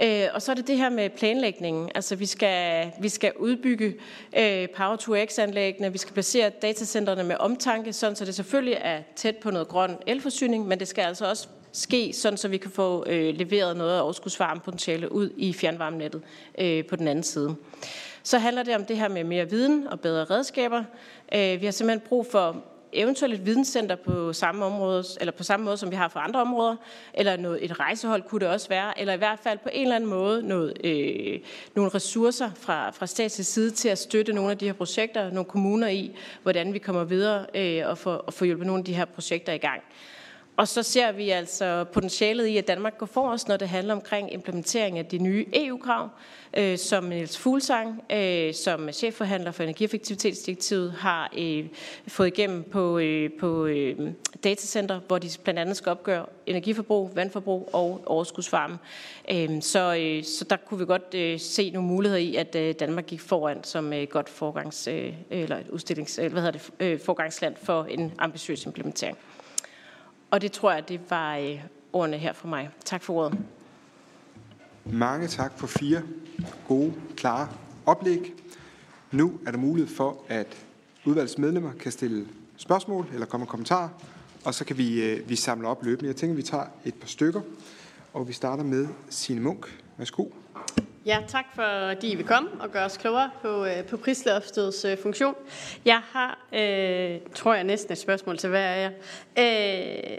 Øh, 0.02 0.28
og 0.34 0.42
så 0.42 0.52
er 0.52 0.54
det 0.54 0.66
det 0.66 0.76
her 0.76 0.88
med 0.88 1.10
planlægningen. 1.10 1.90
Altså 1.94 2.16
vi 2.16 2.26
skal, 2.26 2.90
vi 3.00 3.08
skal 3.08 3.32
udbygge 3.38 3.94
øh, 4.38 4.68
Power-to-X-anlæggene, 4.76 5.92
vi 5.92 5.98
skal 5.98 6.12
placere 6.14 6.50
datacenterne 6.50 7.24
med 7.24 7.36
omtanke, 7.40 7.92
sådan 7.92 8.16
så 8.16 8.24
det 8.24 8.34
selvfølgelig 8.34 8.78
er 8.80 9.02
tæt 9.16 9.36
på 9.36 9.50
noget 9.50 9.68
grøn 9.68 9.96
elforsyning, 10.06 10.68
men 10.68 10.78
det 10.78 10.88
skal 10.88 11.02
altså 11.02 11.28
også 11.28 11.48
ske, 11.72 12.12
sådan 12.12 12.36
så 12.36 12.48
vi 12.48 12.56
kan 12.56 12.70
få 12.70 13.04
øh, 13.06 13.34
leveret 13.34 13.76
noget 13.76 13.96
af 13.96 14.02
overskudsvarmepotentiale 14.02 15.12
ud 15.12 15.30
i 15.36 15.52
fjernvarmenettet 15.52 16.22
øh, 16.58 16.84
på 16.84 16.96
den 16.96 17.08
anden 17.08 17.24
side. 17.24 17.56
Så 18.22 18.38
handler 18.38 18.62
det 18.62 18.74
om 18.74 18.84
det 18.84 18.96
her 18.96 19.08
med 19.08 19.24
mere 19.24 19.50
viden 19.50 19.86
og 19.86 20.00
bedre 20.00 20.24
redskaber. 20.24 20.84
Øh, 21.34 21.60
vi 21.60 21.64
har 21.64 21.72
simpelthen 21.72 22.08
brug 22.08 22.26
for 22.26 22.64
eventuelt 22.92 23.34
et 23.34 23.46
videnscenter 23.46 23.96
på 23.96 24.32
samme 24.32 24.64
område, 24.64 25.04
eller 25.20 25.32
på 25.32 25.42
samme 25.42 25.64
måde, 25.64 25.76
som 25.76 25.90
vi 25.90 25.96
har 25.96 26.08
for 26.08 26.20
andre 26.20 26.40
områder, 26.40 26.76
eller 27.14 27.36
noget, 27.36 27.64
et 27.64 27.80
rejsehold 27.80 28.22
kunne 28.22 28.40
det 28.40 28.48
også 28.48 28.68
være, 28.68 29.00
eller 29.00 29.14
i 29.14 29.16
hvert 29.16 29.38
fald 29.38 29.58
på 29.58 29.68
en 29.72 29.82
eller 29.82 29.96
anden 29.96 30.10
måde 30.10 30.42
noget, 30.42 30.86
øh, 30.86 31.40
nogle 31.74 31.90
ressourcer 31.94 32.50
fra, 32.56 32.90
fra 32.90 33.06
statslig 33.06 33.46
side 33.46 33.70
til 33.70 33.88
at 33.88 33.98
støtte 33.98 34.32
nogle 34.32 34.50
af 34.50 34.58
de 34.58 34.66
her 34.66 34.72
projekter, 34.72 35.30
nogle 35.30 35.44
kommuner 35.44 35.88
i, 35.88 36.16
hvordan 36.42 36.72
vi 36.72 36.78
kommer 36.78 37.04
videre 37.04 37.46
øh, 37.54 37.88
og, 37.88 37.98
få, 37.98 38.10
og 38.10 38.34
få 38.34 38.44
hjulpet 38.44 38.66
nogle 38.66 38.80
af 38.80 38.84
de 38.84 38.94
her 38.94 39.04
projekter 39.04 39.52
i 39.52 39.58
gang. 39.58 39.82
Og 40.60 40.68
så 40.68 40.82
ser 40.82 41.12
vi 41.12 41.30
altså 41.30 41.84
potentialet 41.84 42.46
i, 42.46 42.56
at 42.56 42.68
Danmark 42.68 42.98
går 42.98 43.06
forrest, 43.06 43.48
når 43.48 43.56
det 43.56 43.68
handler 43.68 43.94
omkring 43.94 44.32
implementering 44.32 44.98
af 44.98 45.06
de 45.06 45.18
nye 45.18 45.46
EU-krav, 45.52 46.08
øh, 46.56 46.78
som 46.78 47.04
Niels 47.04 47.38
Fuglsang, 47.38 48.02
øh, 48.12 48.54
som 48.54 48.92
chefforhandler 48.92 49.50
for 49.50 49.62
energieffektivitetsdirektivet, 49.62 50.92
har 50.92 51.32
øh, 51.38 51.64
fået 52.08 52.26
igennem 52.26 52.62
på, 52.62 52.98
øh, 52.98 53.30
på 53.40 53.66
øh, 53.66 54.12
datacenter, 54.44 55.00
hvor 55.06 55.18
de 55.18 55.28
blandt 55.44 55.60
andet 55.60 55.76
skal 55.76 55.90
opgøre 55.90 56.26
energiforbrug, 56.46 57.10
vandforbrug 57.14 57.70
og 57.72 58.02
overskudsvarme. 58.06 58.78
Øh, 59.30 59.62
så, 59.62 59.96
øh, 60.00 60.24
så 60.24 60.44
der 60.50 60.56
kunne 60.56 60.80
vi 60.80 60.86
godt 60.86 61.14
øh, 61.14 61.40
se 61.40 61.70
nogle 61.70 61.88
muligheder 61.88 62.20
i, 62.22 62.36
at 62.36 62.54
øh, 62.54 62.74
Danmark 62.80 63.06
gik 63.06 63.20
foran 63.20 63.64
som 63.64 63.92
øh, 63.92 64.06
godt 64.10 64.28
forgangs, 64.28 64.86
øh, 64.86 65.12
eller 65.30 65.56
et 65.56 65.68
udstillings, 65.68 66.18
øh, 66.18 66.32
hvad 66.32 66.42
hedder 66.42 66.58
det, 66.58 66.70
øh, 66.80 67.00
forgangsland 67.00 67.56
for 67.62 67.84
en 67.84 68.12
ambitiøs 68.18 68.66
implementering. 68.66 69.18
Og 70.30 70.40
det 70.40 70.52
tror 70.52 70.72
jeg, 70.72 70.88
det 70.88 71.00
var 71.10 71.36
øh, 71.36 71.60
ordene 71.92 72.18
her 72.18 72.32
for 72.32 72.48
mig. 72.48 72.70
Tak 72.84 73.02
for 73.02 73.14
ordet. 73.14 73.38
Mange 74.84 75.26
tak 75.26 75.58
for 75.58 75.66
fire 75.66 76.02
gode, 76.68 76.92
klare 77.16 77.48
oplæg. 77.86 78.34
Nu 79.10 79.40
er 79.46 79.50
der 79.50 79.58
mulighed 79.58 79.94
for, 79.96 80.24
at 80.28 80.56
udvalgets 81.04 81.38
medlemmer 81.38 81.72
kan 81.72 81.92
stille 81.92 82.26
spørgsmål 82.56 83.06
eller 83.12 83.26
komme 83.26 83.44
med 83.44 83.48
kommentarer, 83.48 83.88
og 84.44 84.54
så 84.54 84.64
kan 84.64 84.78
vi, 84.78 85.02
øh, 85.02 85.28
vi 85.28 85.36
samle 85.36 85.68
op 85.68 85.84
løbende. 85.84 86.08
Jeg 86.08 86.16
tænker, 86.16 86.36
vi 86.36 86.42
tager 86.42 86.64
et 86.84 86.94
par 86.94 87.08
stykker, 87.08 87.40
og 88.12 88.28
vi 88.28 88.32
starter 88.32 88.64
med 88.64 88.88
Signe 89.08 89.40
Munk. 89.40 89.82
Værsgo. 89.96 90.24
Ja, 91.06 91.18
tak 91.28 91.44
fordi 91.54 92.12
I 92.12 92.14
vil 92.14 92.26
komme 92.26 92.50
og 92.60 92.70
gøre 92.70 92.84
os 92.84 92.96
klogere 92.96 93.30
på, 93.42 93.64
øh, 93.64 93.84
på 93.84 93.96
prisloftets 93.96 94.84
øh, 94.84 94.98
funktion. 94.98 95.34
Jeg 95.84 96.00
har, 96.12 96.46
øh, 96.52 97.20
tror 97.34 97.54
jeg, 97.54 97.64
næsten 97.64 97.92
et 97.92 97.98
spørgsmål 97.98 98.38
til 98.38 98.48
hver 98.48 98.68
af 98.68 98.82
jer. 98.82 98.90
Øh, 99.38 100.18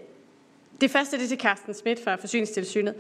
det 0.81 0.91
første 0.91 1.17
det 1.17 1.23
er 1.23 1.27
til 1.27 1.39
Carsten 1.39 1.73
Schmidt 1.73 2.03
fra 2.03 2.15
Forsyningstilsynet. 2.15 2.95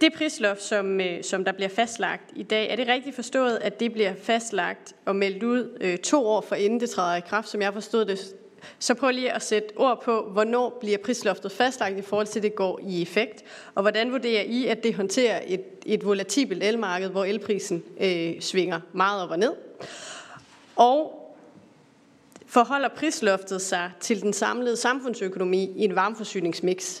Det 0.00 0.12
prisloft, 0.16 0.62
som, 0.62 1.00
øh, 1.00 1.24
som 1.24 1.44
der 1.44 1.52
bliver 1.52 1.68
fastlagt 1.68 2.24
i 2.36 2.42
dag, 2.42 2.70
er 2.70 2.76
det 2.76 2.88
rigtigt 2.88 3.16
forstået, 3.16 3.58
at 3.62 3.80
det 3.80 3.92
bliver 3.92 4.14
fastlagt 4.22 4.94
og 5.04 5.16
meldt 5.16 5.42
ud 5.42 5.78
øh, 5.80 5.98
to 5.98 6.26
år 6.26 6.40
for 6.40 6.54
inden 6.54 6.80
det 6.80 6.90
træder 6.90 7.16
i 7.16 7.20
kraft, 7.20 7.48
som 7.48 7.62
jeg 7.62 7.72
forstod 7.72 8.04
det? 8.04 8.34
Så 8.78 8.94
prøv 8.94 9.10
lige 9.10 9.32
at 9.32 9.42
sætte 9.42 9.68
ord 9.76 10.02
på, 10.02 10.28
hvornår 10.32 10.78
bliver 10.80 10.98
prisloftet 10.98 11.52
fastlagt 11.52 11.98
i 11.98 12.02
forhold 12.02 12.26
til, 12.26 12.38
at 12.38 12.42
det 12.42 12.54
går 12.54 12.80
i 12.82 13.02
effekt, 13.02 13.44
og 13.74 13.82
hvordan 13.82 14.12
vurderer 14.12 14.42
I, 14.42 14.66
at 14.66 14.82
det 14.82 14.94
håndterer 14.94 15.40
et, 15.46 15.64
et 15.86 16.04
volatibelt 16.04 16.62
elmarked, 16.62 17.08
hvor 17.08 17.24
elprisen 17.24 17.82
øh, 18.00 18.40
svinger 18.40 18.80
meget 18.92 19.22
op 19.22 19.30
og 19.30 19.38
ned? 19.38 19.52
Og 20.76 21.16
forholder 22.46 22.88
prisloftet 22.88 23.62
sig 23.62 23.90
til 24.00 24.22
den 24.22 24.32
samlede 24.32 24.76
samfundsøkonomi 24.76 25.72
i 25.76 25.84
en 25.84 25.96
varmeforsyningsmix? 25.96 27.00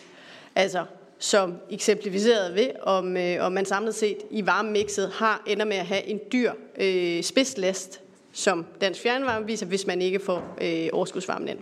Altså, 0.54 0.84
som 1.18 1.54
eksemplificeret 1.70 2.54
ved, 2.54 2.70
om, 2.82 3.16
øh, 3.16 3.36
om 3.44 3.52
man 3.52 3.64
samlet 3.64 3.94
set 3.94 4.16
i 4.30 4.46
varmemixet 4.46 5.10
har 5.14 5.42
ender 5.46 5.64
med 5.64 5.76
at 5.76 5.86
have 5.86 6.04
en 6.04 6.20
dyr 6.32 6.52
øh, 6.80 7.22
spidslast, 7.22 8.00
som 8.32 8.66
Dansk 8.80 9.00
Fjernvarme 9.02 9.46
viser, 9.46 9.66
hvis 9.66 9.86
man 9.86 10.02
ikke 10.02 10.20
får 10.20 10.56
øh, 10.62 10.88
overskudsvarmen 10.92 11.48
ind. 11.48 11.58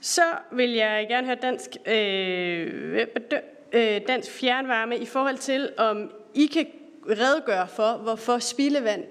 Så 0.00 0.22
vil 0.52 0.70
jeg 0.70 1.06
gerne 1.08 1.26
høre 1.26 1.38
Dansk, 1.42 1.70
øh, 1.86 3.06
øh, 3.72 4.00
Dansk 4.08 4.30
Fjernvarme 4.30 4.98
i 4.98 5.06
forhold 5.06 5.38
til, 5.38 5.70
om 5.78 6.12
I 6.34 6.46
kan 6.46 6.66
redegøre 7.08 7.68
for, 7.68 7.92
hvorfor 8.02 8.38
spildevand 8.38 9.04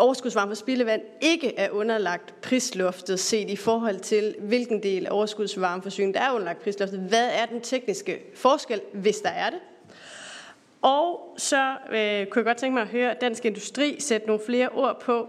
overskudsvarme 0.00 0.50
for 0.50 0.54
spildevand 0.54 1.02
ikke 1.20 1.58
er 1.58 1.70
underlagt 1.70 2.34
prisloftet, 2.42 3.20
set 3.20 3.50
i 3.50 3.56
forhold 3.56 3.98
til, 3.98 4.34
hvilken 4.38 4.82
del 4.82 5.06
af 5.06 5.10
overskudsvarmeforsyningen 5.10 6.14
der 6.14 6.20
er 6.20 6.32
underlagt 6.32 6.62
prisloftet. 6.62 7.00
Hvad 7.00 7.28
er 7.32 7.46
den 7.46 7.60
tekniske 7.60 8.20
forskel, 8.34 8.80
hvis 8.92 9.18
der 9.18 9.28
er 9.28 9.50
det? 9.50 9.58
Og 10.82 11.34
så 11.38 11.70
øh, 11.70 12.26
kunne 12.26 12.38
jeg 12.38 12.44
godt 12.44 12.56
tænke 12.56 12.74
mig 12.74 12.82
at 12.82 12.88
høre 12.88 13.14
Dansk 13.20 13.44
Industri 13.44 13.96
sætte 13.98 14.26
nogle 14.26 14.42
flere 14.46 14.68
ord 14.68 15.00
på, 15.00 15.28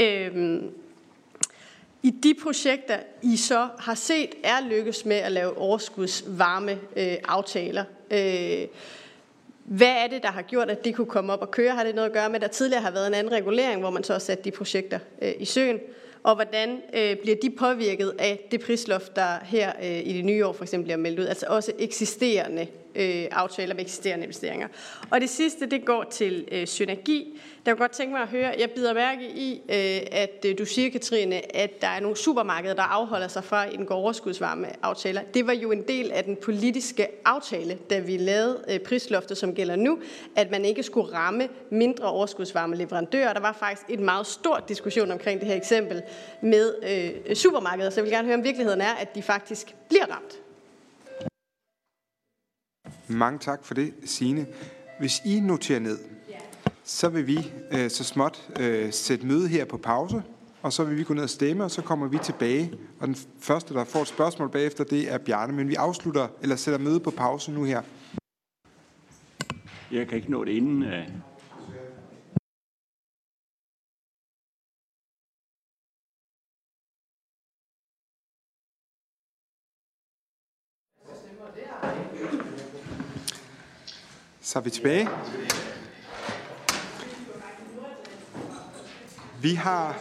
øh, 0.00 0.62
i 2.02 2.10
de 2.10 2.34
projekter, 2.42 2.96
I 3.22 3.36
så 3.36 3.68
har 3.78 3.94
set, 3.94 4.30
er 4.44 4.68
lykkes 4.68 5.04
med 5.04 5.16
at 5.16 5.32
lave 5.32 5.58
overskudsvarme 5.58 6.72
øh, 6.96 7.16
aftaler. 7.28 7.84
Øh, 8.10 8.66
hvad 9.64 9.92
er 10.04 10.06
det, 10.06 10.22
der 10.22 10.28
har 10.28 10.42
gjort, 10.42 10.70
at 10.70 10.84
det 10.84 10.94
kunne 10.94 11.06
komme 11.06 11.32
op 11.32 11.40
og 11.42 11.50
køre? 11.50 11.70
Har 11.74 11.84
det 11.84 11.94
noget 11.94 12.08
at 12.08 12.14
gøre 12.14 12.28
med, 12.28 12.36
at 12.36 12.42
der 12.42 12.48
tidligere 12.48 12.82
har 12.82 12.90
været 12.90 13.06
en 13.06 13.14
anden 13.14 13.32
regulering, 13.32 13.80
hvor 13.80 13.90
man 13.90 14.04
så 14.04 14.12
har 14.12 14.20
sat 14.20 14.44
de 14.44 14.50
projekter 14.50 14.98
øh, 15.22 15.32
i 15.38 15.44
søen? 15.44 15.78
Og 16.22 16.34
hvordan 16.34 16.82
øh, 16.94 17.16
bliver 17.16 17.36
de 17.42 17.50
påvirket 17.50 18.14
af 18.18 18.48
det 18.50 18.60
prisloft, 18.60 19.16
der 19.16 19.38
her 19.44 19.72
øh, 19.82 20.06
i 20.06 20.12
det 20.12 20.24
nye 20.24 20.46
år 20.46 20.52
for 20.52 20.64
eksempel 20.64 20.84
bliver 20.84 20.96
meldt 20.96 21.18
ud? 21.18 21.24
Altså 21.24 21.46
også 21.48 21.72
eksisterende 21.78 22.66
øh, 22.98 23.26
aftaler 23.30 23.74
med 23.74 23.82
eksisterende 23.82 24.24
investeringer. 24.24 24.68
Og 25.10 25.20
det 25.20 25.30
sidste, 25.30 25.66
det 25.66 25.84
går 25.84 26.04
til 26.10 26.48
øh, 26.52 26.66
synergi. 26.66 27.40
Der 27.66 27.72
kunne 27.72 27.80
godt 27.80 27.92
tænke 27.92 28.12
mig 28.12 28.22
at 28.22 28.28
høre, 28.28 28.54
jeg 28.58 28.70
bider 28.70 28.94
mærke 28.94 29.28
i, 29.28 29.54
øh, 29.68 30.00
at 30.12 30.44
øh, 30.46 30.58
du 30.58 30.64
siger, 30.64 30.90
Katrine, 30.90 31.56
at 31.56 31.80
der 31.80 31.88
er 31.88 32.00
nogle 32.00 32.16
supermarkeder, 32.16 32.74
der 32.74 32.82
afholder 32.82 33.28
sig 33.28 33.44
fra 33.44 33.74
en 33.74 33.88
overskudsvarme 33.88 34.66
aftaler. 34.82 35.22
Det 35.34 35.46
var 35.46 35.52
jo 35.52 35.72
en 35.72 35.82
del 35.82 36.12
af 36.12 36.24
den 36.24 36.36
politiske 36.36 37.06
aftale, 37.24 37.78
da 37.90 37.98
vi 37.98 38.16
lavede 38.16 38.64
øh, 38.68 38.80
prisloftet, 38.80 39.36
som 39.36 39.54
gælder 39.54 39.76
nu, 39.76 39.98
at 40.36 40.50
man 40.50 40.64
ikke 40.64 40.82
skulle 40.82 41.12
ramme 41.12 41.48
mindre 41.70 42.04
overskudsvarme 42.04 42.76
leverandører. 42.76 43.32
Der 43.32 43.40
var 43.40 43.52
faktisk 43.52 43.90
en 43.90 44.04
meget 44.04 44.26
stor 44.26 44.64
diskussion 44.68 45.10
omkring 45.10 45.40
det 45.40 45.48
her 45.48 45.56
eksempel 45.56 46.02
med 46.42 46.74
øh, 47.28 47.36
supermarkeder, 47.36 47.90
så 47.90 48.00
jeg 48.00 48.04
vil 48.04 48.12
gerne 48.12 48.26
høre, 48.26 48.36
om 48.36 48.44
virkeligheden 48.44 48.80
er, 48.80 48.94
at 49.00 49.14
de 49.14 49.22
faktisk 49.22 49.74
bliver 49.88 50.06
ramt. 50.06 50.47
Mange 53.08 53.38
tak 53.38 53.64
for 53.64 53.74
det, 53.74 53.94
Signe. 54.04 54.46
Hvis 54.98 55.22
I 55.24 55.40
noterer 55.40 55.78
ned, 55.78 55.98
så 56.84 57.08
vil 57.08 57.26
vi 57.26 57.52
øh, 57.72 57.90
så 57.90 58.04
småt 58.04 58.48
øh, 58.60 58.92
sætte 58.92 59.26
møde 59.26 59.48
her 59.48 59.64
på 59.64 59.76
pause, 59.76 60.22
og 60.62 60.72
så 60.72 60.84
vil 60.84 60.98
vi 60.98 61.04
gå 61.04 61.14
ned 61.14 61.22
og 61.22 61.30
stemme, 61.30 61.64
og 61.64 61.70
så 61.70 61.82
kommer 61.82 62.06
vi 62.06 62.18
tilbage. 62.18 62.72
Og 63.00 63.06
den 63.06 63.16
første, 63.40 63.74
der 63.74 63.84
får 63.84 64.02
et 64.02 64.08
spørgsmål 64.08 64.50
bagefter, 64.50 64.84
det 64.84 65.12
er 65.12 65.18
Bjarne. 65.18 65.52
Men 65.52 65.68
vi 65.68 65.74
afslutter, 65.74 66.28
eller 66.42 66.56
sætter 66.56 66.78
møde 66.80 67.00
på 67.00 67.10
pause 67.10 67.52
nu 67.52 67.64
her. 67.64 67.82
Jeg 69.92 70.08
kan 70.08 70.16
ikke 70.16 70.30
nå 70.30 70.44
det 70.44 70.52
inden. 70.52 70.82
Øh, 70.82 71.08
Så 84.48 84.58
er 84.58 84.62
vi 84.62 84.70
tilbage. 84.70 85.08
Vi 89.40 89.54
har... 89.54 89.98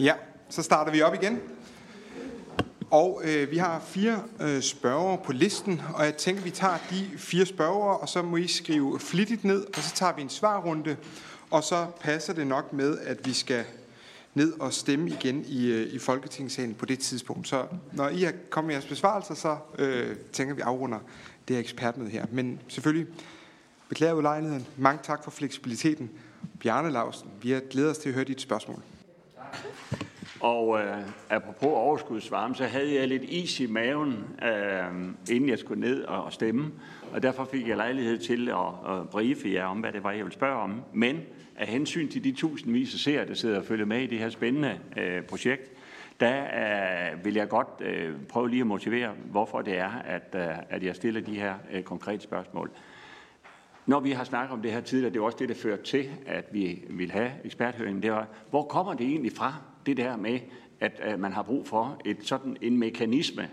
Ja, 0.00 0.14
så 0.48 0.62
starter 0.62 0.92
vi 0.92 1.02
op 1.02 1.14
igen. 1.14 1.40
Og 2.90 3.20
øh, 3.24 3.50
vi 3.50 3.56
har 3.56 3.80
fire 3.80 4.22
øh, 4.40 4.62
spørgere 4.62 5.18
på 5.24 5.32
listen, 5.32 5.82
og 5.94 6.04
jeg 6.04 6.16
tænker, 6.16 6.42
vi 6.42 6.50
tager 6.50 6.78
de 6.90 7.10
fire 7.16 7.46
spørgere, 7.46 7.96
og 7.98 8.08
så 8.08 8.22
må 8.22 8.36
I 8.36 8.46
skrive 8.46 9.00
flittigt 9.00 9.44
ned, 9.44 9.66
og 9.76 9.82
så 9.82 9.94
tager 9.94 10.12
vi 10.12 10.22
en 10.22 10.30
svarrunde, 10.30 10.96
og 11.50 11.64
så 11.64 11.86
passer 12.00 12.32
det 12.32 12.46
nok 12.46 12.72
med, 12.72 12.98
at 12.98 13.26
vi 13.26 13.32
skal 13.32 13.64
ned 14.38 14.60
og 14.60 14.72
stemme 14.72 15.08
igen 15.08 15.44
i, 15.48 15.72
øh, 15.72 15.94
i 15.94 15.98
Folketingssalen 15.98 16.74
på 16.74 16.86
det 16.86 16.98
tidspunkt. 16.98 17.48
Så 17.48 17.66
når 17.92 18.08
I 18.08 18.24
er 18.24 18.32
kommet 18.50 18.66
med 18.66 18.74
jeres 18.74 18.86
besvarelser, 18.86 19.34
så 19.34 19.56
øh, 19.78 20.16
tænker 20.32 20.54
vi 20.54 20.60
afrunder 20.60 20.98
det 21.48 21.56
her 21.56 21.60
ekspertmøde 21.60 22.10
her. 22.10 22.26
Men 22.32 22.60
selvfølgelig 22.68 23.06
beklager 23.88 24.14
ulejligheden. 24.14 24.66
Mange 24.76 25.00
tak 25.02 25.24
for 25.24 25.30
fleksibiliteten. 25.30 26.10
Bjarne 26.60 26.90
Lausen, 26.90 27.28
vi 27.42 27.50
har 27.50 27.60
glædet 27.60 27.90
os 27.90 27.98
til 27.98 28.08
at 28.08 28.14
høre 28.14 28.24
dit 28.24 28.40
spørgsmål. 28.40 28.82
Og 30.40 30.80
øh, 30.80 30.96
apropos 31.30 31.68
overskudsvarme, 31.68 32.54
så 32.54 32.64
havde 32.64 32.94
jeg 32.94 33.08
lidt 33.08 33.22
is 33.22 33.60
i 33.60 33.66
maven, 33.66 34.24
øh, 34.44 35.34
inden 35.34 35.48
jeg 35.48 35.58
skulle 35.58 35.80
ned 35.80 36.04
og 36.04 36.32
stemme. 36.32 36.70
Og 37.12 37.22
derfor 37.22 37.44
fik 37.44 37.68
jeg 37.68 37.76
lejlighed 37.76 38.18
til 38.18 38.48
at, 38.48 38.96
at 38.96 39.08
briefe 39.08 39.52
jer 39.52 39.64
om, 39.64 39.78
hvad 39.78 39.92
det 39.92 40.04
var, 40.04 40.10
jeg 40.10 40.24
ville 40.24 40.34
spørge 40.34 40.56
om. 40.56 40.82
Men 40.92 41.20
af 41.58 41.66
hensyn 41.66 42.08
til 42.08 42.24
de 42.24 42.32
tusindvis 42.32 42.94
af 42.94 43.00
seere, 43.00 43.26
der 43.26 43.34
sidder 43.34 43.58
og 43.58 43.64
følger 43.64 43.86
med 43.86 44.00
i 44.02 44.06
det 44.06 44.18
her 44.18 44.28
spændende 44.28 44.80
øh, 44.96 45.22
projekt, 45.22 45.72
der 46.20 46.44
øh, 46.44 47.24
vil 47.24 47.34
jeg 47.34 47.48
godt 47.48 47.68
øh, 47.80 48.14
prøve 48.28 48.50
lige 48.50 48.60
at 48.60 48.66
motivere, 48.66 49.14
hvorfor 49.30 49.62
det 49.62 49.78
er, 49.78 49.90
at, 49.90 50.34
øh, 50.34 50.56
at 50.68 50.82
jeg 50.82 50.96
stiller 50.96 51.20
de 51.20 51.34
her 51.34 51.54
øh, 51.72 51.82
konkrete 51.82 52.22
spørgsmål. 52.22 52.70
Når 53.86 54.00
vi 54.00 54.10
har 54.10 54.24
snakket 54.24 54.52
om 54.52 54.62
det 54.62 54.72
her 54.72 54.80
tidligere, 54.80 55.12
det 55.12 55.20
er 55.20 55.24
også 55.24 55.38
det, 55.38 55.48
der 55.48 55.54
førte 55.54 55.82
til, 55.82 56.10
at 56.26 56.44
vi 56.52 56.82
vil 56.90 57.10
have 57.10 57.30
eksperthøringen, 57.44 58.02
det 58.02 58.12
var, 58.12 58.28
hvor 58.50 58.62
kommer 58.62 58.94
det 58.94 59.06
egentlig 59.06 59.32
fra, 59.32 59.54
det 59.86 59.96
der 59.96 60.16
med, 60.16 60.40
at 60.80 61.00
øh, 61.04 61.20
man 61.20 61.32
har 61.32 61.42
brug 61.42 61.66
for 61.66 62.00
et 62.04 62.16
sådan 62.20 62.56
en 62.60 62.78
mekanisme. 62.78 63.48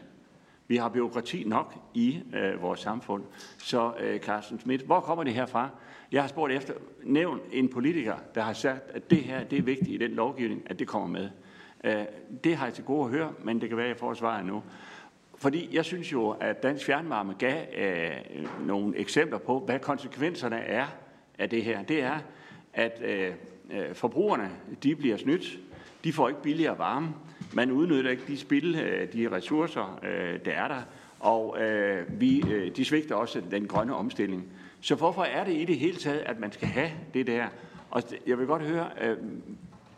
Vi 0.68 0.76
har 0.76 0.90
byråkrati 0.90 1.44
nok 1.44 1.76
i 1.94 2.20
øh, 2.36 2.62
vores 2.62 2.80
samfund. 2.80 3.24
Så 3.58 3.94
øh, 4.00 4.20
Carsten 4.20 4.60
Schmidt, 4.60 4.82
hvor 4.82 5.00
kommer 5.00 5.24
det 5.24 5.34
her 5.34 5.46
fra? 5.46 5.70
Jeg 6.16 6.24
har 6.24 6.28
spurgt 6.28 6.54
efter, 6.54 6.74
nævn 7.04 7.40
en 7.52 7.70
politiker, 7.70 8.16
der 8.36 8.42
har 8.42 8.54
sagt, 8.54 8.92
at 8.94 9.10
det 9.10 9.18
her 9.18 9.44
det 9.44 9.58
er 9.58 9.64
vigtigt 9.64 9.92
i 9.92 9.98
den 9.98 10.12
lovgivning, 10.12 10.64
at 10.66 10.80
det 10.80 10.88
kommer 10.88 11.08
med. 11.08 11.30
Øh, 11.84 12.06
det 12.44 12.56
har 12.56 12.66
jeg 12.66 12.74
til 12.74 12.84
gode 12.84 13.06
at 13.06 13.12
høre, 13.12 13.34
men 13.44 13.62
det 13.62 13.70
kan 13.70 13.78
være, 13.78 13.86
at 13.86 13.90
jeg 13.90 13.98
får 13.98 14.14
svaret 14.14 14.46
nu. 14.46 14.64
Fordi 15.38 15.70
jeg 15.76 15.86
synes 15.86 16.14
jo, 16.14 16.30
at 16.30 16.64
Dansk 16.64 16.86
Fjernvarme 16.86 17.34
gav 17.34 17.66
øh, 17.78 18.12
nogle 18.68 18.98
eksempler 18.98 19.38
på, 19.38 19.60
hvad 19.60 19.80
konsekvenserne 19.80 20.56
er 20.56 20.86
af 21.40 21.50
det 21.50 21.64
her. 21.64 21.84
Det 21.84 22.04
er, 22.04 22.20
at 22.74 23.02
øh, 23.06 23.34
øh 23.72 23.96
forbrugerne 23.96 24.52
de 24.84 24.96
bliver 24.96 25.18
snydt. 25.18 25.60
De 26.04 26.14
får 26.14 26.30
ikke 26.30 26.42
billigere 26.42 26.78
varme. 26.78 27.08
Man 27.54 27.72
udnytter 27.72 28.12
ikke 28.12 28.24
de 28.28 28.38
spil, 28.38 28.76
øh, 28.76 29.14
de 29.14 29.32
ressourcer, 29.32 30.00
øh, 30.04 30.40
der 30.46 30.52
er 30.52 30.68
der. 30.68 30.82
Og 31.20 31.62
øh, 31.62 32.22
vi, 32.22 32.44
øh, 32.52 32.76
de 32.76 32.86
svigter 32.86 33.16
også 33.16 33.42
den 33.52 33.68
grønne 33.68 33.96
omstilling. 33.96 34.46
Så 34.86 34.96
hvorfor 34.96 35.24
er 35.24 35.44
det 35.44 35.54
i 35.54 35.66
det 35.66 35.80
hele 35.80 35.98
taget, 35.98 36.20
at 36.20 36.40
man 36.40 36.52
skal 36.52 36.68
have 36.68 36.92
det 37.14 37.28
der? 37.28 37.48
Og 37.92 38.04
jeg 38.28 38.40
vil 38.40 38.48
godt 38.48 38.62
høre, 38.62 38.90
øh, 39.02 39.18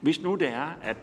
hvis 0.01 0.21
nu 0.21 0.35
det 0.35 0.47
er, 0.47 0.77
at 0.81 0.97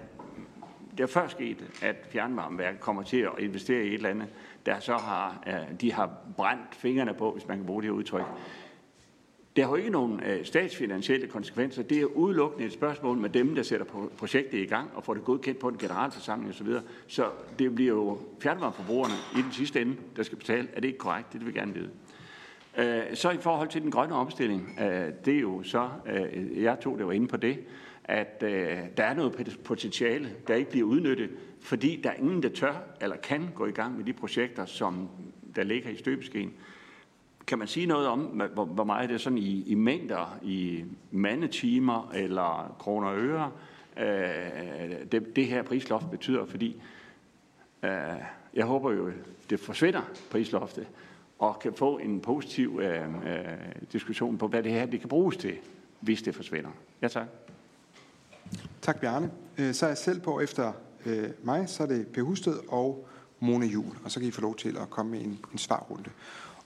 det 0.91 1.01
er 1.01 1.07
først 1.07 1.32
sket, 1.32 1.64
at 1.82 1.97
fjernvarmeværket 2.11 2.80
kommer 2.80 3.03
til 3.03 3.16
at 3.16 3.32
investere 3.39 3.85
i 3.85 3.89
et 3.89 3.95
eller 3.95 4.09
andet, 4.09 4.28
der 4.66 4.80
så 4.80 4.97
har, 4.97 5.43
øh, 5.47 5.80
de 5.80 5.93
har 5.93 6.11
brændt 6.37 6.74
fingrene 6.74 7.14
på, 7.14 7.32
hvis 7.32 7.49
man 7.49 7.57
kan 7.57 7.66
bruge 7.66 7.82
det 7.82 7.91
udtryk. 7.91 8.24
Det 9.57 9.64
har 9.64 9.70
jo 9.70 9.76
ikke 9.76 9.91
nogen 9.91 10.20
øh, 10.22 10.45
statsfinansielle 10.45 11.26
konsekvenser. 11.26 11.82
Det 11.82 12.01
er 12.01 12.05
udelukkende 12.05 12.66
et 12.66 12.72
spørgsmål 12.72 13.16
med 13.18 13.30
dem, 13.30 13.55
der 13.55 13.62
sætter 13.62 14.09
projektet 14.16 14.59
i 14.59 14.66
gang 14.66 14.91
og 14.95 15.05
får 15.05 15.14
det 15.14 15.24
godkendt 15.24 15.59
på 15.59 15.68
en 15.68 15.78
generalforsamling 15.78 16.51
osv. 16.51 16.68
Så 17.07 17.30
det 17.59 17.74
bliver 17.74 17.95
jo 17.95 18.18
fjernvarmeforbrugerne 18.41 19.14
i 19.37 19.43
den 19.43 19.53
sidste 19.53 19.80
ende, 19.80 19.97
der 20.16 20.22
skal 20.22 20.39
betale. 20.39 20.68
Er 20.72 20.80
det 20.80 20.89
ikke 20.89 20.99
korrekt? 20.99 21.32
Det 21.32 21.41
vil 21.41 21.47
jeg 21.47 21.55
gerne 21.55 21.74
vide. 21.74 21.91
Øh, 22.79 23.03
så 23.14 23.31
i 23.31 23.37
forhold 23.37 23.68
til 23.68 23.83
den 23.83 23.91
grønne 23.91 24.14
omstilling, 24.14 24.79
øh, 24.81 25.12
det 25.25 25.37
er 25.37 25.41
jo 25.41 25.62
så, 25.62 25.89
øh, 26.07 26.62
jeg 26.62 26.81
tog 26.81 26.99
det 26.99 27.07
var 27.07 27.12
inde 27.12 27.29
på 27.29 27.37
det, 27.37 27.59
at 28.05 28.43
øh, 28.47 28.79
der 28.97 29.05
er 29.05 29.14
noget 29.14 29.59
potentiale, 29.64 30.31
der 30.49 30.55
ikke 30.55 30.70
bliver 30.70 30.87
udnyttet, 30.87 31.31
fordi 31.61 32.01
der 32.05 32.11
er 32.11 32.14
ingen, 32.14 32.43
der 32.43 32.49
tør 32.49 32.75
eller 33.01 33.16
kan 33.16 33.49
gå 33.55 33.66
i 33.66 33.70
gang 33.70 33.97
med 33.97 34.05
de 34.05 34.12
projekter, 34.12 34.66
som 34.66 35.09
der 35.57 35.62
ligger 35.62 35.91
i 35.91 35.97
støbeskeen. 35.97 36.53
Kan 37.47 37.59
man 37.59 37.68
sige 37.68 37.87
noget 37.87 38.09
om, 38.09 38.20
hvor, 38.20 38.64
hvor 38.64 38.85
meget 38.85 39.09
det 39.09 39.14
er 39.14 39.18
sådan 39.18 39.39
i, 39.39 39.62
i 39.66 39.75
mængder, 39.75 40.39
i 40.43 40.85
mandetimer 41.11 42.12
eller 42.14 42.77
kroner 42.79 43.09
og 43.09 43.18
øre, 43.18 43.51
øh, 43.97 45.12
det, 45.12 45.37
det 45.37 45.47
her 45.47 45.62
prisloft 45.62 46.11
betyder? 46.11 46.47
Fordi 46.47 46.83
øh, 47.83 47.91
jeg 48.55 48.64
håber 48.64 48.93
jo, 48.93 49.11
det 49.51 49.61
forsvinder 49.61 50.03
prisloftet, 50.31 50.87
og 51.39 51.59
kan 51.59 51.74
få 51.74 51.99
en 51.99 52.20
positiv 52.20 52.80
øh, 52.82 53.03
øh, 53.03 53.45
diskussion 53.93 54.39
på, 54.39 54.49
hvad 54.49 54.62
det 54.62 54.72
her 54.72 54.87
det 54.87 55.01
kan 55.01 55.09
bruges 55.09 55.37
til, 55.37 55.55
hvis 56.01 56.22
det 56.22 56.35
forsvinder. 56.35 56.70
Ja, 57.03 57.09
tak. 57.09 57.26
Tak, 58.82 59.01
Bjarne. 59.01 59.30
Øh, 59.59 59.74
så 59.74 59.87
er 59.87 59.91
jeg 59.91 59.99
selv 59.99 60.20
på 60.20 60.41
efter 60.41 60.72
øh, 61.07 61.28
mig, 61.43 61.68
så 61.68 61.82
er 61.82 61.87
det 61.87 62.07
Per 62.07 62.22
Husted 62.22 62.59
og 62.68 63.09
Mona 63.41 63.66
Jul, 63.66 63.97
og 64.05 64.11
så 64.11 64.20
kan 64.20 64.28
I 64.28 64.30
få 64.30 64.41
lov 64.41 64.57
til 64.57 64.76
at 64.76 64.91
komme 64.91 65.12
med 65.12 65.20
en, 65.20 65.39
en 65.53 65.59
svarrunde. 65.59 66.11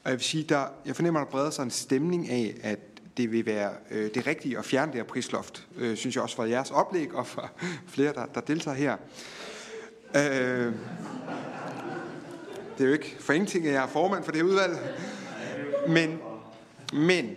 Og 0.05 0.11
jeg 0.11 0.13
vil 0.13 0.25
sige, 0.25 0.45
der, 0.45 0.65
jeg 0.87 0.97
fornemmer, 0.97 1.21
at 1.21 1.27
der 1.27 1.31
breder 1.31 1.51
sig 1.51 1.63
en 1.63 1.71
stemning 1.71 2.29
af, 2.29 2.55
at 2.63 2.79
det 3.17 3.33
vil 3.33 3.47
være 3.47 3.73
øh, 3.91 4.15
det 4.15 4.27
rigtige 4.27 4.59
at 4.59 4.65
fjerne 4.65 4.93
det 4.93 5.01
her 5.01 5.05
prisloft, 5.05 5.69
øh, 5.77 5.97
synes 5.97 6.17
jeg 6.17 6.23
også 6.23 6.37
fra 6.37 6.49
jeres 6.49 6.71
oplæg 6.71 7.15
og 7.15 7.27
fra 7.27 7.49
flere, 7.95 8.13
der, 8.13 8.27
der 8.27 8.41
deltager 8.41 8.77
her. 8.77 8.97
Øh, 10.17 10.73
det 12.79 12.85
er 12.85 12.89
jo 12.89 12.93
ikke 12.93 13.17
for 13.21 13.33
ingenting, 13.33 13.67
at 13.67 13.73
jeg 13.73 13.83
er 13.83 13.89
formand 13.89 14.25
for 14.25 14.33
det 14.33 14.41
her 14.41 14.49
udvalg. 14.49 14.79
Men, 15.89 16.19
men 16.93 17.31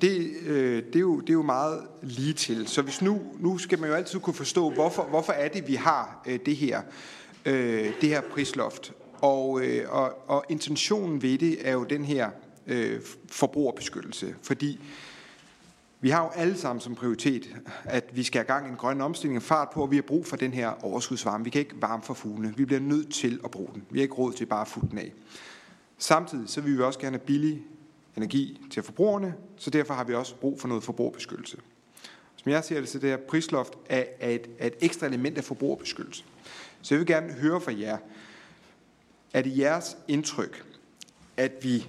det, 0.00 0.30
øh, 0.46 0.82
det, 0.82 0.96
er 0.96 1.00
jo, 1.00 1.20
det 1.20 1.28
er 1.28 1.34
jo 1.34 1.42
meget 1.42 1.82
lige 2.02 2.32
til. 2.32 2.68
Så 2.68 2.82
hvis 2.82 3.02
nu, 3.02 3.22
nu 3.38 3.58
skal 3.58 3.78
man 3.78 3.90
jo 3.90 3.94
altid 3.96 4.20
kunne 4.20 4.34
forstå, 4.34 4.70
hvorfor, 4.70 5.02
hvorfor 5.02 5.32
er 5.32 5.48
det, 5.48 5.68
vi 5.68 5.74
har 5.74 6.22
øh, 6.26 6.38
det 6.46 6.56
her 6.56 6.82
øh, 7.46 7.92
det 8.00 8.08
her 8.08 8.20
prisloft. 8.20 8.92
Og, 9.20 9.60
øh, 9.60 9.90
og, 9.90 10.28
og 10.30 10.44
intentionen 10.48 11.22
ved 11.22 11.38
det 11.38 11.68
er 11.68 11.72
jo 11.72 11.84
den 11.84 12.04
her 12.04 12.30
øh, 12.66 13.00
forbrugerbeskyttelse. 13.30 14.34
Fordi 14.42 14.80
vi 16.00 16.10
har 16.10 16.22
jo 16.22 16.28
alle 16.28 16.56
sammen 16.56 16.80
som 16.80 16.94
prioritet, 16.94 17.56
at 17.84 18.04
vi 18.12 18.22
skal 18.22 18.38
have 18.38 18.46
gang 18.46 18.66
i 18.66 18.70
en 18.70 18.76
grøn 18.76 19.00
omstilling 19.00 19.36
og 19.36 19.42
fart 19.42 19.70
på, 19.70 19.82
og 19.82 19.90
vi 19.90 19.96
har 19.96 20.02
brug 20.02 20.26
for 20.26 20.36
den 20.36 20.52
her 20.52 20.84
overskudsvarme. 20.84 21.44
Vi 21.44 21.50
kan 21.50 21.58
ikke 21.58 21.82
varme 21.82 22.02
for 22.02 22.14
fuglene. 22.14 22.56
Vi 22.56 22.64
bliver 22.64 22.80
nødt 22.80 23.12
til 23.12 23.40
at 23.44 23.50
bruge 23.50 23.68
den. 23.74 23.84
Vi 23.90 23.98
har 23.98 24.02
ikke 24.02 24.14
råd 24.14 24.32
til 24.32 24.46
bare 24.46 24.60
at 24.60 24.68
futte 24.68 24.88
den 24.90 24.98
af. 24.98 25.12
Samtidig 25.98 26.48
så 26.48 26.60
vil 26.60 26.78
vi 26.78 26.82
også 26.82 26.98
gerne 26.98 27.16
have 27.16 27.26
billig 27.26 27.62
energi 28.16 28.66
til 28.70 28.82
forbrugerne, 28.82 29.34
så 29.56 29.70
derfor 29.70 29.94
har 29.94 30.04
vi 30.04 30.14
også 30.14 30.34
brug 30.34 30.60
for 30.60 30.68
noget 30.68 30.84
forbrugerbeskyttelse. 30.84 31.56
Som 32.36 32.52
jeg 32.52 32.64
ser 32.64 32.80
det, 32.80 32.88
så 32.88 32.98
det 32.98 33.10
her 33.10 33.16
prisloft 33.16 33.72
er, 33.88 34.04
et, 34.20 34.48
er 34.58 34.66
et 34.66 34.74
ekstra 34.80 35.06
element 35.06 35.38
af 35.38 35.44
forbrugerbeskyttelse. 35.44 36.24
Så 36.82 36.94
jeg 36.94 36.98
vil 36.98 37.06
gerne 37.06 37.32
høre 37.32 37.60
fra 37.60 37.72
jer, 37.78 37.98
er 39.32 39.42
det 39.42 39.58
jeres 39.58 39.96
indtryk, 40.08 40.64
at 41.36 41.52
vi 41.62 41.86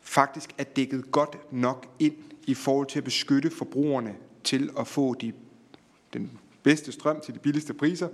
faktisk 0.00 0.50
er 0.58 0.64
dækket 0.64 1.10
godt 1.10 1.52
nok 1.52 1.86
ind 1.98 2.14
i 2.46 2.54
forhold 2.54 2.86
til 2.86 2.98
at 2.98 3.04
beskytte 3.04 3.50
forbrugerne 3.50 4.14
til 4.44 4.70
at 4.78 4.86
få 4.86 5.14
de, 5.14 5.32
den 6.12 6.30
bedste 6.62 6.92
strøm 6.92 7.20
til 7.20 7.34
de 7.34 7.38
billigste 7.38 7.74
priser, 7.74 8.08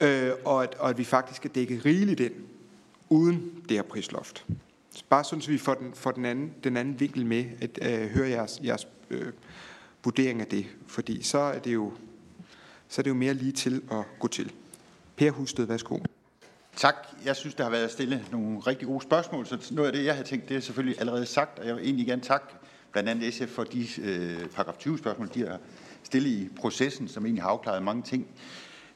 øh, 0.00 0.30
og, 0.44 0.62
at, 0.62 0.74
og 0.74 0.90
at 0.90 0.98
vi 0.98 1.04
faktisk 1.04 1.44
er 1.44 1.48
dækket 1.48 1.84
rigeligt 1.84 2.20
ind 2.20 2.32
uden 3.08 3.62
det 3.68 3.76
her 3.76 3.82
prisloft. 3.82 4.46
Bare 5.08 5.24
sådan, 5.24 5.42
så 5.42 5.50
vi 5.50 5.58
får 5.58 5.74
den, 5.74 5.94
får 5.94 6.10
den, 6.10 6.24
anden, 6.24 6.54
den 6.64 6.76
anden 6.76 7.00
vinkel 7.00 7.26
med, 7.26 7.44
at 7.60 7.78
øh, 7.82 8.08
høre 8.10 8.28
jeres, 8.28 8.60
jeres 8.64 8.88
øh, 9.10 9.32
vurdering 10.04 10.40
af 10.40 10.46
det. 10.46 10.66
Fordi 10.86 11.22
så 11.22 11.38
er 11.38 11.58
det 11.58 11.74
jo, 11.74 11.92
så 12.88 13.00
er 13.00 13.02
det 13.02 13.10
jo 13.10 13.14
mere 13.14 13.34
lige 13.34 13.52
til 13.52 13.82
at 13.90 14.04
gå 14.18 14.28
til. 14.28 14.52
Per 15.16 15.30
Husted, 15.30 15.64
værsgo. 15.64 15.98
Tak. 16.76 16.94
Jeg 17.24 17.36
synes, 17.36 17.54
der 17.54 17.64
har 17.64 17.70
været 17.70 17.90
stillet 17.90 18.28
nogle 18.32 18.60
rigtig 18.60 18.88
gode 18.88 19.02
spørgsmål, 19.02 19.46
så 19.46 19.68
noget 19.70 19.86
af 19.86 19.92
det, 19.92 20.04
jeg 20.04 20.16
har 20.16 20.22
tænkt, 20.22 20.48
det 20.48 20.56
er 20.56 20.60
selvfølgelig 20.60 21.00
allerede 21.00 21.26
sagt, 21.26 21.58
og 21.58 21.66
jeg 21.66 21.76
vil 21.76 21.84
egentlig 21.84 22.06
gerne 22.06 22.22
takke 22.22 22.46
blandt 22.94 23.08
andet 23.08 23.34
SF 23.34 23.48
for 23.48 23.64
de 23.64 23.86
øh, 24.02 24.46
paragraf 24.46 24.74
20 24.78 24.98
spørgsmål, 24.98 25.30
de 25.34 25.46
har 25.46 25.58
stillet 26.02 26.30
i 26.30 26.48
processen, 26.56 27.08
som 27.08 27.24
egentlig 27.26 27.42
har 27.42 27.50
afklaret 27.50 27.82
mange 27.82 28.02
ting. 28.02 28.26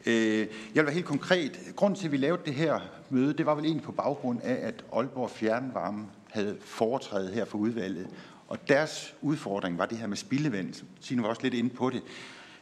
Øh, 0.07 0.38
jeg 0.38 0.46
vil 0.74 0.84
være 0.84 0.94
helt 0.94 1.07
konkret. 1.07 1.59
Grunden 1.76 1.99
til, 1.99 2.07
at 2.07 2.12
vi 2.12 2.16
lavede 2.16 2.42
det 2.46 2.55
her 2.55 2.80
møde, 3.11 3.32
det 3.32 3.46
var 3.46 3.55
vel 3.55 3.64
egentlig 3.64 3.84
på 3.84 3.92
baggrund 3.92 4.40
af, 4.42 4.59
at 4.66 4.84
Aalborg 4.92 5.30
Fjernvarme 5.30 6.07
havde 6.30 6.57
foretrædet 6.61 7.34
her 7.34 7.44
for 7.44 7.59
udvalget. 7.59 8.09
Og 8.49 8.68
deres 8.68 9.14
udfordring 9.22 9.78
var 9.78 9.86
det 9.86 9.99
her 9.99 10.07
med 10.07 10.16
spildevand. 10.16 10.74
Signe 11.01 11.22
var 11.22 11.28
også 11.28 11.42
lidt 11.42 11.55
inde 11.55 11.70
på 11.70 11.90
det. 11.90 12.03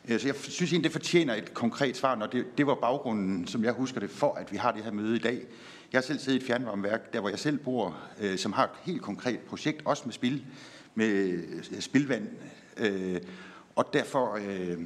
Øh, 0.08 0.20
så 0.20 0.28
jeg 0.28 0.34
synes 0.36 0.72
egentlig, 0.72 0.84
det 0.84 0.92
fortjener 0.92 1.34
et 1.34 1.54
konkret 1.54 1.96
svar, 1.96 2.14
når 2.14 2.26
det, 2.26 2.58
det 2.58 2.66
var 2.66 2.74
baggrunden, 2.74 3.46
som 3.46 3.64
jeg 3.64 3.72
husker 3.72 4.00
det, 4.00 4.10
for 4.10 4.34
at 4.34 4.52
vi 4.52 4.56
har 4.56 4.72
det 4.72 4.84
her 4.84 4.92
møde 4.92 5.16
i 5.16 5.20
dag. 5.20 5.42
Jeg 5.92 5.98
har 5.98 6.02
selv 6.02 6.18
siddet 6.18 6.38
i 6.38 6.42
et 6.42 6.46
fjernvarmeværk, 6.46 7.12
der 7.12 7.20
hvor 7.20 7.28
jeg 7.28 7.38
selv 7.38 7.58
bor, 7.58 7.96
øh, 8.20 8.38
som 8.38 8.52
har 8.52 8.64
et 8.64 8.70
helt 8.82 9.02
konkret 9.02 9.38
projekt, 9.38 9.82
også 9.84 10.02
med 10.04 10.12
spild, 10.12 10.40
med 10.96 11.06
øh, 11.06 11.80
spildvand. 11.80 12.28
Øh, 12.76 13.20
og 13.76 13.90
derfor 13.92 14.34
øh, 14.34 14.78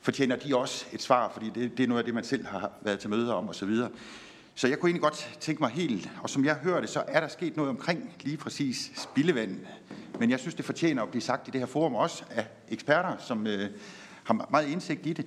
fortjener 0.00 0.36
de 0.36 0.56
også 0.56 0.86
et 0.92 1.02
svar, 1.02 1.30
fordi 1.32 1.50
det, 1.54 1.78
det 1.78 1.84
er 1.84 1.88
noget 1.88 1.98
af 1.98 2.04
det, 2.04 2.14
man 2.14 2.24
selv 2.24 2.46
har 2.46 2.72
været 2.82 2.98
til 2.98 3.10
møder 3.10 3.32
om 3.32 3.48
osv. 3.48 3.76
Så 4.54 4.68
jeg 4.68 4.78
kunne 4.78 4.88
egentlig 4.88 5.02
godt 5.02 5.36
tænke 5.40 5.62
mig 5.62 5.70
helt, 5.70 6.10
og 6.22 6.30
som 6.30 6.44
jeg 6.44 6.54
hører 6.54 6.80
det, 6.80 6.88
så 6.88 7.04
er 7.08 7.20
der 7.20 7.28
sket 7.28 7.56
noget 7.56 7.70
omkring 7.70 8.16
lige 8.20 8.36
præcis 8.36 8.92
spildevand. 8.96 9.60
Men 10.18 10.30
jeg 10.30 10.40
synes, 10.40 10.54
det 10.54 10.64
fortjener 10.64 11.02
at 11.02 11.08
blive 11.08 11.22
sagt 11.22 11.48
i 11.48 11.50
det 11.50 11.60
her 11.60 11.66
forum 11.66 11.94
også 11.94 12.24
af 12.30 12.46
eksperter, 12.68 13.16
som 13.18 13.46
øh, 13.46 13.70
har 14.24 14.48
meget 14.50 14.68
indsigt 14.68 15.06
i 15.06 15.12
det. 15.12 15.26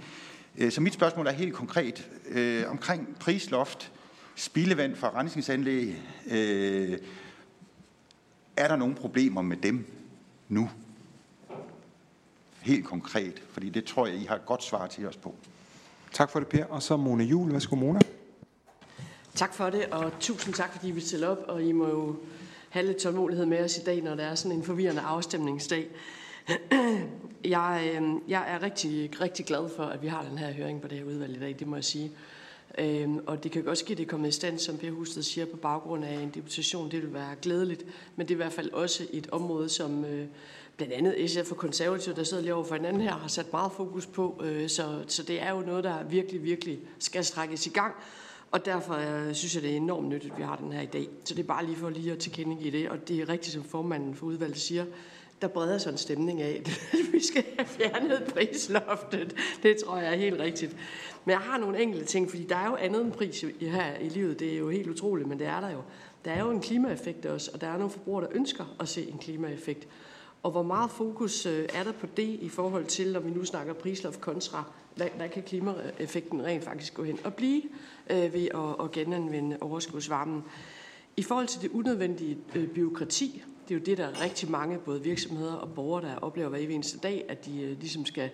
Så 0.74 0.82
mit 0.82 0.94
spørgsmål 0.94 1.28
er 1.28 1.32
helt 1.32 1.54
konkret 1.54 2.10
øh, 2.30 2.64
omkring 2.68 3.16
prisloft, 3.20 3.92
spildevand 4.36 4.96
fra 4.96 5.20
rensningsanlæg. 5.20 6.02
Øh, 6.32 6.98
er 8.58 8.68
der 8.68 8.76
nogle 8.76 8.96
problemer 8.96 9.42
med 9.42 9.58
dem 9.58 9.95
nu? 10.50 10.70
Helt 12.62 12.86
konkret, 12.86 13.44
fordi 13.52 13.70
det 13.70 13.86
tror 13.86 14.08
jeg, 14.08 14.16
I 14.16 14.26
har 14.26 14.36
et 14.36 14.46
godt 14.46 14.64
svar 14.64 14.88
til 14.88 15.08
os 15.08 15.18
på. 15.18 15.36
Tak 16.14 16.30
for 16.30 16.40
det, 16.40 16.48
Per. 16.48 16.66
Og 16.66 16.84
så 16.84 16.98
Mona 16.98 17.24
Jul. 17.24 17.52
Værsgo, 17.52 17.76
Mona. 17.76 18.00
Tak 19.36 19.54
for 19.54 19.70
det, 19.70 19.86
og 19.86 20.12
tusind 20.20 20.54
tak, 20.54 20.72
fordi 20.72 20.88
I 20.88 20.92
vil 20.92 21.02
stille 21.02 21.28
op, 21.28 21.38
og 21.48 21.64
I 21.64 21.72
må 21.72 21.88
jo 21.88 22.16
have 22.70 22.86
lidt 22.86 22.98
tålmodighed 22.98 23.46
med 23.46 23.64
os 23.64 23.78
i 23.78 23.82
dag, 23.82 24.02
når 24.02 24.16
der 24.16 24.24
er 24.24 24.36
sådan 24.36 24.58
en 24.58 24.64
forvirrende 24.64 25.02
afstemningsdag. 25.02 25.88
Jeg, 27.44 27.94
øh, 27.96 28.04
jeg 28.28 28.46
er 28.48 28.64
rigtig, 28.64 29.22
rigtig 29.22 29.46
glad 29.46 29.70
for, 29.76 29.84
at 29.84 30.02
vi 30.02 30.08
har 30.08 30.24
den 30.24 30.38
her 30.38 30.54
høring 30.54 30.82
på 30.82 30.88
det 30.88 30.98
her 30.98 31.06
udvalg 31.06 31.36
i 31.36 31.40
dag, 31.40 31.56
det 31.60 31.68
må 31.68 31.76
jeg 31.76 31.84
sige. 31.84 32.12
Øhm, 32.78 33.20
og 33.28 33.44
det 33.44 33.52
kan 33.52 33.68
også 33.68 33.86
ske, 33.86 33.92
at 33.92 33.98
det 33.98 34.04
er 34.04 34.10
kommet 34.10 34.30
i 34.30 34.32
stand, 34.32 34.60
som 34.60 34.78
Per 34.78 34.92
Husted 34.92 35.24
siger, 35.24 35.46
på 35.46 35.58
baggrund 35.58 36.06
af 36.06 36.14
en 36.14 36.32
deputation. 36.36 36.92
Det 36.92 37.02
vil 37.02 37.14
være 37.14 37.36
glædeligt, 37.42 37.86
men 38.16 38.28
det 38.28 38.34
er 38.34 38.36
i 38.36 38.44
hvert 38.44 38.54
fald 38.54 38.72
også 38.72 39.08
et 39.12 39.30
område, 39.32 39.70
som 39.70 40.06
øh, 40.06 40.26
blandt 40.78 40.94
andet 40.94 41.32
SF 41.32 41.52
og 41.52 41.58
konservative, 41.58 42.16
der 42.16 42.24
sidder 42.24 42.44
lige 42.44 42.54
over 42.54 42.64
for 42.64 42.76
hinanden 42.76 43.02
her, 43.02 43.14
har 43.14 43.28
sat 43.28 43.52
meget 43.52 43.72
fokus 43.72 44.06
på. 44.06 44.42
Øh, 44.44 44.70
så, 44.70 45.04
så 45.08 45.24
det 45.24 45.42
er 45.42 45.52
jo 45.52 45.60
noget, 45.60 45.84
der 45.84 46.04
virkelig, 46.04 46.44
virkelig 46.44 46.80
skal 47.00 47.26
strækkes 47.26 47.68
i 47.68 47.70
gang. 47.70 47.96
Og 48.52 48.66
derfor 48.66 48.94
øh, 48.94 49.34
synes 49.34 49.56
jeg, 49.56 49.64
det 49.64 49.72
er 49.72 49.76
enormt 49.76 50.08
nyttigt, 50.08 50.34
at 50.34 50.40
vi 50.40 50.44
har 50.44 50.56
den 50.56 50.72
her 50.72 50.82
i 50.82 50.86
dag. 50.86 51.08
Så 51.26 51.34
det 51.34 51.44
er 51.44 51.48
bare 51.48 51.66
lige 51.66 51.78
for 51.78 51.90
lige 51.90 52.12
at 52.12 52.18
tilkendegive 52.18 52.72
det. 52.72 52.90
Og 52.90 53.08
det 53.08 53.20
er 53.22 53.30
rigtigt, 53.30 53.54
som 53.54 53.64
formanden 53.64 54.16
for 54.16 54.26
udvalget 54.26 54.58
siger, 54.58 54.86
der 55.42 55.48
breder 55.48 55.78
sig 55.78 55.92
en 55.92 55.98
stemning 55.98 56.42
af, 56.42 56.62
at 56.94 57.14
vi 57.14 57.24
skal 57.24 57.44
have 57.58 57.68
fjernet 57.68 58.34
prisloftet. 58.34 59.36
Det 59.64 59.78
tror 59.78 59.98
jeg 59.98 60.14
er 60.14 60.18
helt 60.18 60.40
rigtigt. 60.40 60.76
Men 61.26 61.32
jeg 61.32 61.40
har 61.40 61.58
nogle 61.58 61.82
enkelte 61.82 62.06
ting, 62.06 62.30
fordi 62.30 62.44
der 62.44 62.56
er 62.56 62.68
jo 62.68 62.76
andet 62.76 63.02
end 63.02 63.12
pris 63.12 63.46
her 63.60 63.98
i 63.98 64.10
livet. 64.10 64.40
Det 64.40 64.54
er 64.54 64.58
jo 64.58 64.70
helt 64.70 64.90
utroligt, 64.90 65.30
men 65.30 65.40
det 65.40 65.48
er 65.48 65.62
der 65.62 65.70
jo. 65.70 65.82
Der 66.26 66.32
er 66.32 66.40
jo 66.40 66.52
en 66.52 66.62
klimaeffekt 66.62 67.26
også, 67.26 67.52
og 67.54 67.62
der 67.62 67.68
er 67.68 67.78
nogle 67.78 67.90
forbrugere, 67.90 68.24
der 68.24 68.32
ønsker 68.34 68.76
at 68.80 68.88
se 68.88 69.08
en 69.08 69.18
klimaeffekt. 69.18 69.88
Og 70.44 70.52
hvor 70.52 70.64
meget 70.64 70.92
fokus 70.92 71.46
øh, 71.46 71.70
er 71.74 71.84
der 71.84 71.92
på 71.92 72.08
det 72.18 72.38
i 72.42 72.50
forhold 72.50 72.86
til, 72.86 73.14
når 73.14 73.20
vi 73.20 73.30
nu 73.30 73.46
snakker 73.46 73.74
prisloft 73.74 74.22
kontra, 74.22 74.64
hvad, 74.96 75.08
hvad 75.18 75.30
kan 75.30 75.44
klimaeffekten 75.44 76.44
rent 76.44 76.64
faktisk 76.64 76.94
gå 76.94 77.04
hen 77.04 77.20
og 77.24 77.34
blive 77.34 77.62
øh, 78.10 78.34
ved 78.34 78.48
at, 78.54 78.86
at 78.86 78.92
genanvende 78.92 79.58
overskudsvarmen? 79.62 80.44
I 81.18 81.24
forhold 81.24 81.48
til 81.48 81.62
det 81.62 81.72
unødvendige 81.72 82.38
øh, 82.56 82.68
byråkrati, 82.68 83.44
det 83.68 83.76
er 83.76 83.80
jo 83.80 83.86
det, 83.86 83.98
der 83.98 84.08
er 84.08 84.24
rigtig 84.24 84.52
mange, 84.52 84.78
både 84.78 85.04
virksomheder 85.04 85.54
og 85.54 85.74
borgere, 85.76 86.06
der 86.06 86.16
oplever 86.16 86.50
hver 86.50 86.60
eneste 86.60 86.98
dag, 86.98 87.26
at 87.30 87.46
de 87.46 87.62
øh, 87.62 87.80
ligesom 87.80 88.06
skal 88.06 88.30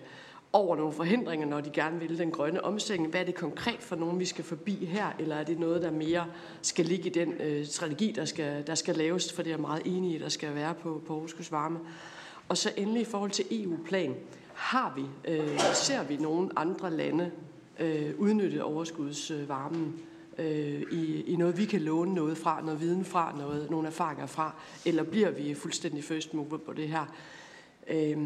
over 0.52 0.76
nogle 0.76 0.92
forhindringer, 0.92 1.46
når 1.46 1.60
de 1.60 1.70
gerne 1.70 2.00
vil 2.00 2.18
den 2.18 2.30
grønne 2.30 2.64
omstilling. 2.64 3.10
Hvad 3.10 3.20
er 3.20 3.24
det 3.24 3.34
konkret 3.34 3.80
for 3.80 3.96
nogen, 3.96 4.18
vi 4.18 4.24
skal 4.24 4.44
forbi 4.44 4.84
her, 4.84 5.06
eller 5.18 5.36
er 5.36 5.44
det 5.44 5.58
noget, 5.58 5.82
der 5.82 5.90
mere 5.90 6.26
skal 6.62 6.86
ligge 6.86 7.08
i 7.08 7.12
den 7.12 7.32
øh, 7.32 7.66
strategi, 7.66 8.12
der 8.12 8.24
skal, 8.24 8.66
der 8.66 8.74
skal 8.74 8.94
laves, 8.94 9.32
for 9.32 9.42
det 9.42 9.50
er 9.50 9.54
jeg 9.54 9.60
meget 9.60 9.82
enig 9.84 10.14
i, 10.14 10.18
der 10.18 10.28
skal 10.28 10.54
være 10.54 10.74
på, 10.74 11.02
på 11.06 11.28
varme. 11.50 11.78
Og 12.48 12.56
så 12.56 12.72
endelig 12.76 13.02
i 13.02 13.04
forhold 13.04 13.30
til 13.30 13.44
EU-plan, 13.50 14.14
har 14.54 14.92
vi, 14.96 15.32
øh, 15.32 15.60
ser 15.74 16.04
vi 16.04 16.16
nogle 16.16 16.50
andre 16.56 16.90
lande 16.90 17.30
øh, 17.80 18.14
udnytte 18.18 18.64
overskudsvarmen 18.64 20.02
øh, 20.38 20.82
i, 20.92 21.20
i 21.20 21.36
noget, 21.36 21.58
vi 21.58 21.64
kan 21.64 21.80
låne 21.80 22.14
noget 22.14 22.38
fra, 22.38 22.60
noget 22.60 22.80
viden 22.80 23.04
fra, 23.04 23.34
noget, 23.38 23.70
nogle 23.70 23.88
erfaringer 23.88 24.26
fra, 24.26 24.54
eller 24.86 25.02
bliver 25.02 25.30
vi 25.30 25.54
fuldstændig 25.54 26.04
first 26.04 26.34
mover 26.34 26.56
på 26.56 26.72
det 26.72 26.88
her? 26.88 27.14
Øh, 27.88 28.18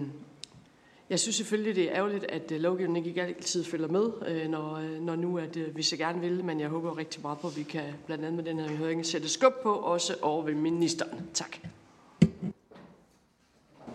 jeg 1.11 1.21
synes 1.21 1.37
selvfølgelig, 1.37 1.77
det 1.77 1.85
er 1.85 1.97
ærgerligt, 1.97 2.25
at 2.25 2.53
øh, 2.53 2.61
lovgivningen 2.61 3.09
ikke 3.09 3.23
altid 3.23 3.65
følger 3.65 3.89
med, 3.89 4.11
øh, 4.27 4.49
når, 4.51 4.75
øh, 4.75 5.03
når 5.03 5.17
nu 5.17 5.39
at 5.39 5.57
øh, 5.57 5.77
vi 5.77 5.83
så 5.83 5.97
gerne 5.97 6.21
vil, 6.21 6.45
men 6.45 6.61
jeg 6.61 6.69
håber 6.69 6.99
rigtig 6.99 7.23
meget 7.23 7.39
på, 7.39 7.49
at 7.49 7.57
vi 7.57 7.63
kan 7.63 7.83
blandt 8.07 8.25
andet 8.25 8.45
med 8.45 8.55
den 8.55 8.59
her 8.59 8.77
høring 8.77 9.07
sætte 9.07 9.29
skub 9.29 9.53
på, 9.63 9.73
også 9.73 10.17
over 10.23 10.43
ved 10.43 10.55
ministeren. 10.55 11.21
Tak. 11.35 11.57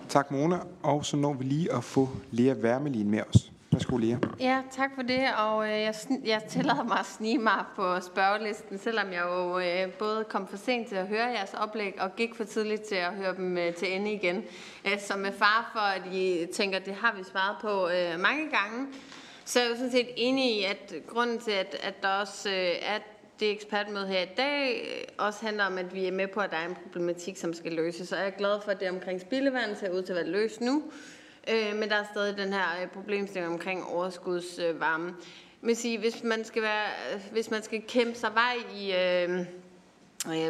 Tak, 0.09 0.31
Mona. 0.31 0.59
Og 0.83 1.05
så 1.05 1.17
når 1.17 1.33
vi 1.33 1.43
lige 1.43 1.73
at 1.73 1.83
få 1.83 2.09
Lea 2.31 2.53
Wermelin 2.53 3.09
med 3.09 3.21
os. 3.29 3.50
Værsgo, 3.71 3.97
Lea. 3.97 4.17
Ja, 4.39 4.61
tak 4.71 4.89
for 4.95 5.01
det. 5.01 5.23
Og 5.37 5.65
øh, 5.65 5.81
jeg, 5.81 5.95
jeg 6.25 6.43
tillader 6.49 6.83
mig 6.83 6.99
at 6.99 7.05
snige 7.05 7.37
mig 7.37 7.65
på 7.75 7.99
spørgelisten, 7.99 8.77
selvom 8.77 9.11
jeg 9.11 9.23
jo 9.25 9.59
øh, 9.59 9.93
både 9.93 10.23
kom 10.29 10.47
for 10.47 10.57
sent 10.57 10.87
til 10.87 10.95
at 10.95 11.07
høre 11.07 11.25
jeres 11.25 11.53
oplæg, 11.53 12.01
og 12.01 12.15
gik 12.15 12.35
for 12.35 12.43
tidligt 12.43 12.81
til 12.81 12.95
at 12.95 13.13
høre 13.13 13.35
dem 13.35 13.57
øh, 13.57 13.73
til 13.73 13.95
ende 13.95 14.13
igen. 14.13 14.43
Øh, 14.85 14.99
så 14.99 15.17
med 15.17 15.31
far 15.31 15.69
for, 15.73 15.79
at 15.79 16.13
I 16.13 16.47
tænker, 16.53 16.79
det 16.79 16.93
har 16.93 17.15
vi 17.17 17.23
svaret 17.23 17.57
på 17.61 17.89
øh, 17.89 18.19
mange 18.19 18.49
gange, 18.49 18.87
så 19.45 19.59
er 19.59 19.63
jeg 19.63 19.71
jo 19.71 19.75
sådan 19.75 19.91
set 19.91 20.07
enig 20.15 20.59
i, 20.59 20.63
at 20.63 20.93
grunden 21.07 21.39
til, 21.39 21.51
at, 21.51 21.75
at 21.83 22.01
der 22.01 22.09
også 22.09 22.49
øh, 22.49 22.75
er 22.81 22.99
det 23.39 23.51
ekspertmøde 23.51 24.07
her 24.07 24.21
i 24.21 24.29
dag 24.37 24.81
øh, 24.81 25.25
også 25.25 25.45
handler 25.45 25.65
om, 25.65 25.77
at 25.77 25.93
vi 25.93 26.05
er 26.05 26.11
med 26.11 26.27
på, 26.27 26.39
at 26.39 26.51
der 26.51 26.57
er 26.57 26.67
en 26.67 26.77
problematik, 26.83 27.37
som 27.37 27.53
skal 27.53 27.71
løses. 27.71 28.09
Så 28.09 28.15
jeg 28.15 28.27
er 28.27 28.37
glad 28.37 28.61
for, 28.63 28.71
at 28.71 28.79
det 28.79 28.89
omkring 28.89 29.21
spildevand 29.21 29.75
ser 29.75 29.89
ud 29.89 30.01
til 30.01 30.13
at 30.13 30.15
være 30.15 30.31
løst 30.31 30.61
nu. 30.61 30.83
Øh, 31.49 31.75
men 31.75 31.89
der 31.89 31.95
er 31.95 32.03
stadig 32.11 32.37
den 32.37 32.53
her 32.53 32.65
øh, 32.81 32.87
problemstilling 32.87 33.53
omkring 33.53 33.85
overskudsvarme. 33.85 35.07
Øh, 35.07 35.13
men 35.61 35.75
sige, 35.75 35.97
hvis 35.97 36.23
man 36.23 36.45
skal 36.45 36.61
være, 36.61 36.85
øh, 37.13 37.21
hvis 37.31 37.51
man 37.51 37.63
skal 37.63 37.81
kæmpe 37.87 38.15
sig 38.15 38.29
vej 38.33 38.55
i 38.75 38.93
øh, 38.93 39.45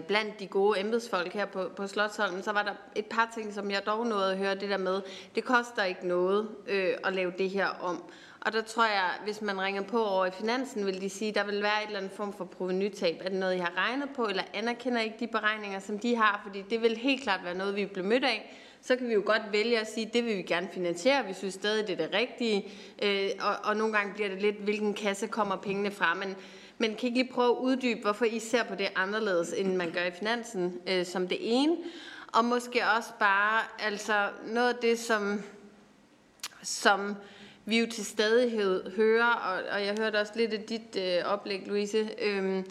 blandt 0.07 0.39
de 0.39 0.47
gode 0.47 0.79
embedsfolk 0.79 1.33
her 1.33 1.45
på, 1.45 1.69
på 1.75 1.87
Slottsholmen, 1.87 2.43
så 2.43 2.51
var 2.51 2.63
der 2.63 2.73
et 2.95 3.05
par 3.05 3.31
ting, 3.33 3.53
som 3.53 3.71
jeg 3.71 3.85
dog 3.85 4.07
nåede 4.07 4.31
at 4.31 4.37
høre 4.37 4.55
det 4.55 4.69
der 4.69 4.77
med, 4.77 5.01
det 5.35 5.43
koster 5.43 5.83
ikke 5.83 6.07
noget 6.07 6.49
øh, 6.67 6.93
at 7.03 7.13
lave 7.13 7.33
det 7.37 7.49
her 7.49 7.67
om. 7.67 8.03
Og 8.45 8.53
der 8.53 8.61
tror 8.61 8.85
jeg, 8.85 9.09
hvis 9.23 9.41
man 9.41 9.61
ringer 9.61 9.81
på 9.81 10.05
over 10.05 10.25
i 10.25 10.31
finansen, 10.31 10.85
vil 10.85 11.01
de 11.01 11.09
sige, 11.09 11.29
at 11.29 11.35
der 11.35 11.43
vil 11.43 11.63
være 11.63 11.83
et 11.83 11.87
eller 11.87 11.99
andet 11.99 12.11
form 12.11 12.33
for 12.33 12.45
provenytab. 12.45 13.21
Er 13.23 13.29
det 13.29 13.39
noget, 13.39 13.55
I 13.55 13.57
har 13.57 13.73
regnet 13.77 14.09
på, 14.15 14.25
eller 14.25 14.43
anerkender 14.53 15.01
ikke 15.01 15.15
de 15.19 15.27
beregninger, 15.27 15.79
som 15.79 15.99
de 15.99 16.15
har? 16.15 16.41
Fordi 16.43 16.61
det 16.69 16.81
vil 16.81 16.97
helt 16.97 17.23
klart 17.23 17.39
være 17.43 17.55
noget, 17.55 17.75
vi 17.75 17.85
bliver 17.85 18.07
mødt 18.07 18.23
af 18.23 18.57
så 18.82 18.95
kan 18.95 19.07
vi 19.07 19.13
jo 19.13 19.23
godt 19.25 19.41
vælge 19.51 19.79
at 19.79 19.93
sige, 19.93 20.07
at 20.07 20.13
det 20.13 20.25
vil 20.25 20.38
vi 20.38 20.41
gerne 20.41 20.69
finansiere, 20.73 21.25
vi 21.27 21.34
synes 21.34 21.53
stadig, 21.53 21.88
det 21.88 21.99
er 21.99 22.07
det 22.07 22.15
rigtige. 22.15 22.71
Øh, 23.03 23.29
og, 23.39 23.55
og 23.63 23.77
nogle 23.77 23.93
gange 23.93 24.13
bliver 24.13 24.29
det 24.29 24.41
lidt, 24.41 24.55
hvilken 24.55 24.93
kasse 24.93 25.27
kommer 25.27 25.55
pengene 25.55 25.91
fra. 25.91 26.13
Men, 26.13 26.36
men 26.77 26.95
kan 26.95 27.03
I 27.03 27.05
ikke 27.05 27.17
lige 27.17 27.34
prøve 27.34 27.51
at 27.51 27.61
uddybe, 27.61 28.01
hvorfor 28.01 28.25
I 28.25 28.39
ser 28.39 28.63
på 28.63 28.75
det 28.75 28.88
anderledes, 28.95 29.53
end 29.57 29.75
man 29.75 29.91
gør 29.91 30.03
i 30.03 30.11
finansen 30.11 30.77
øh, 30.88 31.05
som 31.05 31.27
det 31.27 31.38
ene? 31.41 31.77
Og 32.27 32.45
måske 32.45 32.82
også 32.97 33.09
bare 33.19 33.61
altså 33.79 34.29
noget 34.47 34.69
af 34.69 34.75
det, 34.75 34.99
som, 34.99 35.43
som 36.63 37.15
vi 37.65 37.79
jo 37.79 37.88
til 37.91 38.05
stadighed 38.05 38.91
hører, 38.95 39.25
og, 39.25 39.63
og 39.71 39.86
jeg 39.86 39.95
hørte 39.99 40.19
også 40.19 40.34
lidt 40.36 40.53
af 40.53 40.59
dit 40.59 40.95
øh, 40.97 41.25
oplæg, 41.25 41.61
Louise, 41.65 42.09
øh, 42.21 42.63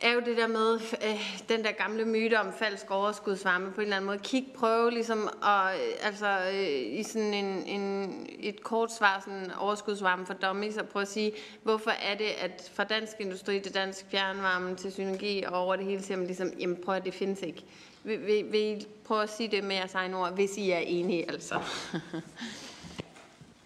er 0.00 0.12
jo 0.12 0.20
det 0.20 0.36
der 0.36 0.46
med 0.46 0.74
øh, 0.74 1.42
den 1.48 1.64
der 1.64 1.72
gamle 1.72 2.04
myte 2.04 2.40
om 2.40 2.52
falsk 2.52 2.90
overskudsvarme 2.90 3.72
på 3.72 3.80
en 3.80 3.82
eller 3.82 3.96
anden 3.96 4.06
måde. 4.06 4.18
Kig, 4.18 4.46
prøve 4.56 4.90
ligesom 4.90 5.28
og, 5.42 5.74
øh, 5.74 5.92
altså 6.02 6.38
øh, 6.52 6.98
i 6.98 7.02
sådan 7.02 7.34
en, 7.34 7.66
en, 7.66 8.26
et 8.40 8.62
kort 8.62 8.92
svar, 8.92 9.22
sådan 9.24 9.52
overskudsvarme 9.58 10.26
for 10.26 10.34
dummies, 10.34 10.76
og 10.76 10.88
prøve 10.88 11.02
at 11.02 11.08
sige, 11.08 11.32
hvorfor 11.62 11.90
er 11.90 12.16
det, 12.16 12.28
at 12.40 12.70
fra 12.74 12.84
dansk 12.84 13.12
industri 13.18 13.60
til 13.60 13.74
dansk 13.74 14.06
fjernvarme 14.10 14.76
til 14.76 14.92
synergi 14.92 15.42
og 15.42 15.52
over 15.52 15.76
det 15.76 15.84
hele 15.84 16.02
siger 16.02 16.18
man 16.18 16.26
ligesom, 16.26 16.52
jamen 16.58 16.76
prøv 16.84 16.94
at 16.94 17.04
det 17.04 17.14
findes 17.14 17.42
ikke. 17.42 17.64
Vil, 18.04 18.26
vil, 18.26 18.52
vil 18.52 18.60
I 18.60 18.86
prøve 19.04 19.22
at 19.22 19.30
sige 19.30 19.50
det 19.50 19.64
med 19.64 19.76
jeres 19.76 19.94
egne 19.94 20.16
ord, 20.16 20.34
hvis 20.34 20.56
I 20.56 20.70
er 20.70 20.78
enige 20.78 21.30
altså? 21.30 21.60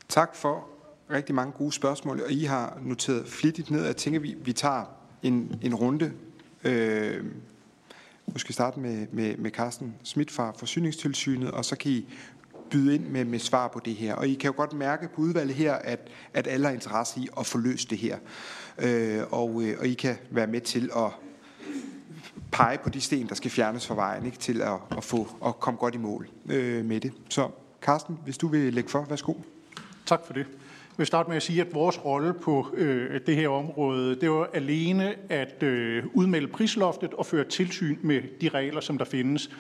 tak 0.09 0.35
for 0.35 0.69
rigtig 1.11 1.35
mange 1.35 1.53
gode 1.53 1.73
spørgsmål, 1.73 2.21
og 2.21 2.31
I 2.31 2.45
har 2.45 2.79
noteret 2.83 3.27
flittigt 3.27 3.71
ned. 3.71 3.85
Jeg 3.85 3.97
tænker, 3.97 4.21
vi, 4.21 4.35
vi 4.39 4.53
tager 4.53 4.85
en, 5.25 5.59
en 5.63 5.75
runde. 5.75 6.13
Øh, 6.65 7.25
måske 8.27 8.53
starte 8.53 8.81
med, 8.81 9.07
med, 9.13 9.37
med 9.37 9.51
Carsten 9.51 9.95
Schmidt 10.05 10.31
fra 10.31 10.53
Forsyningstilsynet, 10.59 11.51
og 11.51 11.65
så 11.65 11.77
kan 11.77 11.91
I 11.91 12.07
byde 12.71 12.95
ind 12.95 13.07
med, 13.07 13.25
med 13.25 13.39
svar 13.39 13.69
på 13.69 13.81
det 13.85 13.95
her. 13.95 14.15
Og 14.15 14.29
I 14.29 14.35
kan 14.35 14.49
jo 14.49 14.57
godt 14.57 14.73
mærke 14.73 15.09
på 15.15 15.21
udvalget 15.21 15.55
her, 15.55 15.75
at, 15.75 16.09
at 16.35 16.47
alle 16.47 16.67
har 16.67 16.75
interesse 16.75 17.21
i 17.21 17.29
at 17.39 17.47
få 17.47 17.59
løst 17.59 17.91
det 17.91 17.99
her. 17.99 18.19
Øh, 18.79 19.23
og, 19.31 19.63
øh, 19.63 19.77
og 19.81 19.87
I 19.87 19.95
kan 19.95 20.17
være 20.31 20.47
med 20.47 20.61
til 20.61 20.91
at 20.97 21.11
pege 22.53 22.79
på 22.79 22.89
de 22.89 23.01
sten, 23.01 23.29
der 23.29 23.35
skal 23.35 23.51
fjernes 23.51 23.87
fra 23.87 23.95
vejen, 23.95 24.27
ikke, 24.27 24.39
til 24.39 24.61
at, 24.63 24.79
at, 24.97 25.05
få, 25.05 25.29
at 25.47 25.61
komme 25.61 25.79
godt 25.79 25.95
i 25.95 25.99
mål 25.99 26.29
øh, 26.47 26.85
med 26.85 27.01
det. 27.01 27.13
Så 27.29 27.51
Carsten, 27.81 28.19
hvis 28.25 28.39
du 28.39 28.49
vil 28.49 28.75
lægge 28.75 28.91
for, 28.91 29.07
værsgo. 29.09 29.35
Tak 30.07 30.27
for 30.27 30.33
det. 30.33 30.47
Jeg 30.95 30.99
vil 30.99 31.07
starte 31.07 31.29
med 31.29 31.37
at 31.37 31.43
sige, 31.43 31.61
at 31.61 31.75
vores 31.75 32.05
rolle 32.05 32.35
på 32.35 32.67
øh, 32.75 33.21
det 33.27 33.37
her 33.37 33.49
område, 33.49 34.21
det 34.21 34.31
var 34.31 34.49
alene 34.55 35.15
at 35.29 35.63
øh, 35.63 36.05
udmelde 36.13 36.49
prisloftet 36.49 37.15
og 37.15 37.27
føre 37.27 37.45
tilsyn 37.45 37.99
med 38.03 38.23
de 38.41 38.49
regler, 38.49 38.81
som 38.81 38.99
der 38.99 39.05
findes. 39.05 39.51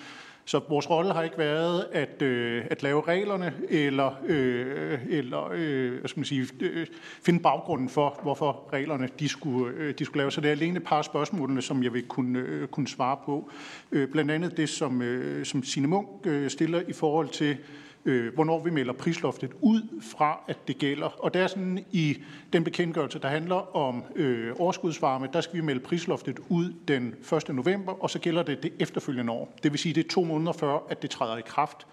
Så 0.44 0.60
vores 0.68 0.90
rolle 0.90 1.12
har 1.12 1.22
ikke 1.22 1.38
været 1.38 1.86
at, 1.92 2.22
øh, 2.22 2.64
at 2.70 2.82
lave 2.82 3.02
reglerne 3.08 3.52
eller, 3.68 4.10
øh, 4.26 4.98
eller 5.08 5.50
øh, 5.54 5.98
hvad 5.98 6.08
skal 6.08 6.20
man 6.20 6.24
sige, 6.24 6.48
øh, 6.60 6.86
finde 7.22 7.40
baggrunden 7.40 7.88
for, 7.88 8.20
hvorfor 8.22 8.68
reglerne 8.72 9.08
de 9.18 9.28
skulle, 9.28 9.74
øh, 9.76 9.94
de 9.98 10.04
skulle 10.04 10.20
lave. 10.20 10.32
Så 10.32 10.40
det 10.40 10.48
er 10.48 10.52
alene 10.52 10.76
et 10.76 10.84
par 10.84 10.98
af 10.98 11.04
spørgsmålene, 11.04 11.62
som 11.62 11.82
jeg 11.82 11.92
vil 11.92 12.08
kunne, 12.08 12.38
øh, 12.38 12.68
kunne 12.68 12.88
svare 12.88 13.16
på. 13.24 13.50
Øh, 13.92 14.08
blandt 14.08 14.30
andet 14.30 14.56
det, 14.56 14.68
som, 14.68 15.02
øh, 15.02 15.44
som 15.44 15.62
Signe 15.62 15.88
Munk 15.88 16.08
øh, 16.24 16.50
stiller 16.50 16.82
i 16.88 16.92
forhold 16.92 17.28
til, 17.28 17.56
øh, 18.04 18.34
hvornår 18.34 18.64
vi 18.64 18.70
melder 18.70 18.92
prisloftet 18.92 19.50
ud 19.60 20.00
fra, 20.16 20.40
at 20.48 20.68
det 20.68 20.78
gælder. 20.78 21.06
Og 21.06 21.34
det 21.34 21.42
er 21.42 21.46
sådan 21.46 21.84
i 21.92 22.16
den 22.52 22.64
bekendtgørelse, 22.64 23.18
der 23.18 23.28
handler 23.28 23.76
om 23.76 24.04
øh, 24.16 24.52
overskudsvarme, 24.58 25.28
der 25.32 25.40
skal 25.40 25.56
vi 25.56 25.60
melde 25.60 25.80
prisloftet 25.80 26.40
ud 26.48 26.72
den 26.88 27.14
1. 27.48 27.54
november, 27.54 27.92
og 28.02 28.10
så 28.10 28.18
gælder 28.18 28.42
det 28.42 28.62
det 28.62 28.72
efterfølgende 28.78 29.32
år. 29.32 29.54
Det 29.62 29.72
vil 29.72 29.78
sige, 29.78 29.94
det 29.94 30.04
er 30.04 30.08
to 30.08 30.24
måneder 30.24 30.52
før, 30.52 30.78
at 30.88 31.02
det 31.02 31.10
træder 31.10 31.36
i 31.36 31.42
kraft. 31.46 31.86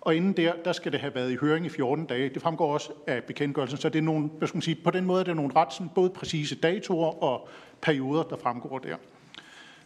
Og 0.00 0.16
inden 0.16 0.32
der, 0.32 0.52
der 0.64 0.72
skal 0.72 0.92
det 0.92 1.00
have 1.00 1.14
været 1.14 1.32
i 1.32 1.36
høring 1.36 1.66
i 1.66 1.68
14 1.68 2.06
dage. 2.06 2.28
Det 2.28 2.42
fremgår 2.42 2.74
også 2.74 2.90
af 3.06 3.24
bekendtgørelsen, 3.24 3.78
så 3.78 3.88
det 3.88 3.98
er 3.98 4.02
nogle, 4.02 4.30
hvad 4.38 4.48
skal 4.48 4.56
man 4.56 4.62
sige, 4.62 4.74
på 4.84 4.90
den 4.90 5.04
måde 5.04 5.20
er 5.20 5.24
det 5.24 5.36
nogle 5.36 5.52
ret 5.56 5.72
sådan, 5.72 5.90
både 5.94 6.10
præcise 6.10 6.54
datoer 6.54 7.22
og 7.22 7.48
perioder, 7.80 8.22
der 8.22 8.36
fremgår 8.36 8.78
der. 8.78 8.96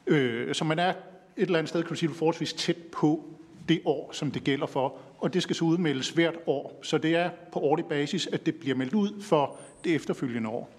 Øh, 0.07 0.55
så 0.55 0.65
man 0.65 0.79
er 0.79 0.89
et 0.89 0.97
eller 1.37 1.59
andet 1.59 1.69
sted, 1.69 1.83
kan 1.83 1.89
du 1.89 1.95
sige, 1.95 2.15
forholdsvis 2.15 2.53
tæt 2.53 2.77
på 2.93 3.25
det 3.69 3.81
år, 3.85 4.11
som 4.13 4.31
det 4.31 4.45
gælder 4.45 4.67
for, 4.67 4.95
og 5.25 5.35
det 5.35 5.43
skal 5.43 5.57
så 5.57 5.65
udmeldes 5.65 6.11
hvert 6.11 6.35
år. 6.47 6.81
Så 6.83 6.99
det 6.99 7.17
er 7.17 7.31
på 7.53 7.61
årlig 7.61 7.85
basis, 7.85 8.27
at 8.27 8.47
det 8.47 8.55
bliver 8.55 8.77
meldt 8.77 8.95
ud 8.95 9.23
for 9.23 9.57
det 9.85 9.95
efterfølgende 9.95 10.49
år. 10.49 10.71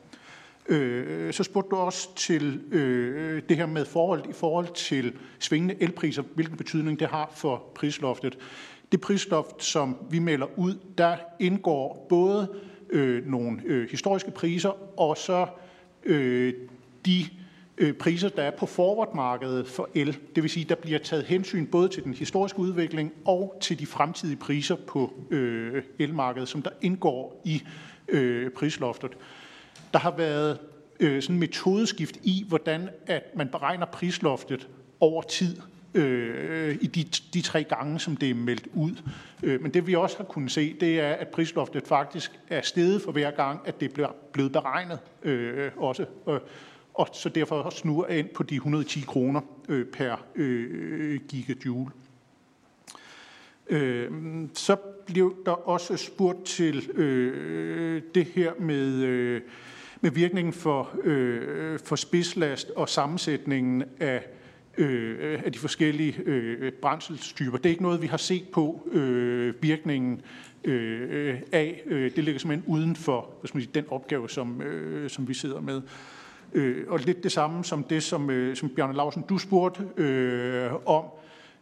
Øh, 0.69 1.33
så 1.33 1.43
spurgte 1.43 1.69
du 1.69 1.75
også 1.75 2.15
til 2.15 2.61
øh, 2.71 3.41
det 3.49 3.57
her 3.57 3.65
med 3.65 3.85
forhold 3.85 4.29
i 4.29 4.33
forhold 4.33 4.67
til 4.73 5.13
svingende 5.39 5.75
elpriser, 5.79 6.23
hvilken 6.35 6.57
betydning 6.57 6.99
det 6.99 7.07
har 7.07 7.33
for 7.35 7.63
prisloftet. 7.75 8.37
Det 8.91 9.01
prisloft, 9.01 9.63
som 9.63 9.97
vi 10.09 10.19
melder 10.19 10.59
ud, 10.59 10.75
der 10.97 11.17
indgår 11.39 12.05
både 12.09 12.47
øh, 12.89 13.27
nogle 13.27 13.61
øh, 13.65 13.89
historiske 13.89 14.31
priser 14.31 14.99
og 14.99 15.17
så 15.17 15.47
øh, 16.03 16.53
de 17.05 17.19
øh, 17.19 17.44
Øh, 17.77 17.93
priser, 17.93 18.29
der 18.29 18.43
er 18.43 18.51
på 18.51 18.65
forwardmarkedet 18.65 19.67
for 19.67 19.89
el. 19.95 20.17
Det 20.35 20.43
vil 20.43 20.49
sige, 20.49 20.65
der 20.65 20.75
bliver 20.75 20.99
taget 20.99 21.25
hensyn 21.25 21.65
både 21.65 21.89
til 21.89 22.03
den 22.03 22.13
historiske 22.13 22.59
udvikling 22.59 23.13
og 23.25 23.57
til 23.61 23.79
de 23.79 23.85
fremtidige 23.85 24.37
priser 24.37 24.75
på 24.75 25.13
øh, 25.31 25.83
elmarkedet, 25.99 26.49
som 26.49 26.61
der 26.61 26.69
indgår 26.81 27.41
i 27.45 27.63
øh, 28.07 28.51
prisloftet. 28.51 29.11
Der 29.93 29.99
har 29.99 30.15
været 30.17 30.59
øh, 30.99 31.21
sådan 31.21 31.39
metodeskift 31.39 32.17
i, 32.23 32.45
hvordan 32.47 32.89
at 33.07 33.23
man 33.35 33.47
beregner 33.47 33.85
prisloftet 33.85 34.67
over 34.99 35.21
tid 35.21 35.57
øh, 35.93 36.77
i 36.81 36.87
de, 36.87 37.03
de 37.33 37.41
tre 37.41 37.63
gange, 37.63 37.99
som 37.99 38.15
det 38.15 38.29
er 38.29 38.35
meldt 38.35 38.67
ud. 38.73 38.95
Øh, 39.43 39.61
men 39.61 39.73
det 39.73 39.87
vi 39.87 39.95
også 39.95 40.17
har 40.17 40.23
kunnet 40.23 40.51
se, 40.51 40.75
det 40.79 40.99
er, 40.99 41.13
at 41.13 41.27
prisloftet 41.27 41.87
faktisk 41.87 42.39
er 42.47 42.61
steget 42.61 43.01
for 43.01 43.11
hver 43.11 43.31
gang, 43.31 43.61
at 43.65 43.79
det 43.79 43.93
bliver 43.93 44.15
blevet 44.31 44.51
beregnet 44.51 44.99
øh, 45.23 45.71
også. 45.77 46.05
Øh, 46.29 46.39
og 46.95 47.07
så 47.13 47.29
derfor 47.29 47.69
snur 47.69 48.07
ind 48.07 48.29
på 48.29 48.43
de 48.43 48.55
110 48.55 49.01
kroner 49.07 49.41
øh, 49.69 49.85
per 49.85 50.25
øh, 50.35 51.19
gigajoule. 51.27 51.91
Øh, 53.69 54.11
så 54.53 54.75
blev 55.05 55.35
der 55.45 55.51
også 55.69 55.97
spurgt 55.97 56.45
til 56.45 56.89
øh, 56.89 58.01
det 58.15 58.25
her 58.25 58.51
med, 58.59 58.93
øh, 58.93 59.41
med 60.01 60.11
virkningen 60.11 60.53
for, 60.53 60.89
øh, 61.03 61.79
for 61.79 61.95
spidslast 61.95 62.69
og 62.69 62.89
sammensætningen 62.89 63.83
af, 63.99 64.23
øh, 64.77 65.41
af 65.45 65.51
de 65.51 65.59
forskellige 65.59 66.21
øh, 66.25 66.71
brændselstyper. 66.71 67.57
Det 67.57 67.65
er 67.65 67.69
ikke 67.69 67.83
noget, 67.83 68.01
vi 68.01 68.07
har 68.07 68.17
set 68.17 68.47
på 68.53 68.89
øh, 68.91 69.53
virkningen 69.61 70.21
øh, 70.63 71.41
af. 71.51 71.83
Øh, 71.85 72.15
det 72.15 72.23
ligger 72.23 72.39
simpelthen 72.39 72.73
uden 72.73 72.95
for 72.95 73.29
hvad 73.39 73.47
skal 73.47 73.57
man 73.57 73.63
sige, 73.63 73.73
den 73.73 73.85
opgave, 73.89 74.29
som, 74.29 74.61
øh, 74.61 75.09
som 75.09 75.27
vi 75.27 75.33
sidder 75.33 75.61
med. 75.61 75.77
Øh, 75.77 76.14
Øh, 76.53 76.85
og 76.87 76.99
lidt 76.99 77.23
det 77.23 77.31
samme 77.31 77.63
som 77.63 77.83
det, 77.83 78.03
som, 78.03 78.29
øh, 78.29 78.55
som 78.55 78.69
Bjarne 78.69 78.93
Lausen, 78.93 79.25
du 79.29 79.37
spurgte 79.37 79.83
øh, 79.97 80.71
om. 80.85 81.03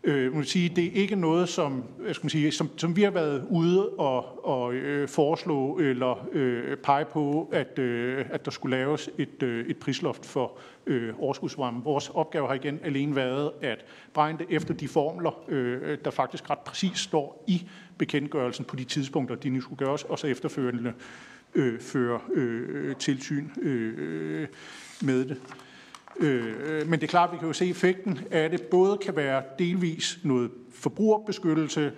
Øh, 0.03 0.35
man 0.35 0.43
sige, 0.43 0.69
det 0.69 0.85
er 0.85 0.91
ikke 0.93 1.15
noget, 1.15 1.49
som, 1.49 1.83
jeg 2.07 2.15
skal 2.15 2.29
sige, 2.29 2.51
som, 2.51 2.69
som 2.77 2.95
vi 2.95 3.01
har 3.01 3.11
været 3.11 3.47
ude 3.49 3.89
og, 3.89 4.45
og 4.45 4.73
øh, 4.73 5.07
foreslå 5.07 5.77
eller 5.77 6.27
øh, 6.31 6.77
pege 6.77 7.05
på, 7.05 7.49
at, 7.51 7.79
øh, 7.79 8.25
at 8.29 8.45
der 8.45 8.51
skulle 8.51 8.77
laves 8.77 9.09
et, 9.17 9.43
øh, 9.43 9.65
et 9.65 9.77
prisloft 9.77 10.25
for 10.25 10.57
øh, 10.85 11.13
overskudsvarme. 11.19 11.83
Vores 11.83 12.09
opgave 12.09 12.47
har 12.47 12.53
igen 12.53 12.79
alene 12.83 13.15
været 13.15 13.51
at 13.61 13.85
beregne 14.13 14.37
det 14.37 14.47
efter 14.49 14.73
de 14.73 14.87
formler, 14.87 15.43
øh, 15.47 15.97
der 16.05 16.11
faktisk 16.11 16.49
ret 16.49 16.59
præcis 16.59 16.99
står 16.99 17.43
i 17.47 17.67
bekendtgørelsen 17.97 18.65
på 18.65 18.75
de 18.75 18.83
tidspunkter, 18.83 19.35
de 19.35 19.49
nu 19.49 19.61
skulle 19.61 19.85
gøres, 19.85 20.03
og 20.03 20.19
så 20.19 20.27
efterfølgende 20.27 20.89
øh, 20.89 20.95
Øh, 21.55 21.79
føre 21.79 22.19
øh, 22.33 22.95
tilsyn 22.95 23.47
øh, 23.61 24.47
med 25.01 25.25
det. 25.25 25.37
Øh, 26.19 26.87
men 26.89 26.99
det 26.99 27.03
er 27.03 27.07
klart, 27.07 27.29
at 27.29 27.33
vi 27.33 27.37
kan 27.37 27.47
jo 27.47 27.53
se 27.53 27.69
effekten 27.69 28.19
af 28.31 28.49
det. 28.49 28.61
Både 28.61 28.97
kan 28.97 29.15
være 29.15 29.43
delvis 29.59 30.19
noget 30.23 30.51
forbrugerbeskyttelse, 30.73 31.91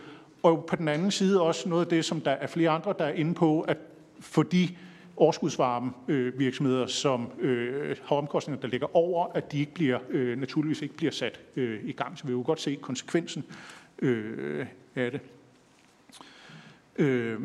og 0.43 0.65
på 0.69 0.75
den 0.75 0.87
anden 0.87 1.11
side 1.11 1.41
også 1.41 1.69
noget 1.69 1.85
af 1.85 1.89
det, 1.89 2.05
som 2.05 2.21
der 2.21 2.31
er 2.31 2.47
flere 2.47 2.69
andre, 2.69 2.93
der 2.99 3.05
er 3.05 3.13
inde 3.13 3.33
på, 3.33 3.61
at 3.61 3.77
for 4.19 4.43
de 4.43 4.69
overskudsvarme 5.17 5.91
øh, 6.07 6.39
virksomheder, 6.39 6.87
som 6.87 7.31
øh, 7.39 7.95
har 8.03 8.15
omkostninger, 8.15 8.61
der 8.61 8.67
ligger 8.67 8.95
over, 8.95 9.27
at 9.35 9.51
de 9.51 9.59
ikke 9.59 9.73
bliver, 9.73 9.99
øh, 10.09 10.39
naturligvis 10.39 10.81
ikke 10.81 10.95
bliver 10.95 11.11
sat 11.11 11.39
øh, 11.55 11.79
i 11.83 11.91
gang. 11.91 12.17
Så 12.17 12.23
vi 12.23 12.27
vil 12.27 12.37
jo 12.37 12.43
godt 12.45 12.61
se 12.61 12.77
konsekvensen 12.81 13.43
øh, 13.99 14.65
af 14.95 15.11
det. 15.11 15.21
Øh, 16.97 17.39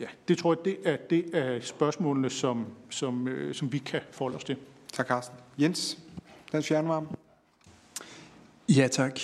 ja, 0.00 0.06
det 0.28 0.38
tror 0.38 0.54
jeg, 0.54 0.64
det 0.64 0.76
er, 0.84 0.96
det 0.96 1.30
er 1.32 1.60
spørgsmålene, 1.60 2.30
som, 2.30 2.66
som, 2.90 3.28
øh, 3.28 3.54
som 3.54 3.72
vi 3.72 3.78
kan 3.78 4.00
forholde 4.10 4.36
os 4.36 4.44
til. 4.44 4.56
Tak, 4.92 5.06
Carsten. 5.06 5.36
Jens, 5.58 5.98
Dansk 6.52 6.68
Fjernvarme. 6.68 7.06
Ja, 8.68 8.88
tak. 8.88 9.20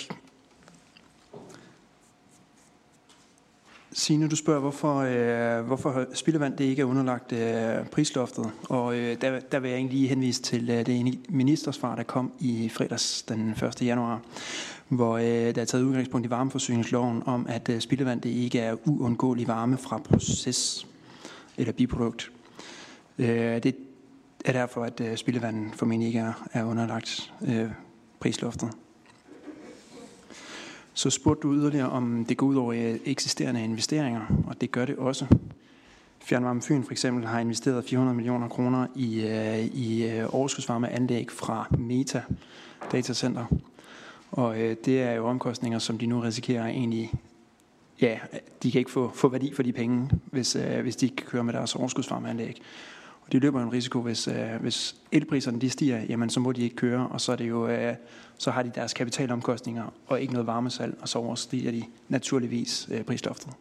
Signe, 3.93 4.29
du 4.29 4.35
spørger, 4.35 4.59
hvorfor, 4.59 4.95
øh, 4.99 5.65
hvorfor 5.65 6.05
spildevand 6.13 6.57
det 6.57 6.63
ikke 6.63 6.81
er 6.81 6.85
underlagt 6.85 7.31
øh, 7.31 7.85
prisloftet. 7.85 8.51
Og 8.63 8.95
øh, 8.95 9.21
der, 9.21 9.39
der 9.39 9.59
vil 9.59 9.69
jeg 9.69 9.77
egentlig 9.77 10.09
henvise 10.09 10.41
til 10.41 10.69
øh, 10.69 10.85
det 10.85 11.19
ministersvar, 11.29 11.95
der 11.95 12.03
kom 12.03 12.31
i 12.39 12.69
fredags 12.69 13.23
den 13.23 13.49
1. 13.49 13.81
januar, 13.81 14.21
hvor 14.91 15.17
øh, 15.17 15.55
der 15.55 15.61
er 15.61 15.65
taget 15.65 15.83
udgangspunkt 15.83 16.27
i 16.27 16.29
varmeforsyningsloven 16.29 17.23
om, 17.25 17.45
at 17.49 17.69
øh, 17.69 17.81
spildevand 17.81 18.21
det 18.21 18.29
ikke 18.29 18.59
er 18.59 18.75
uundgåelig 18.85 19.47
varme 19.47 19.77
fra 19.77 19.97
proces 19.97 20.87
eller 21.57 21.73
biprodukt. 21.73 22.31
Øh, 23.17 23.63
det 23.63 23.75
er 24.45 24.51
derfor, 24.51 24.83
at 24.83 25.01
øh, 25.01 25.17
spildevand 25.17 25.71
formentlig 25.73 26.07
ikke 26.07 26.19
er, 26.19 26.47
er 26.53 26.63
underlagt 26.63 27.33
øh, 27.41 27.69
prisloftet. 28.19 28.69
Så 30.93 31.09
spurgte 31.09 31.47
du 31.47 31.53
yderligere, 31.53 31.89
om 31.89 32.25
det 32.25 32.37
går 32.37 32.47
ud 32.47 32.55
over 32.55 32.73
øh, 32.73 32.99
eksisterende 33.05 33.63
investeringer, 33.63 34.43
og 34.47 34.61
det 34.61 34.71
gør 34.71 34.85
det 34.85 34.95
også. 34.95 35.25
Fjernvarme 36.19 36.61
Fyn 36.61 36.83
for 36.83 36.91
eksempel 36.91 37.25
har 37.25 37.39
investeret 37.39 37.85
400 37.85 38.15
millioner 38.15 38.47
kroner 38.47 38.87
i, 38.95 39.21
øh, 39.21 39.65
i 39.65 40.09
øh, 40.09 40.35
overskudsvarmeanlæg 40.35 41.31
fra 41.31 41.67
Meta 41.77 42.21
Datacenter. 42.91 43.45
Og 44.31 44.59
øh, 44.59 44.75
det 44.85 45.01
er 45.01 45.11
jo 45.11 45.27
omkostninger, 45.27 45.79
som 45.79 45.97
de 45.97 46.05
nu 46.05 46.19
risikerer 46.19 46.67
egentlig, 46.67 47.11
ja, 48.01 48.19
de 48.63 48.71
kan 48.71 48.79
ikke 48.79 48.91
få, 48.91 49.11
få 49.15 49.27
værdi 49.27 49.53
for 49.53 49.63
de 49.63 49.73
penge, 49.73 50.09
hvis, 50.25 50.55
øh, 50.55 50.81
hvis 50.81 50.95
de 50.95 51.05
ikke 51.05 51.15
kan 51.15 51.25
køre 51.25 51.43
med 51.43 51.53
deres 51.53 51.75
overskudsvarmeanlæg 51.75 52.61
de 53.31 53.39
løber 53.39 53.63
en 53.63 53.73
risiko, 53.73 54.01
hvis, 54.01 54.27
øh, 54.27 54.61
hvis 54.61 54.95
elpriserne 55.11 55.61
de 55.61 55.69
stiger, 55.69 56.01
jamen 56.09 56.29
så 56.29 56.39
må 56.39 56.51
de 56.51 56.61
ikke 56.61 56.75
køre, 56.75 57.07
og 57.07 57.21
så, 57.21 57.31
er 57.31 57.35
det 57.35 57.49
jo, 57.49 57.67
øh, 57.67 57.95
så 58.37 58.51
har 58.51 58.63
de 58.63 58.71
deres 58.75 58.93
kapitalomkostninger 58.93 59.93
og 60.07 60.21
ikke 60.21 60.33
noget 60.33 60.47
varmesalg, 60.47 60.97
og 61.01 61.09
så 61.09 61.19
overstiger 61.19 61.71
de 61.71 61.83
naturligvis 62.09 62.87
øh, 62.91 63.03
prisloftet. 63.03 63.53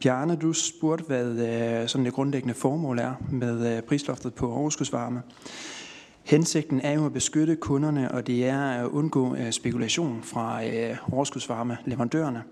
Bjarne, 0.00 0.36
du 0.36 0.52
spurgte, 0.52 1.04
hvad 1.04 1.26
øh, 1.82 1.88
sådan 1.88 2.04
det 2.04 2.12
grundlæggende 2.12 2.54
formål 2.54 2.98
er 2.98 3.14
med 3.30 3.76
øh, 3.76 3.82
prisloftet 3.82 4.34
på 4.34 4.52
overskudsvarme. 4.52 5.22
Hensigten 6.26 6.80
er 6.80 6.92
jo 6.92 7.06
at 7.06 7.12
beskytte 7.12 7.56
kunderne, 7.56 8.12
og 8.12 8.26
det 8.26 8.46
er 8.46 8.60
at 8.60 8.86
undgå 8.86 9.36
øh, 9.36 9.52
spekulation 9.52 10.22
fra 10.22 10.66
øh, 10.66 10.96
overskudsvarme 11.12 11.78
leverandørerne. 11.84 12.42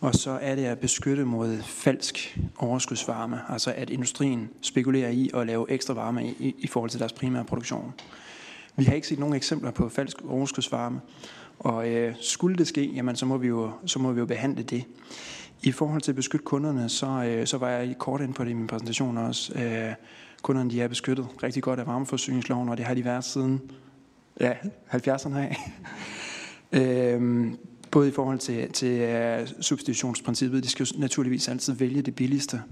Og 0.00 0.14
så 0.14 0.38
er 0.42 0.54
det 0.54 0.64
at 0.64 0.78
beskytte 0.78 1.24
mod 1.24 1.58
falsk 1.62 2.38
overskudsvarme, 2.58 3.40
altså 3.48 3.72
at 3.76 3.90
industrien 3.90 4.50
spekulerer 4.62 5.10
i 5.10 5.30
at 5.34 5.46
lave 5.46 5.70
ekstra 5.70 5.94
varme 5.94 6.26
i, 6.26 6.54
i 6.58 6.66
forhold 6.66 6.90
til 6.90 7.00
deres 7.00 7.12
primære 7.12 7.44
produktion. 7.44 7.92
Vi 8.76 8.84
har 8.84 8.94
ikke 8.94 9.06
set 9.06 9.18
nogen 9.18 9.34
eksempler 9.34 9.70
på 9.70 9.88
falsk 9.88 10.16
overskudsvarme, 10.28 11.00
og 11.62 11.88
øh, 11.88 12.14
skulle 12.20 12.56
det 12.56 12.66
ske, 12.66 12.84
jamen, 12.84 13.16
så, 13.16 13.26
må 13.26 13.36
vi 13.36 13.48
jo, 13.48 13.70
så 13.86 13.98
må 13.98 14.12
vi 14.12 14.20
jo 14.20 14.26
behandle 14.26 14.62
det. 14.62 14.84
I 15.62 15.72
forhold 15.72 16.02
til 16.02 16.12
at 16.12 16.16
beskytte 16.16 16.44
kunderne, 16.44 16.88
så, 16.88 17.06
øh, 17.06 17.46
så 17.46 17.58
var 17.58 17.68
jeg 17.68 17.98
kort 17.98 18.20
ind 18.20 18.34
på 18.34 18.44
det 18.44 18.50
i 18.50 18.54
min 18.54 18.66
præsentation 18.66 19.18
også. 19.18 19.52
Øh, 19.54 19.94
kunderne 20.42 20.70
de 20.70 20.82
er 20.82 20.88
beskyttet 20.88 21.26
rigtig 21.42 21.62
godt 21.62 21.80
af 21.80 21.86
varmeforsyningsloven, 21.86 22.68
og 22.68 22.76
det 22.76 22.86
har 22.86 22.94
de 22.94 23.04
været 23.04 23.24
siden 23.24 23.60
ja, 24.40 24.52
70'erne 24.92 25.36
af. 25.36 25.56
øh, 26.78 27.52
både 27.90 28.08
i 28.08 28.10
forhold 28.10 28.38
til, 28.38 28.72
til 28.72 29.14
uh, 29.40 29.48
substitutionsprincippet, 29.60 30.64
de 30.64 30.68
skal 30.68 30.86
jo 30.86 31.00
naturligvis 31.00 31.48
altid 31.48 31.72
vælge 31.72 32.02
det 32.02 32.14
billigste, 32.14 32.62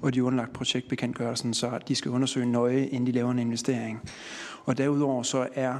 og 0.00 0.14
de 0.14 0.18
er 0.18 0.22
underlagt 0.22 0.52
projektbekendtgørelsen, 0.52 1.54
så 1.54 1.78
de 1.88 1.94
skal 1.94 2.10
undersøge 2.10 2.46
nøje, 2.46 2.86
inden 2.86 3.06
de 3.06 3.12
laver 3.12 3.30
en 3.30 3.38
investering. 3.38 4.00
Og 4.64 4.78
derudover 4.78 5.22
så 5.22 5.48
er 5.54 5.74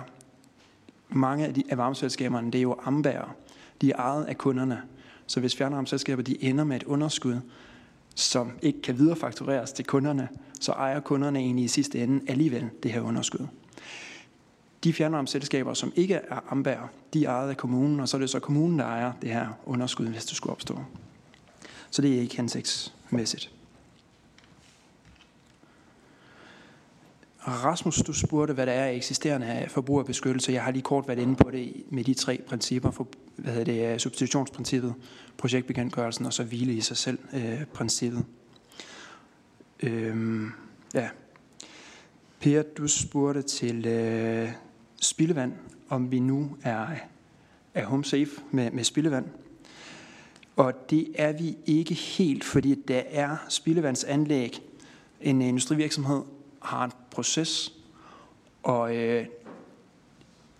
mange 1.08 1.46
af, 1.46 1.54
de, 1.54 1.62
af 1.70 1.78
varmeselskaberne, 1.78 2.50
det 2.52 2.58
er 2.58 2.62
jo 2.62 2.76
ambærer. 2.84 3.34
De 3.80 3.90
er 3.90 3.96
ejet 3.96 4.24
af 4.24 4.38
kunderne. 4.38 4.82
Så 5.26 5.40
hvis 5.40 5.56
fjernvarmeselskaber 5.56 6.22
de 6.22 6.44
ender 6.44 6.64
med 6.64 6.76
et 6.76 6.82
underskud, 6.82 7.40
som 8.14 8.52
ikke 8.62 8.82
kan 8.82 8.98
viderefaktureres 8.98 9.72
til 9.72 9.84
kunderne, 9.84 10.28
så 10.60 10.72
ejer 10.72 11.00
kunderne 11.00 11.38
egentlig 11.38 11.64
i 11.64 11.68
sidste 11.68 12.02
ende 12.02 12.30
alligevel 12.30 12.68
det 12.82 12.92
her 12.92 13.00
underskud. 13.00 13.46
De 14.84 14.92
fjernvarmeselskaber, 14.92 15.74
som 15.74 15.92
ikke 15.96 16.14
er 16.14 16.40
ambærer, 16.50 16.88
de 17.14 17.24
er 17.24 17.30
ejet 17.30 17.50
af 17.50 17.56
kommunen, 17.56 18.00
og 18.00 18.08
så 18.08 18.16
er 18.16 18.18
det 18.18 18.30
så 18.30 18.40
kommunen, 18.40 18.78
der 18.78 18.84
ejer 18.84 19.12
det 19.22 19.30
her 19.30 19.48
underskud, 19.66 20.06
hvis 20.06 20.24
det 20.24 20.36
skulle 20.36 20.52
opstå. 20.52 20.78
Så 21.90 22.02
det 22.02 22.16
er 22.16 22.20
ikke 22.20 22.36
hensigtsmæssigt. 22.36 23.55
Rasmus, 27.46 27.96
du 27.96 28.12
spurgte, 28.12 28.54
hvad 28.54 28.66
der 28.66 28.72
er 28.72 28.90
eksisterende 28.90 29.46
af 29.46 29.70
forbrugerbeskyttelse. 29.70 30.52
Jeg 30.52 30.62
har 30.62 30.70
lige 30.70 30.82
kort 30.82 31.08
været 31.08 31.18
inde 31.18 31.36
på 31.36 31.50
det 31.50 31.84
med 31.90 32.04
de 32.04 32.14
tre 32.14 32.40
principper, 32.46 32.90
for, 32.90 33.08
hvad 33.36 33.52
hedder 33.52 33.72
det, 33.72 33.92
øh, 33.92 33.98
substitutionsprincippet, 33.98 34.94
projektbekendtgørelsen 35.38 36.26
og 36.26 36.32
så 36.32 36.44
hvile 36.44 36.72
i 36.72 36.80
sig 36.80 36.96
selv 36.96 37.18
øh, 37.32 37.64
princippet. 37.64 38.24
Øhm, 39.82 40.50
ja. 40.94 41.08
Per, 42.40 42.62
du 42.62 42.88
spurgte 42.88 43.42
til 43.42 43.86
øh, 43.86 44.48
spildevand, 45.00 45.52
om 45.88 46.10
vi 46.10 46.20
nu 46.20 46.56
er, 46.62 46.86
er 47.74 47.86
home 47.86 48.04
safe 48.04 48.30
med, 48.50 48.70
med 48.70 48.84
spildevand. 48.84 49.26
Og 50.56 50.90
det 50.90 51.08
er 51.14 51.32
vi 51.32 51.56
ikke 51.66 51.94
helt, 51.94 52.44
fordi 52.44 52.74
der 52.88 53.02
er 53.10 53.36
spildevandsanlæg, 53.48 54.62
en 55.20 55.42
industrivirksomhed 55.42 56.22
har 56.66 56.84
en 56.84 56.92
proces 57.10 57.72
og, 58.62 58.96
øh, 58.96 59.26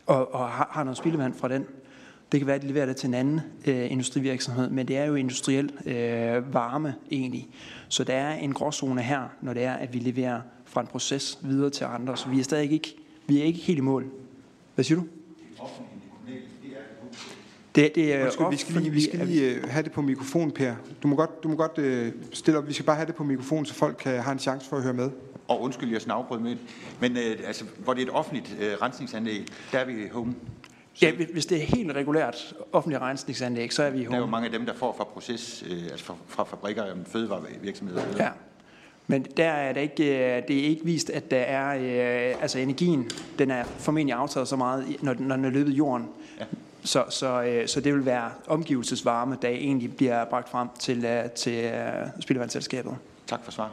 og, 0.07 0.35
og 0.35 0.49
har, 0.49 0.69
har 0.71 0.85
noget 0.85 0.99
spildevand 0.99 1.35
fra 1.35 1.49
den. 1.49 1.67
Det 2.33 2.41
kan 2.41 2.47
være, 2.47 2.57
at 2.57 2.63
de 2.63 2.67
leverer 2.67 2.87
det 2.87 2.97
til 2.97 3.07
en 3.07 3.15
anden 3.15 3.41
øh, 3.67 3.91
industrivirksomhed, 3.93 4.71
men 4.71 4.89
det 4.89 4.97
er 4.97 5.05
jo 5.05 5.15
industriel 5.15 5.73
øh, 5.87 6.55
varme 6.55 6.95
egentlig. 7.11 7.49
Så 7.89 8.05
der 8.05 8.15
er 8.15 8.35
en 8.35 8.53
gråzone 8.53 9.03
her, 9.03 9.29
når 9.41 9.55
det 9.55 9.65
er, 9.65 9.73
at 9.73 9.95
vi 9.95 9.99
leverer 9.99 10.41
fra 10.65 10.81
en 10.81 10.87
proces 10.87 11.39
videre 11.43 11.71
til 11.71 11.85
andre. 11.85 12.17
Så 12.17 12.29
vi 12.29 12.41
er 12.41 12.45
stadig 12.45 12.73
ikke, 12.73 12.97
vi 13.27 13.41
er 13.41 13.45
ikke 13.45 13.59
helt 13.59 13.79
i 13.79 13.83
mål. 13.83 14.07
Hvad 14.75 14.85
siger 14.85 14.99
du? 14.99 15.07
Det, 17.75 17.95
det 17.95 18.15
er 18.15 18.25
Undskyld, 18.25 18.51
vi 18.51 18.57
skal 18.57 18.75
lige, 18.83 18.91
vi 18.91 19.03
skal 19.03 19.27
lige 19.27 19.63
uh, 19.63 19.69
have 19.69 19.83
det 19.83 19.93
på 19.93 20.03
mikrofon, 20.03 20.51
Per. 20.51 20.75
Du 21.03 21.09
må 21.09 21.17
godt, 21.17 21.43
du 21.43 21.49
må 21.49 21.57
godt 21.57 21.79
uh, 21.79 22.23
stille 22.33 22.59
op. 22.59 22.69
Vi 22.69 22.73
skal 22.73 22.87
bare 22.87 22.97
have 22.97 23.07
det 23.07 23.15
på 23.15 23.25
mikrofon, 23.25 23.67
så 23.67 23.75
folk 23.75 23.97
kan, 24.01 24.23
har 24.23 24.33
en 24.33 24.39
chance 24.39 24.69
for 24.69 24.77
at 24.77 24.83
høre 24.83 24.95
med. 24.95 25.11
Og 25.49 25.63
undskyld, 25.63 25.93
jeg 25.93 26.01
snavbrød 26.01 26.39
med 26.39 26.57
Men 27.01 27.13
uh, 27.13 27.47
altså, 27.47 27.65
hvor 27.79 27.95
det 27.95 28.03
er 28.03 28.07
et 28.07 28.13
offentligt 28.13 28.57
uh, 28.59 28.83
rensningsanlæg, 28.83 29.47
der 29.73 29.79
er 29.79 29.85
vi 29.85 30.09
home. 30.13 30.35
Ja, 31.03 31.13
hvis 31.33 31.47
det 31.47 31.63
er 31.63 31.67
helt 31.77 31.93
regulært 31.93 32.55
offentligt 32.73 33.03
rensningsanlæg, 33.03 33.73
så 33.73 33.83
er 33.83 33.91
vi 33.91 34.05
home. 34.05 34.11
Der 34.11 34.23
er 34.23 34.27
jo 34.27 34.31
mange 34.31 34.47
af 34.47 34.53
dem, 34.53 34.67
der 34.67 34.75
får 34.75 34.95
fra 34.97 35.05
proces, 35.05 35.65
uh, 35.71 35.83
altså 35.83 36.05
fra, 36.05 36.15
fra 36.27 36.45
fabrikker 36.45 36.83
og 36.83 36.97
fødevarevirksomheder. 37.07 38.03
Ja. 38.19 38.29
Men 39.07 39.27
der 39.37 39.51
er 39.51 39.73
det 39.73 39.81
ikke, 39.81 40.05
det 40.49 40.59
er 40.59 40.65
ikke 40.65 40.85
vist, 40.85 41.11
at 41.11 41.31
der 41.31 41.41
er, 41.41 41.75
øh, 42.31 42.43
altså 42.43 42.59
energien, 42.59 43.11
den 43.39 43.51
er 43.51 43.65
formentlig 43.65 44.15
aftaget 44.15 44.49
så 44.49 44.57
meget, 44.57 44.97
når, 45.03 45.15
når 45.19 45.37
den 45.37 45.45
er 45.45 45.51
løbet 45.51 45.73
jorden. 45.73 46.09
Ja. 46.41 46.45
Så, 46.85 47.05
så, 47.11 47.43
øh, 47.43 47.69
så 47.69 47.81
det 47.81 47.95
vil 47.95 48.07
være 48.07 48.31
omgivelsesvarme, 48.47 49.39
der 49.43 49.49
egentlig 49.49 49.97
bliver 49.97 50.25
bragt 50.25 50.49
frem 50.49 50.69
til, 50.79 51.05
øh, 51.05 51.31
til 51.31 51.65
øh, 51.65 52.07
spildevandsselskabet. 52.21 52.97
Tak 53.27 53.45
for 53.45 53.53
svar. 53.53 53.71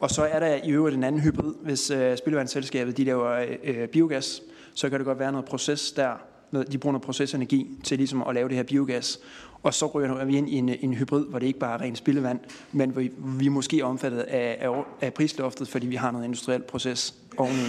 Og 0.00 0.10
så 0.10 0.22
er 0.22 0.40
der 0.40 0.54
i 0.64 0.70
øvrigt 0.70 0.96
en 0.96 1.04
anden 1.04 1.20
hybrid. 1.20 1.54
Hvis 1.62 1.90
øh, 1.90 2.16
spildevandsselskabet 2.16 2.96
de 2.96 3.04
laver 3.04 3.30
øh, 3.30 3.56
øh, 3.64 3.88
biogas, 3.88 4.42
så 4.74 4.90
kan 4.90 4.98
det 4.98 5.06
godt 5.06 5.18
være 5.18 5.32
noget 5.32 5.44
proces 5.44 5.92
der. 5.92 6.12
Noget, 6.50 6.72
de 6.72 6.78
bruger 6.78 6.92
noget 6.92 7.04
procesenergi 7.04 7.70
til 7.84 7.98
ligesom 7.98 8.22
at 8.22 8.34
lave 8.34 8.48
det 8.48 8.56
her 8.56 8.62
biogas. 8.62 9.18
Og 9.62 9.74
så 9.74 9.86
ryger 9.86 10.24
vi 10.24 10.36
ind 10.36 10.48
i 10.48 10.54
en, 10.54 10.68
en 10.68 10.94
hybrid, 10.94 11.26
hvor 11.26 11.38
det 11.38 11.46
ikke 11.46 11.58
bare 11.58 11.74
er 11.74 11.80
rent 11.80 11.98
spildevand, 11.98 12.40
men 12.72 12.90
hvor 12.90 13.00
vi, 13.00 13.12
vi 13.18 13.48
måske 13.48 13.80
er 13.80 13.84
omfattet 13.84 14.18
af, 14.18 14.56
af, 14.60 14.84
af 15.00 15.14
prisloftet, 15.14 15.68
fordi 15.68 15.86
vi 15.86 15.96
har 15.96 16.10
noget 16.10 16.24
industriel 16.24 16.62
proces 16.62 17.14
oveni. 17.36 17.68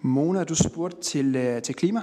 Mona, 0.00 0.44
du 0.44 0.54
spurgte 0.54 1.02
til, 1.02 1.36
øh, 1.36 1.62
til 1.62 1.74
klima. 1.74 2.00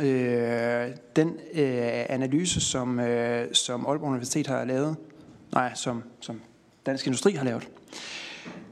Øh, 0.00 0.90
den 1.16 1.28
øh, 1.54 2.04
analyse, 2.08 2.60
som, 2.60 3.00
øh, 3.00 3.54
som 3.54 3.86
Aalborg 3.86 4.08
Universitet 4.08 4.46
har 4.46 4.64
lavet, 4.64 4.96
nej, 5.58 5.74
som, 5.74 6.02
som 6.20 6.40
Dansk 6.86 7.06
Industri 7.06 7.32
har 7.32 7.44
lavet, 7.44 7.68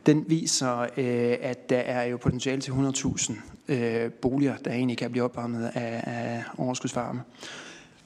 den 0.07 0.25
viser, 0.29 0.79
øh, 0.79 1.37
at 1.41 1.71
der 1.71 1.79
er 1.79 2.05
jo 2.05 2.17
potentiale 2.17 2.61
til 2.61 2.71
100.000 2.71 3.35
øh, 3.69 4.13
boliger, 4.13 4.57
der 4.57 4.73
egentlig 4.73 4.99
kan 4.99 5.11
blive 5.11 5.25
opvarmet 5.25 5.71
af, 5.75 6.03
af 6.07 6.45
overskudsvarme. 6.59 7.23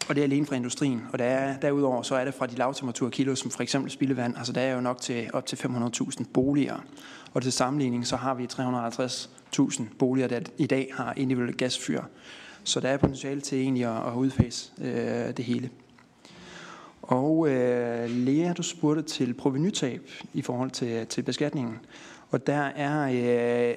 Og 0.08 0.14
det 0.14 0.20
er 0.20 0.24
alene 0.24 0.46
fra 0.46 0.56
industrien. 0.56 1.02
Og 1.12 1.18
der 1.18 1.24
er, 1.24 1.58
derudover 1.58 2.02
så 2.02 2.14
er 2.14 2.24
det 2.24 2.34
fra 2.34 2.46
de 2.46 2.56
lavtemperaturkilder, 2.56 3.34
som 3.34 3.50
for 3.50 3.62
eksempel 3.62 3.90
spildevand. 3.90 4.36
Altså 4.36 4.52
der 4.52 4.60
er 4.60 4.74
jo 4.74 4.80
nok 4.80 5.00
til 5.00 5.30
op 5.32 5.46
til 5.46 5.56
500.000 5.56 6.24
boliger. 6.34 6.84
Og 7.34 7.42
til 7.42 7.52
sammenligning 7.52 8.06
så 8.06 8.16
har 8.16 8.34
vi 8.34 8.48
350.000 8.52 9.82
boliger, 9.98 10.28
der 10.28 10.40
i 10.58 10.66
dag 10.66 10.90
har 10.94 11.14
individuelle 11.16 11.56
gasfyr. 11.56 12.02
Så 12.64 12.80
der 12.80 12.88
er 12.88 12.96
potentiale 12.96 13.40
til 13.40 13.60
egentlig 13.60 13.84
at, 13.84 14.06
at 14.06 14.14
udfase 14.14 14.70
øh, 14.80 15.36
det 15.36 15.44
hele. 15.44 15.70
Og 17.11 17.48
øh, 17.48 18.11
Lea, 18.11 18.52
du 18.52 18.62
spurgte 18.62 19.02
til 19.02 19.34
provenytab 19.34 20.00
i 20.34 20.42
forhold 20.42 20.70
til, 20.70 21.06
til 21.06 21.22
beskatningen. 21.22 21.78
Og 22.30 22.46
der 22.46 22.62
er 22.62 23.08
øh, 23.08 23.76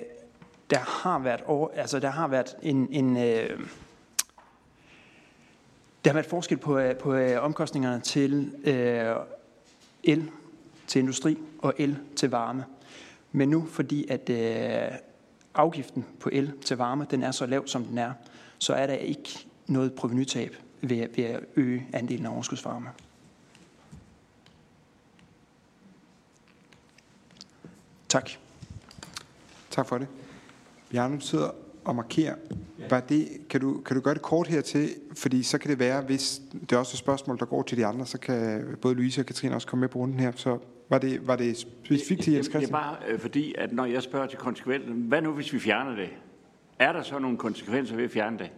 der 0.69 0.79
har 0.79 1.19
været 1.19 1.41
over, 1.45 1.69
altså 1.75 1.99
der 1.99 2.09
har 2.09 2.27
været 2.27 2.55
en, 2.61 2.87
en 2.91 3.17
øh, 3.17 3.59
der 6.03 6.09
har 6.09 6.13
været 6.13 6.25
forskel 6.25 6.57
på, 6.57 6.77
øh, 6.77 6.95
på 6.95 7.13
øh, 7.13 7.43
omkostningerne 7.43 8.01
til 8.01 8.51
øh, 8.63 9.15
el 10.03 10.29
til 10.87 10.99
industri 10.99 11.37
og 11.59 11.73
el 11.77 11.97
til 12.15 12.29
varme. 12.29 12.65
Men 13.31 13.49
nu, 13.49 13.65
fordi 13.65 14.07
at 14.09 14.29
øh, 14.29 14.97
afgiften 15.53 16.05
på 16.19 16.29
el 16.31 16.53
til 16.65 16.77
varme, 16.77 17.07
den 17.11 17.23
er 17.23 17.31
så 17.31 17.45
lav, 17.45 17.67
som 17.67 17.85
den 17.85 17.97
er, 17.97 18.13
så 18.57 18.73
er 18.73 18.87
der 18.87 18.93
ikke 18.93 19.47
noget 19.67 19.93
provenytab 19.93 20.55
ved, 20.81 21.07
ved 21.15 21.23
at 21.23 21.39
øge 21.55 21.87
andelen 21.93 22.25
af 22.25 22.29
overskudsvarme. 22.29 22.89
Tak. 28.13 28.29
Tak 29.69 29.87
for 29.87 29.97
det. 29.97 30.07
Bjarne, 30.89 31.15
du 31.15 31.21
sidder 31.21 31.49
og 31.85 31.95
markerer. 31.95 32.35
Var 32.89 32.99
det, 32.99 33.27
kan, 33.49 33.61
du, 33.61 33.81
kan 33.81 33.95
du 33.95 34.01
gøre 34.01 34.13
det 34.13 34.21
kort 34.21 34.47
hertil? 34.47 34.89
Fordi 35.17 35.43
så 35.43 35.57
kan 35.57 35.69
det 35.69 35.79
være, 35.79 36.01
hvis 36.01 36.41
det 36.61 36.71
er 36.71 36.77
også 36.77 36.93
et 36.93 36.97
spørgsmål, 36.97 37.39
der 37.39 37.45
går 37.45 37.63
til 37.63 37.77
de 37.77 37.85
andre, 37.85 38.05
så 38.05 38.17
kan 38.17 38.65
både 38.81 38.95
Louise 38.95 39.21
og 39.21 39.25
Katrine 39.25 39.55
også 39.55 39.67
komme 39.67 39.81
med 39.81 39.89
på 39.89 39.99
runden 39.99 40.19
her. 40.19 40.31
Så 40.35 40.59
var 40.89 40.97
det, 40.97 41.27
var 41.27 41.35
det 41.35 41.57
specifikt 41.57 42.23
til 42.23 42.33
Jens 42.33 42.45
Christian? 42.45 42.61
Det 42.61 42.67
er 42.67 42.71
bare 42.71 42.97
øh, 43.07 43.19
fordi, 43.19 43.55
at 43.57 43.73
når 43.73 43.85
jeg 43.85 44.03
spørger 44.03 44.27
til 44.27 44.39
konsekvenser, 44.39 44.93
hvad 44.93 45.21
nu 45.21 45.31
hvis 45.31 45.53
vi 45.53 45.59
fjerner 45.59 45.95
det? 45.95 46.09
Er 46.79 46.93
der 46.93 47.01
så 47.01 47.19
nogle 47.19 47.37
konsekvenser 47.37 47.95
ved 47.95 48.03
at 48.03 48.11
fjerne 48.11 48.37
det? 48.37 48.51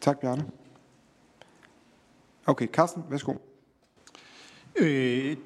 Tak, 0.00 0.20
Bjarne. 0.20 0.44
Okay, 2.46 2.66
Carsten, 2.66 3.04
værsgo. 3.10 3.34
Øh, 4.76 5.36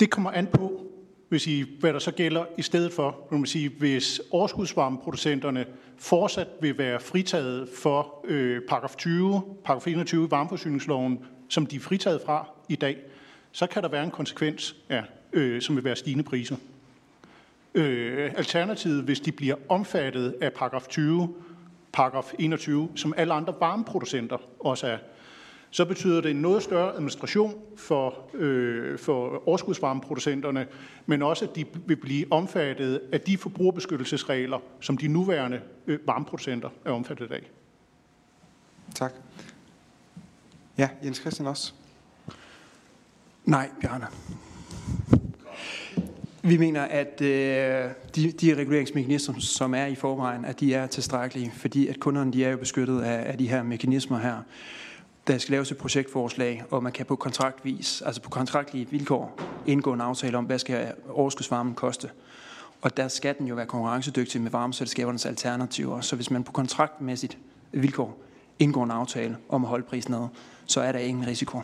det 0.00 0.10
kommer 0.10 0.30
an 0.30 0.46
på, 0.46 0.91
hvis 1.32 1.42
sige, 1.42 1.66
hvad 1.80 1.92
der 1.92 1.98
så 1.98 2.10
gælder 2.10 2.44
i 2.58 2.62
stedet 2.62 2.92
for, 2.92 3.18
Man 3.30 3.40
man 3.40 3.46
sige, 3.46 3.68
hvis 3.68 4.20
overskudsvarmeproducenterne 4.30 5.66
fortsat 5.98 6.48
vil 6.60 6.78
være 6.78 7.00
fritaget 7.00 7.68
for 7.82 8.24
øh, 8.24 8.60
paragraf 8.68 8.94
20, 8.96 9.42
paragraf 9.64 9.86
21 9.86 10.26
i 10.26 10.30
varmeforsyningsloven, 10.30 11.24
som 11.48 11.66
de 11.66 11.76
er 11.76 11.80
fritaget 11.80 12.20
fra 12.26 12.48
i 12.68 12.76
dag, 12.76 12.96
så 13.52 13.66
kan 13.66 13.82
der 13.82 13.88
være 13.88 14.04
en 14.04 14.10
konsekvens, 14.10 14.76
ja, 14.90 15.02
øh, 15.32 15.62
som 15.62 15.76
vil 15.76 15.84
være 15.84 15.96
stigende 15.96 16.24
priser. 16.24 16.56
Øh, 17.74 18.32
alternativet, 18.36 19.02
hvis 19.02 19.20
de 19.20 19.32
bliver 19.32 19.56
omfattet 19.68 20.34
af 20.40 20.52
paragraf 20.52 20.86
20, 20.88 21.34
paragraf 21.92 22.32
21, 22.38 22.88
som 22.94 23.14
alle 23.16 23.34
andre 23.34 23.54
varmeproducenter 23.60 24.36
også 24.60 24.86
er, 24.86 24.98
så 25.74 25.84
betyder 25.84 26.20
det 26.20 26.30
en 26.30 26.36
noget 26.36 26.62
større 26.62 26.94
administration 26.94 27.54
for, 27.76 28.18
øh, 28.34 28.98
for 28.98 29.48
overskudsvarmeproducenterne, 29.48 30.66
men 31.06 31.22
også 31.22 31.44
at 31.44 31.56
de 31.56 31.64
vil 31.86 31.96
blive 31.96 32.26
omfattet 32.30 33.00
af 33.12 33.20
de 33.20 33.38
forbrugerbeskyttelsesregler, 33.38 34.58
som 34.80 34.96
de 34.96 35.08
nuværende 35.08 35.60
øh, 35.86 35.98
varmeproducenter 36.06 36.68
er 36.84 36.90
omfattet 36.90 37.32
af. 37.32 37.50
Tak. 38.94 39.12
Ja, 40.78 40.88
Jens 41.04 41.18
Christian 41.18 41.48
også. 41.48 41.72
Nej, 43.44 43.70
Bjarne. 43.80 44.06
Vi 46.42 46.56
mener, 46.56 46.82
at 46.82 47.20
øh, 47.20 47.90
de, 48.16 48.32
de 48.32 48.54
reguleringsmekanismer, 48.54 49.34
som 49.38 49.74
er 49.74 49.86
i 49.86 49.94
forvejen, 49.94 50.44
at 50.44 50.60
de 50.60 50.74
er 50.74 50.86
tilstrækkelige, 50.86 51.52
fordi 51.56 51.88
at 51.88 52.00
kunderne 52.00 52.32
de 52.32 52.44
er 52.44 52.50
jo 52.50 52.56
beskyttet 52.56 53.02
af, 53.02 53.30
af 53.32 53.38
de 53.38 53.48
her 53.48 53.62
mekanismer 53.62 54.18
her. 54.18 54.42
Der 55.26 55.38
skal 55.38 55.52
laves 55.52 55.70
et 55.70 55.78
projektforslag, 55.78 56.64
og 56.70 56.82
man 56.82 56.92
kan 56.92 57.06
på 57.06 57.16
kontraktvis, 57.16 58.02
altså 58.02 58.22
på 58.22 58.30
kontraktlige 58.30 58.90
vilkår, 58.90 59.40
indgå 59.66 59.92
en 59.92 60.00
aftale 60.00 60.38
om, 60.38 60.44
hvad 60.44 60.58
skal 60.58 60.94
overskudsvarmen 61.08 61.74
koste. 61.74 62.10
Og 62.82 62.96
der 62.96 63.08
skal 63.08 63.38
den 63.38 63.46
jo 63.46 63.54
være 63.54 63.66
konkurrencedygtig 63.66 64.40
med 64.40 64.50
varmeselskabernes 64.50 65.26
alternativer. 65.26 66.00
Så 66.00 66.16
hvis 66.16 66.30
man 66.30 66.44
på 66.44 66.52
kontraktmæssigt 66.52 67.38
vilkår 67.72 68.18
indgår 68.58 68.84
en 68.84 68.90
aftale 68.90 69.36
om 69.48 69.64
at 69.64 69.68
holde 69.68 69.84
prisen 69.84 70.10
ned, 70.10 70.28
så 70.66 70.80
er 70.80 70.92
der 70.92 70.98
ingen 70.98 71.26
risiko. 71.26 71.62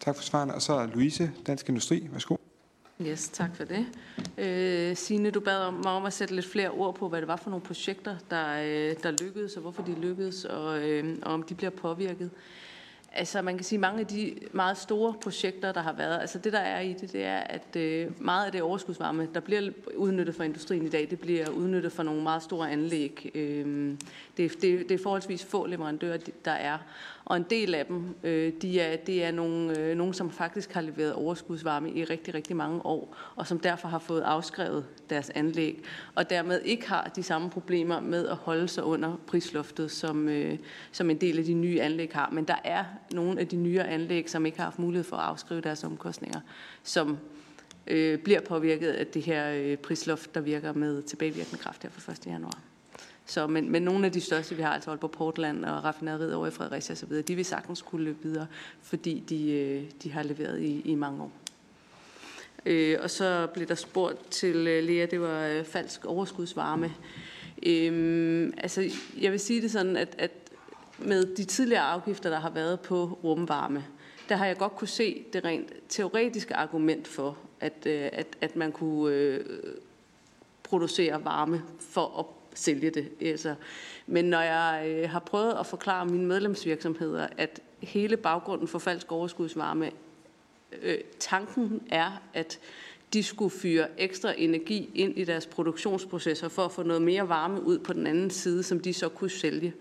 Tak 0.00 0.16
for 0.16 0.22
svaren. 0.22 0.50
Og 0.50 0.62
så 0.62 0.72
er 0.72 0.86
Louise, 0.86 1.32
Dansk 1.46 1.68
Industri. 1.68 2.08
Værsgo. 2.12 2.36
Yes, 3.06 3.28
tak 3.28 3.56
for 3.56 3.64
det. 3.64 3.86
Øh, 4.38 4.96
Signe, 4.96 5.30
du 5.30 5.40
bad 5.40 5.58
om, 5.58 5.74
mig 5.74 5.92
om 5.92 6.04
at 6.04 6.12
sætte 6.12 6.34
lidt 6.34 6.46
flere 6.46 6.70
ord 6.70 6.94
på, 6.94 7.08
hvad 7.08 7.20
det 7.20 7.28
var 7.28 7.36
for 7.36 7.50
nogle 7.50 7.64
projekter, 7.64 8.16
der, 8.30 8.46
øh, 8.62 8.94
der 9.02 9.10
lykkedes, 9.10 9.56
og 9.56 9.62
hvorfor 9.62 9.82
de 9.82 9.94
lykkedes, 10.00 10.44
og, 10.44 10.88
øh, 10.88 11.18
og 11.22 11.32
om 11.32 11.42
de 11.42 11.54
bliver 11.54 11.70
påvirket. 11.70 12.30
Altså 13.12 13.42
man 13.42 13.56
kan 13.56 13.64
sige, 13.64 13.78
mange 13.78 14.00
af 14.00 14.06
de 14.06 14.34
meget 14.52 14.78
store 14.78 15.14
projekter, 15.22 15.72
der 15.72 15.80
har 15.80 15.92
været, 15.92 16.20
altså 16.20 16.38
det 16.38 16.52
der 16.52 16.58
er 16.58 16.80
i 16.80 16.92
det, 16.92 17.12
det 17.12 17.24
er, 17.24 17.38
at 17.38 17.76
øh, 17.76 18.24
meget 18.24 18.46
af 18.46 18.52
det 18.52 18.62
overskudsvarme, 18.62 19.28
der 19.34 19.40
bliver 19.40 19.70
udnyttet 19.96 20.34
for 20.34 20.42
industrien 20.42 20.86
i 20.86 20.88
dag, 20.88 21.06
det 21.10 21.20
bliver 21.20 21.50
udnyttet 21.50 21.92
for 21.92 22.02
nogle 22.02 22.22
meget 22.22 22.42
store 22.42 22.70
anlæg. 22.70 23.30
Øh, 23.34 23.94
det, 24.36 24.52
det, 24.62 24.62
det 24.62 24.90
er 24.90 25.02
forholdsvis 25.02 25.44
få 25.44 25.66
leverandører, 25.66 26.18
der 26.44 26.52
er. 26.52 26.78
Og 27.30 27.36
en 27.36 27.46
del 27.50 27.74
af 27.74 27.86
dem, 27.86 28.14
øh, 28.22 28.52
de 28.62 28.80
er, 28.80 28.96
det 28.96 29.24
er 29.24 29.30
nogle, 29.30 29.78
øh, 29.78 29.96
nogen, 29.96 30.14
som 30.14 30.30
faktisk 30.30 30.72
har 30.72 30.80
leveret 30.80 31.12
overskudsvarme 31.12 31.90
i 31.90 32.04
rigtig, 32.04 32.34
rigtig 32.34 32.56
mange 32.56 32.86
år, 32.86 33.16
og 33.36 33.46
som 33.46 33.58
derfor 33.58 33.88
har 33.88 33.98
fået 33.98 34.20
afskrevet 34.20 34.84
deres 35.10 35.30
anlæg, 35.30 35.84
og 36.14 36.30
dermed 36.30 36.60
ikke 36.64 36.88
har 36.88 37.12
de 37.16 37.22
samme 37.22 37.50
problemer 37.50 38.00
med 38.00 38.28
at 38.28 38.36
holde 38.36 38.68
sig 38.68 38.84
under 38.84 39.16
prisloftet, 39.26 39.90
som, 39.90 40.28
øh, 40.28 40.58
som 40.92 41.10
en 41.10 41.20
del 41.20 41.38
af 41.38 41.44
de 41.44 41.54
nye 41.54 41.80
anlæg 41.80 42.10
har. 42.12 42.30
Men 42.32 42.44
der 42.44 42.58
er 42.64 42.84
nogle 43.12 43.40
af 43.40 43.48
de 43.48 43.56
nye 43.56 43.80
anlæg, 43.80 44.30
som 44.30 44.46
ikke 44.46 44.58
har 44.58 44.64
haft 44.64 44.78
mulighed 44.78 45.04
for 45.04 45.16
at 45.16 45.28
afskrive 45.28 45.60
deres 45.60 45.84
omkostninger, 45.84 46.40
som 46.82 47.18
øh, 47.86 48.18
bliver 48.18 48.40
påvirket 48.40 48.90
af 48.90 49.06
det 49.06 49.22
her 49.22 49.52
øh, 49.52 49.76
prisloft, 49.76 50.34
der 50.34 50.40
virker 50.40 50.72
med 50.72 51.02
tilbagevirkende 51.02 51.62
kraft 51.62 51.82
her 51.82 51.90
fra 51.90 52.12
1. 52.12 52.26
januar. 52.26 52.69
Så, 53.30 53.46
men, 53.46 53.70
men 53.70 53.82
nogle 53.82 54.06
af 54.06 54.12
de 54.12 54.20
største, 54.20 54.54
vi 54.54 54.62
har, 54.62 54.70
altså 54.70 54.96
på 54.96 55.08
Portland 55.08 55.64
og 55.64 55.84
raffinaderiet 55.84 56.34
over 56.34 56.46
i 56.46 56.50
Fredericia 56.50 56.92
osv., 56.92 57.22
de 57.22 57.34
vil 57.34 57.44
sagtens 57.44 57.82
kunne 57.82 58.04
løbe 58.04 58.18
videre, 58.22 58.46
fordi 58.82 59.20
de, 59.28 59.52
øh, 59.52 59.84
de 60.02 60.12
har 60.12 60.22
leveret 60.22 60.60
i, 60.60 60.80
i 60.80 60.94
mange 60.94 61.22
år. 61.22 61.32
Øh, 62.66 62.98
og 63.02 63.10
så 63.10 63.48
blev 63.54 63.66
der 63.66 63.74
spurgt 63.74 64.30
til 64.30 64.56
øh, 64.56 64.84
Lea, 64.84 65.06
det 65.06 65.20
var 65.20 65.46
øh, 65.46 65.64
falsk 65.64 66.04
overskudsvarme. 66.04 66.92
Øh, 67.66 68.52
altså, 68.56 68.90
jeg 69.20 69.32
vil 69.32 69.40
sige 69.40 69.62
det 69.62 69.70
sådan, 69.70 69.96
at, 69.96 70.14
at 70.18 70.30
med 70.98 71.36
de 71.36 71.44
tidligere 71.44 71.82
afgifter, 71.82 72.30
der 72.30 72.40
har 72.40 72.50
været 72.50 72.80
på 72.80 73.18
rumvarme, 73.24 73.84
der 74.28 74.36
har 74.36 74.46
jeg 74.46 74.56
godt 74.56 74.76
kunne 74.76 74.88
se 74.88 75.24
det 75.32 75.44
rent 75.44 75.72
teoretiske 75.88 76.56
argument 76.56 77.08
for, 77.08 77.38
at, 77.60 77.86
øh, 77.86 78.08
at, 78.12 78.26
at 78.40 78.56
man 78.56 78.72
kunne 78.72 79.14
øh, 79.14 79.44
producere 80.62 81.24
varme 81.24 81.62
for 81.80 82.18
at 82.18 82.39
sælge 82.54 82.90
det. 82.90 83.08
Altså. 83.20 83.54
Men 84.06 84.24
når 84.24 84.40
jeg 84.40 84.84
øh, 84.86 85.10
har 85.10 85.18
prøvet 85.20 85.54
at 85.60 85.66
forklare 85.66 86.06
mine 86.06 86.26
medlemsvirksomheder, 86.26 87.28
at 87.38 87.60
hele 87.80 88.16
baggrunden 88.16 88.68
for 88.68 88.78
falsk 88.78 89.12
overskudsvarme, 89.12 89.90
øh, 90.82 90.98
tanken 91.18 91.82
er, 91.90 92.22
at 92.34 92.58
de 93.12 93.22
skulle 93.22 93.50
fyre 93.50 93.86
ekstra 93.98 94.34
energi 94.36 94.90
ind 94.94 95.18
i 95.18 95.24
deres 95.24 95.46
produktionsprocesser 95.46 96.48
for 96.48 96.64
at 96.64 96.72
få 96.72 96.82
noget 96.82 97.02
mere 97.02 97.28
varme 97.28 97.62
ud 97.62 97.78
på 97.78 97.92
den 97.92 98.06
anden 98.06 98.30
side, 98.30 98.62
som 98.62 98.80
de 98.80 98.94
så 98.94 99.08
kunne 99.08 99.30
sælge. 99.30 99.74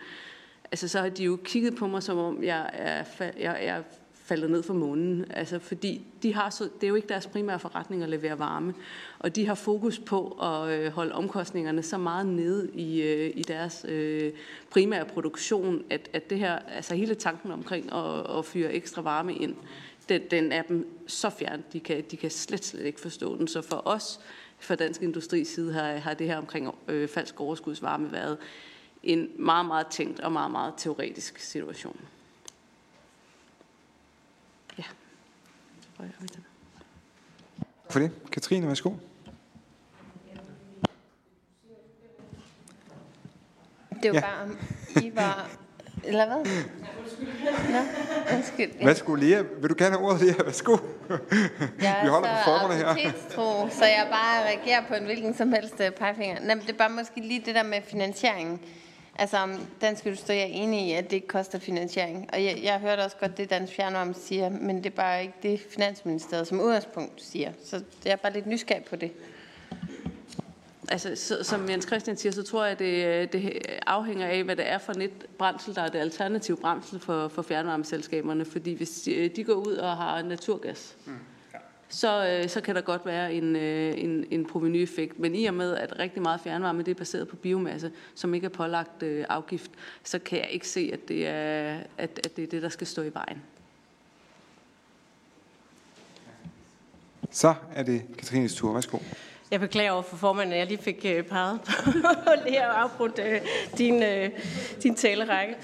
Altså 0.72 0.88
så 0.88 1.00
har 1.00 1.10
de 1.10 1.24
jo 1.24 1.40
kigget 1.44 1.76
på 1.76 1.88
mig, 1.88 2.04
som 2.04 2.18
om 2.18 2.44
jeg 2.44 2.70
er, 2.74 3.04
jeg 3.40 3.66
er 3.66 3.84
faldet 4.30 4.52
ned 4.52 4.64
fra 4.64 4.74
månen. 4.74 5.26
Altså, 5.30 5.60
fordi 5.60 6.02
de 6.24 6.34
har 6.34 6.50
så, 6.50 6.64
det 6.64 6.84
er 6.84 6.88
jo 6.88 6.96
ikke 6.96 7.08
deres 7.08 7.28
primære 7.28 7.60
forretning 7.60 8.04
at 8.04 8.10
levere 8.10 8.40
varme, 8.40 8.74
og 9.20 9.36
de 9.36 9.46
har 9.46 9.56
fokus 9.56 10.00
på 10.00 10.28
at 10.28 10.70
øh, 10.70 10.92
holde 10.92 11.14
omkostningerne 11.14 11.84
så 11.84 11.98
meget 11.98 12.26
nede 12.26 12.70
i, 12.74 13.02
øh, 13.02 13.32
i 13.36 13.42
deres 13.42 13.86
øh, 13.90 14.34
primære 14.70 15.06
produktion, 15.06 15.84
at, 15.90 16.10
at 16.14 16.30
det 16.30 16.40
her, 16.40 16.60
altså 16.60 16.96
hele 16.96 17.16
tanken 17.16 17.52
omkring 17.52 17.94
at, 17.94 18.38
at 18.38 18.46
fyre 18.46 18.74
ekstra 18.74 19.02
varme 19.02 19.36
ind, 19.36 19.56
den, 20.10 20.22
den 20.32 20.52
er 20.52 20.62
dem 20.62 20.88
så 21.08 21.30
fjern, 21.30 21.64
de 21.74 21.80
kan, 21.80 22.04
de 22.12 22.18
kan 22.18 22.32
slet, 22.32 22.66
slet 22.66 22.86
ikke 22.86 23.00
forstå 23.00 23.38
den. 23.38 23.48
Så 23.48 23.62
for 23.62 23.82
os, 23.86 24.20
fra 24.60 24.76
Dansk 24.76 25.02
Industris 25.02 25.48
side, 25.48 25.74
har, 25.74 25.96
har 25.96 26.14
det 26.14 26.28
her 26.28 26.38
omkring 26.38 26.76
øh, 26.88 27.08
falsk 27.08 27.42
overskudsvarme 27.42 28.12
været 28.12 28.38
en 29.04 29.30
meget, 29.36 29.66
meget 29.66 29.88
tænkt 29.88 30.20
og 30.20 30.32
meget, 30.32 30.52
meget 30.52 30.74
teoretisk 30.78 31.40
situation. 31.40 32.00
For 37.90 38.00
det. 38.00 38.12
Katrine, 38.32 38.68
værsgo. 38.68 38.92
Det 44.04 44.14
var 44.14 44.16
ja. 44.16 44.22
bare, 44.22 44.50
I 45.04 45.16
var... 45.16 45.50
Eller 46.04 46.26
hvad? 46.26 46.38
Nå, 47.72 47.80
undskyld. 48.36 48.72
Ja. 48.80 48.86
Værsgo, 48.86 49.16
Lea. 49.16 49.42
Vil 49.62 49.70
du 49.70 49.76
gerne 49.78 49.96
have 49.96 50.06
ordet, 50.06 50.22
Lea? 50.22 50.34
Værsgo. 50.44 50.78
Jeg 51.82 52.00
Vi 52.04 52.10
holder 52.10 52.30
på 52.30 52.44
formerne 52.46 52.74
her. 52.74 53.12
Tro, 53.30 53.70
så 53.70 53.86
jeg 53.86 54.08
bare 54.12 54.44
reagerer 54.44 54.88
på 54.88 54.94
en 54.94 55.06
hvilken 55.06 55.34
som 55.34 55.54
helst 55.54 55.82
øh, 55.82 55.92
pegefinger. 55.92 56.40
Nej, 56.40 56.56
det 56.56 56.70
er 56.70 56.78
bare 56.78 56.90
måske 56.90 57.22
lige 57.22 57.42
det 57.46 57.56
der 57.56 57.64
med 57.64 57.82
finansieringen. 57.82 58.60
Altså 59.20 59.58
Dansk 59.82 60.06
Industri 60.06 60.38
er 60.38 60.44
enig 60.44 60.88
i, 60.88 60.92
at 60.92 61.04
det 61.04 61.14
ikke 61.14 61.28
koster 61.28 61.60
finansiering. 61.60 62.30
Og 62.34 62.44
jeg, 62.44 62.60
jeg 62.64 62.80
hørte 62.80 63.02
også 63.02 63.18
godt 63.18 63.38
det, 63.38 63.50
Dansk 63.50 63.74
Fjernvarme 63.74 64.14
siger, 64.14 64.50
men 64.50 64.78
det 64.78 64.86
er 64.86 64.96
bare 64.96 65.22
ikke 65.22 65.34
det, 65.44 65.60
Finansministeriet 65.70 66.48
som 66.48 66.62
udgangspunkt 66.62 67.24
siger. 67.24 67.52
Så 67.66 67.84
jeg 68.06 68.12
er 68.12 68.16
bare 68.16 68.34
lidt 68.34 68.48
nysgerrig 68.48 68.84
på 68.84 68.96
det. 68.96 69.12
Altså, 70.90 71.16
så, 71.16 71.44
som 71.44 71.70
Jens 71.70 71.86
Christian 71.86 72.18
siger, 72.18 72.32
så 72.32 72.44
tror 72.44 72.64
jeg, 72.64 72.72
at 72.72 72.80
det, 72.80 73.34
det 73.34 73.60
afhænger 73.88 74.28
af, 74.28 74.44
hvad 74.44 74.56
det 74.56 74.70
er 74.70 74.78
for 74.78 74.94
net 74.94 75.26
brændsel, 75.38 75.76
der 75.76 75.82
er 75.82 75.90
det 75.90 76.00
alternative 76.00 76.58
brændsel 76.58 77.00
for, 77.00 77.28
for 77.28 77.42
fjernvarmeselskaberne. 77.42 78.46
Fordi 78.46 78.74
hvis 78.74 78.90
de, 78.90 79.30
de 79.36 79.44
går 79.44 79.54
ud 79.54 79.74
og 79.74 79.98
har 79.98 80.22
naturgas, 80.22 80.96
mm 81.06 81.14
så, 81.90 82.28
øh, 82.28 82.50
så 82.50 82.62
kan 82.62 82.76
der 82.76 82.82
godt 82.82 83.06
være 83.06 83.34
en, 83.34 83.56
øh, 83.56 83.94
en, 83.98 84.26
en 84.32 84.46
provenyeffekt. 84.46 85.20
Men 85.20 85.36
i 85.36 85.46
og 85.46 85.54
med, 85.54 85.76
at 85.76 86.00
rigtig 86.00 86.22
meget 86.22 86.42
fjernvarme 86.42 86.84
det 86.84 86.92
er 86.92 86.96
baseret 86.96 87.28
på 87.28 87.36
biomasse, 87.36 87.92
som 88.16 88.34
ikke 88.34 88.46
er 88.46 88.50
pålagt 88.50 89.04
øh, 89.04 89.26
afgift, 89.30 89.72
så 90.04 90.20
kan 90.20 90.40
jeg 90.40 90.50
ikke 90.50 90.68
se, 90.68 90.90
at 90.94 91.08
det, 91.08 91.28
er, 91.28 91.78
at, 91.98 92.20
at 92.24 92.36
det 92.36 92.44
er 92.44 92.48
det, 92.48 92.62
der 92.62 92.70
skal 92.70 92.88
stå 92.88 93.02
i 93.02 93.14
vejen. 93.14 93.42
Så 97.32 97.54
er 97.76 97.84
det 97.84 98.02
Katrines 98.18 98.56
tur. 98.56 98.74
Værsgo. 98.74 98.98
Jeg 99.52 99.60
beklager 99.60 99.92
over 99.92 100.02
for 100.02 100.18
formanden, 100.18 100.54
at 100.54 100.60
jeg 100.60 100.68
lige 100.68 100.82
fik 100.82 101.06
øh, 101.06 101.24
peget 101.24 101.62
på 101.62 102.32
det 102.48 102.58
og 102.58 102.82
afbrudt 102.82 103.20
øh, 103.20 103.42
din, 103.78 104.04
øh, 104.04 104.30
din 104.84 104.96
talerække. 104.96 105.56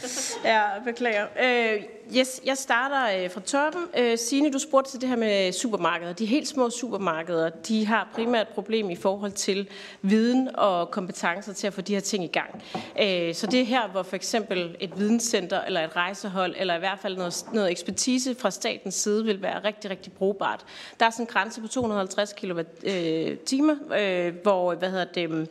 Jeg 0.43 0.81
beklager. 0.85 1.27
Øh, 1.43 1.83
yes, 2.13 2.41
jeg 2.45 2.57
starter 2.57 3.23
øh, 3.23 3.31
fra 3.31 3.41
toppen. 3.41 3.81
Øh, 3.97 4.17
Signe, 4.17 4.51
du 4.51 4.59
spurgte 4.59 4.91
til 4.91 5.01
det 5.01 5.09
her 5.09 5.15
med 5.15 5.51
supermarkeder. 5.51 6.13
De 6.13 6.25
helt 6.25 6.47
små 6.47 6.69
supermarkeder, 6.69 7.49
de 7.49 7.85
har 7.85 8.09
primært 8.13 8.47
et 8.47 8.53
problem 8.53 8.89
i 8.89 8.95
forhold 8.95 9.31
til 9.31 9.69
viden 10.01 10.49
og 10.55 10.91
kompetencer 10.91 11.53
til 11.53 11.67
at 11.67 11.73
få 11.73 11.81
de 11.81 11.93
her 11.93 11.99
ting 11.99 12.23
i 12.23 12.27
gang. 12.27 12.63
Øh, 13.01 13.33
så 13.35 13.47
det 13.47 13.61
er 13.61 13.65
her, 13.65 13.87
hvor 13.87 14.03
for 14.03 14.15
eksempel 14.15 14.75
et 14.79 14.99
videnscenter 14.99 15.61
eller 15.61 15.81
et 15.81 15.95
rejsehold, 15.95 16.55
eller 16.57 16.75
i 16.75 16.79
hvert 16.79 16.99
fald 16.99 17.17
noget, 17.17 17.45
noget 17.53 17.71
ekspertise 17.71 18.35
fra 18.35 18.51
statens 18.51 18.95
side, 18.95 19.25
vil 19.25 19.41
være 19.41 19.63
rigtig, 19.63 19.91
rigtig 19.91 20.13
brugbart. 20.13 20.65
Der 20.99 21.05
er 21.05 21.09
sådan 21.09 21.23
en 21.23 21.27
grænse 21.27 21.61
på 21.61 21.67
250 21.67 22.33
kWh, 22.33 22.65
øh, 22.83 23.37
timer, 23.37 23.75
øh, 23.99 24.33
hvor, 24.43 24.75
hvad 24.75 24.89
hedder 24.89 25.05
det, 25.05 25.49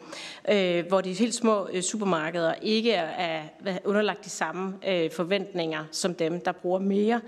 øh, 0.49 0.87
hvor 0.89 1.01
de 1.01 1.13
helt 1.13 1.35
små 1.35 1.69
øh, 1.73 1.83
supermarkeder 1.83 2.55
ikke 2.63 2.93
er, 2.93 3.43
er 3.67 3.79
underlagt 3.85 4.25
de 4.25 4.31
samme 4.31 4.75
øh, 4.89 5.11
forventninger 5.11 5.85
som 5.91 6.15
dem, 6.15 6.41
der 6.45 6.53
bruger 6.53 6.79
mere. 6.79 7.21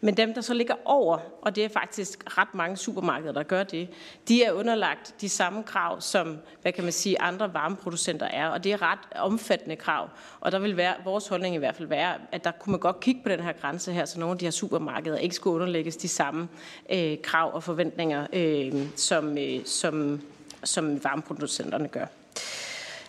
Men 0.00 0.16
dem, 0.16 0.34
der 0.34 0.40
så 0.40 0.54
ligger 0.54 0.74
over, 0.84 1.18
og 1.42 1.56
det 1.56 1.64
er 1.64 1.68
faktisk 1.68 2.38
ret 2.38 2.54
mange 2.54 2.76
supermarkeder, 2.76 3.32
der 3.32 3.42
gør 3.42 3.62
det, 3.62 3.88
de 4.28 4.44
er 4.44 4.52
underlagt 4.52 5.14
de 5.20 5.28
samme 5.28 5.62
krav, 5.62 6.00
som 6.00 6.38
hvad 6.62 6.72
kan 6.72 6.84
man 6.84 6.92
sige, 6.92 7.20
andre 7.20 7.54
varmeproducenter 7.54 8.26
er. 8.26 8.48
Og 8.48 8.64
det 8.64 8.72
er 8.72 8.82
ret 8.82 8.98
omfattende 9.16 9.76
krav. 9.76 10.08
Og 10.40 10.52
der 10.52 10.58
vil 10.58 10.76
være, 10.76 10.94
vores 11.04 11.28
holdning 11.28 11.54
i 11.54 11.58
hvert 11.58 11.76
fald 11.76 11.88
være, 11.88 12.14
at 12.32 12.44
der 12.44 12.50
kunne 12.50 12.70
man 12.70 12.80
godt 12.80 13.00
kigge 13.00 13.20
på 13.22 13.28
den 13.28 13.40
her 13.40 13.52
grænse 13.52 13.92
her, 13.92 14.04
så 14.04 14.20
nogle 14.20 14.32
af 14.32 14.38
de 14.38 14.46
her 14.46 14.50
supermarkeder 14.50 15.18
ikke 15.18 15.34
skulle 15.34 15.54
underlægges 15.54 15.96
de 15.96 16.08
samme 16.08 16.48
øh, 16.92 17.16
krav 17.22 17.54
og 17.54 17.62
forventninger, 17.62 18.26
øh, 18.32 18.72
som, 18.96 19.38
øh, 19.38 19.64
som, 19.64 20.20
som 20.64 21.04
varmeproducenterne 21.04 21.88
gør. 21.88 22.06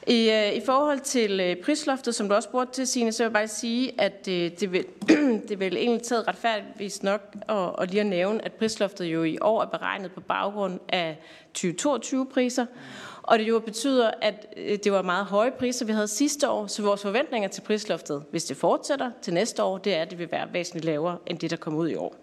I, 0.09 0.29
øh, 0.29 0.53
I 0.53 0.61
forhold 0.65 0.99
til 0.99 1.39
øh, 1.39 1.55
prisloftet, 1.55 2.15
som 2.15 2.29
du 2.29 2.35
også 2.35 2.49
spurgte 2.49 2.73
til, 2.73 2.87
Signe, 2.87 3.11
så 3.11 3.23
vil 3.23 3.25
jeg 3.25 3.33
bare 3.33 3.47
sige, 3.47 4.01
at 4.01 4.27
øh, 4.29 4.51
det 4.59 4.71
vil, 4.71 4.85
det 5.49 5.59
vil 5.59 5.77
egentlig 5.77 6.03
taget 6.03 6.27
retfærdigvis 6.27 7.03
nok 7.03 7.21
at, 7.49 7.69
at 7.81 7.89
lige 7.89 8.01
at 8.01 8.07
nævne, 8.07 8.45
at 8.45 8.53
prisloftet 8.53 9.05
jo 9.05 9.23
i 9.23 9.37
år 9.41 9.61
er 9.61 9.65
beregnet 9.65 10.11
på 10.11 10.21
baggrund 10.21 10.79
af 10.89 11.17
2022-priser. 11.57 12.65
Og 13.23 13.39
det 13.39 13.47
jo 13.47 13.59
betyder, 13.59 14.11
at 14.21 14.47
øh, 14.57 14.77
det 14.83 14.91
var 14.91 15.01
meget 15.01 15.25
høje 15.25 15.51
priser, 15.51 15.85
vi 15.85 15.91
havde 15.91 16.07
sidste 16.07 16.49
år, 16.49 16.67
så 16.67 16.81
vores 16.81 17.01
forventninger 17.01 17.49
til 17.49 17.61
prisloftet, 17.61 18.23
hvis 18.31 18.45
det 18.45 18.57
fortsætter 18.57 19.11
til 19.21 19.33
næste 19.33 19.63
år, 19.63 19.77
det 19.77 19.95
er, 19.95 20.01
at 20.01 20.09
det 20.11 20.19
vil 20.19 20.31
være 20.31 20.53
væsentligt 20.53 20.85
lavere 20.85 21.17
end 21.27 21.39
det, 21.39 21.51
der 21.51 21.57
kommer 21.57 21.79
ud 21.79 21.89
i 21.89 21.95
år. 21.95 22.15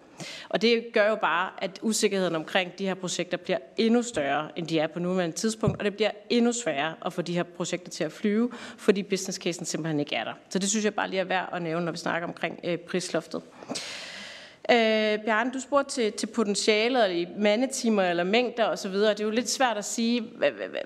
Og 0.49 0.61
det 0.61 0.85
gør 0.93 1.09
jo 1.09 1.15
bare, 1.15 1.49
at 1.57 1.79
usikkerheden 1.81 2.35
omkring 2.35 2.71
de 2.79 2.85
her 2.85 2.93
projekter 2.93 3.37
bliver 3.37 3.57
endnu 3.77 4.01
større, 4.01 4.49
end 4.55 4.67
de 4.67 4.79
er 4.79 4.87
på 4.87 4.99
nuværende 4.99 5.35
tidspunkt, 5.35 5.79
og 5.79 5.85
det 5.85 5.95
bliver 5.95 6.11
endnu 6.29 6.51
sværere 6.51 6.93
at 7.05 7.13
få 7.13 7.21
de 7.21 7.33
her 7.33 7.43
projekter 7.43 7.91
til 7.91 8.03
at 8.03 8.11
flyve, 8.11 8.51
fordi 8.77 9.03
business 9.03 9.39
casen 9.39 9.65
simpelthen 9.65 9.99
ikke 9.99 10.15
er 10.15 10.23
der. 10.23 10.33
Så 10.49 10.59
det 10.59 10.69
synes 10.69 10.85
jeg 10.85 10.93
bare 10.93 11.09
lige 11.09 11.19
er 11.19 11.23
værd 11.23 11.49
at 11.53 11.61
nævne, 11.61 11.85
når 11.85 11.91
vi 11.91 11.97
snakker 11.97 12.27
omkring 12.27 12.59
øh, 12.63 12.77
prisloftet. 12.77 13.41
Øh, 14.71 15.19
Bjarne, 15.25 15.51
du 15.51 15.59
spurgte 15.59 15.91
til, 15.91 16.13
til 16.13 16.27
potentialet 16.27 17.11
i 17.11 17.27
mandetimer 17.37 18.03
eller 18.03 18.23
mængder 18.23 18.65
osv. 18.65 18.93
Det 18.93 19.19
er 19.19 19.23
jo 19.23 19.29
lidt 19.29 19.49
svært 19.49 19.77
at 19.77 19.85
sige, 19.85 20.23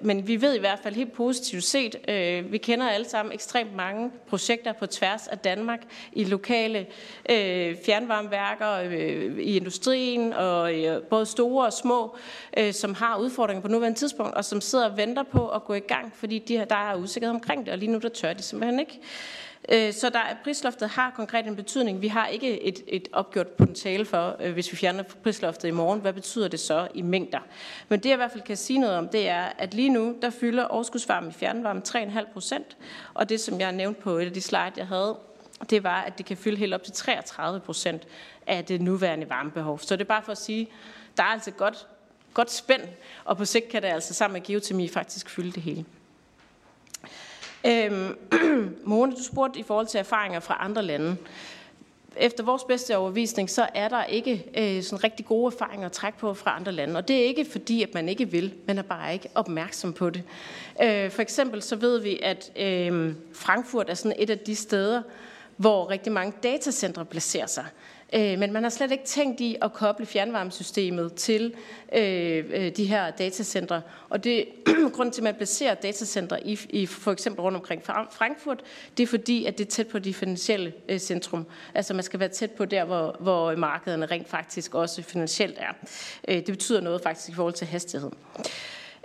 men 0.01 0.27
vi 0.27 0.41
ved 0.41 0.55
i 0.55 0.59
hvert 0.59 0.79
fald 0.84 0.95
helt 0.95 1.13
positivt 1.13 1.63
set, 1.63 1.95
øh, 2.07 2.51
vi 2.51 2.57
kender 2.57 2.89
alle 2.89 3.09
sammen 3.09 3.34
ekstremt 3.34 3.75
mange 3.75 4.11
projekter 4.29 4.73
på 4.73 4.86
tværs 4.86 5.27
af 5.27 5.38
Danmark 5.38 5.79
i 6.13 6.23
lokale 6.23 6.79
øh, 7.29 7.75
fjernvarmeværker, 7.86 8.71
øh, 8.71 9.38
i 9.39 9.57
industrien, 9.57 10.34
og 10.34 10.73
øh, 10.73 11.01
både 11.03 11.25
store 11.25 11.65
og 11.65 11.73
små, 11.73 12.15
øh, 12.57 12.73
som 12.73 12.93
har 12.93 13.17
udfordringer 13.17 13.61
på 13.61 13.67
nuværende 13.67 13.99
tidspunkt, 13.99 14.36
og 14.36 14.45
som 14.45 14.61
sidder 14.61 14.89
og 14.89 14.97
venter 14.97 15.23
på 15.23 15.49
at 15.49 15.63
gå 15.63 15.73
i 15.73 15.79
gang, 15.79 16.13
fordi 16.15 16.39
de, 16.39 16.65
der 16.69 16.91
er 16.91 16.95
usikkerhed 16.95 17.36
omkring 17.36 17.65
det, 17.65 17.73
og 17.73 17.77
lige 17.77 17.91
nu 17.91 17.97
der 17.97 18.09
tør 18.09 18.34
de 18.34 18.43
simpelthen 18.43 18.79
ikke. 18.79 18.99
Øh, 19.70 19.93
så 19.93 20.09
der, 20.09 20.20
prisloftet 20.43 20.89
har 20.89 21.12
konkret 21.16 21.47
en 21.47 21.55
betydning. 21.55 22.01
Vi 22.01 22.07
har 22.07 22.28
ikke 22.28 22.62
et, 22.62 22.80
et 22.88 23.07
opgjort 23.12 23.47
potentiale 23.47 24.05
for, 24.05 24.36
øh, 24.39 24.53
hvis 24.53 24.72
vi 24.72 24.78
fjerner 24.78 25.03
prisloftet 25.03 25.68
i 25.68 25.72
morgen, 25.72 25.99
hvad 25.99 26.14
betyder 26.14 26.47
det 26.47 26.59
så 26.59 26.88
i 26.93 27.01
mængder? 27.01 27.39
Men 27.89 27.99
det 27.99 28.05
jeg 28.09 28.14
i 28.14 28.16
hvert 28.16 28.32
fald 28.32 28.43
kan 28.43 28.57
sige 28.57 28.80
noget 28.80 28.95
om, 28.95 29.09
det 29.09 29.30
er, 29.30 29.43
at 29.57 29.74
lige 29.74 29.89
nu, 29.89 30.16
der 30.22 30.30
fylder 30.30 30.64
overskudsvarme 30.64 31.30
i 31.30 31.32
fjernvarme 31.32 31.82
3,5 31.88 32.34
procent, 32.34 32.78
og 33.14 33.30
det 33.30 33.39
som 33.39 33.59
jeg 33.59 33.72
nævnte 33.72 34.01
på 34.01 34.18
et 34.18 34.26
af 34.26 34.34
de 34.34 34.41
slide, 34.41 34.72
jeg 34.78 34.88
havde, 34.88 35.18
det 35.70 35.84
var, 35.84 36.01
at 36.01 36.18
det 36.18 36.26
kan 36.26 36.38
fylde 36.38 36.57
helt 36.57 36.74
op 36.74 36.84
til 36.84 36.93
33 36.93 37.59
procent 37.59 38.07
af 38.47 38.66
det 38.66 38.82
nuværende 38.82 39.30
varmebehov. 39.30 39.80
Så 39.80 39.95
det 39.95 40.01
er 40.01 40.07
bare 40.07 40.24
for 40.24 40.32
at 40.32 40.38
sige, 40.38 40.70
der 41.18 41.24
er 41.24 41.28
altså 41.28 41.51
godt, 41.51 41.88
godt 42.34 42.51
spænd, 42.51 42.82
og 43.26 43.38
på 43.38 43.45
sigt 43.45 43.70
kan 43.70 43.82
det 43.82 43.88
altså 43.88 44.14
sammen 44.14 44.34
med 44.34 44.47
geotermi 44.47 44.88
faktisk 44.88 45.30
fylde 45.30 45.51
det 45.51 45.64
hele. 45.64 45.86
Øhm, 47.66 48.18
Mone, 48.84 49.12
du 49.12 49.24
spurgte 49.24 49.59
i 49.59 49.64
forhold 49.64 49.88
til 49.88 49.97
erfaringer 49.97 50.39
fra 50.39 50.57
andre 50.59 50.84
lande. 50.84 51.18
Efter 52.18 52.43
vores 52.43 52.64
bedste 52.64 52.97
overvisning, 52.97 53.49
så 53.49 53.68
er 53.74 53.89
der 53.89 54.03
ikke 54.03 54.45
øh, 54.57 54.84
sådan 54.84 55.03
rigtig 55.03 55.26
gode 55.26 55.53
erfaringer 55.55 55.86
at 55.86 55.91
trække 55.91 56.20
på 56.20 56.34
fra 56.34 56.55
andre 56.55 56.72
lande. 56.72 56.97
Og 56.97 57.07
det 57.07 57.16
er 57.16 57.24
ikke 57.24 57.45
fordi, 57.51 57.84
at 57.84 57.93
man 57.93 58.09
ikke 58.09 58.30
vil, 58.30 58.53
man 58.68 58.78
er 58.78 58.82
bare 58.82 59.14
ikke 59.14 59.30
opmærksom 59.36 59.93
på 59.93 60.09
det. 60.09 60.24
Øh, 60.84 61.12
for 61.12 61.22
eksempel 61.22 61.62
så 61.62 61.76
ved 61.76 61.99
vi, 61.99 62.20
at 62.24 62.51
øh, 62.55 63.14
Frankfurt 63.34 63.89
er 63.89 63.93
sådan 63.93 64.18
et 64.20 64.30
af 64.30 64.39
de 64.39 64.55
steder, 64.55 65.01
hvor 65.57 65.89
rigtig 65.89 66.12
mange 66.12 66.34
datacentre 66.43 67.05
placerer 67.05 67.47
sig. 67.47 67.66
Øh, 68.14 68.39
men 68.39 68.53
man 68.53 68.64
har 68.64 68.70
slet 68.70 68.91
ikke 68.91 69.03
tænkt 69.03 69.41
i 69.41 69.57
at 69.62 69.74
koble 69.74 70.05
fjernvarmesystemet 70.05 71.14
til 71.14 71.53
øh, 71.95 72.45
øh 72.49 72.72
de 72.78 72.86
her 72.86 73.12
datacentre. 73.12 73.82
Og 74.09 74.24
det 74.24 74.45
grund 74.95 75.12
til, 75.12 75.22
at 75.22 75.24
man 75.24 75.36
placerer 75.36 75.74
datacentre 75.74 76.47
i, 76.47 76.59
i 76.70 76.86
for 76.86 77.12
eksempel 77.12 77.41
rundt 77.41 77.55
omkring 77.55 77.84
Frankfurt, 77.86 78.64
det 78.97 79.03
er 79.03 79.07
fordi, 79.07 79.45
at 79.45 79.57
det 79.57 79.66
er 79.66 79.70
tæt 79.70 79.88
på 79.88 79.99
det 79.99 80.16
finansielle 80.16 80.74
øh, 80.89 80.99
centrum. 80.99 81.45
Altså 81.74 81.93
man 81.93 82.03
skal 82.03 82.20
være 82.20 82.30
tæt 82.30 82.51
på 82.51 82.66
der, 82.66 82.86
hvor, 82.86 83.16
hvor 83.20 83.55
markederne 83.55 84.05
rent 84.05 84.30
faktisk 84.30 84.76
også 84.76 85.01
finansielt 85.01 85.57
er. 85.57 85.74
Øh, 86.28 86.36
det 86.36 86.47
betyder 86.47 86.82
noget 86.82 87.01
faktisk 87.01 87.30
i 87.30 87.34
forhold 87.34 87.53
til 87.53 87.68
hastighed. 87.68 88.12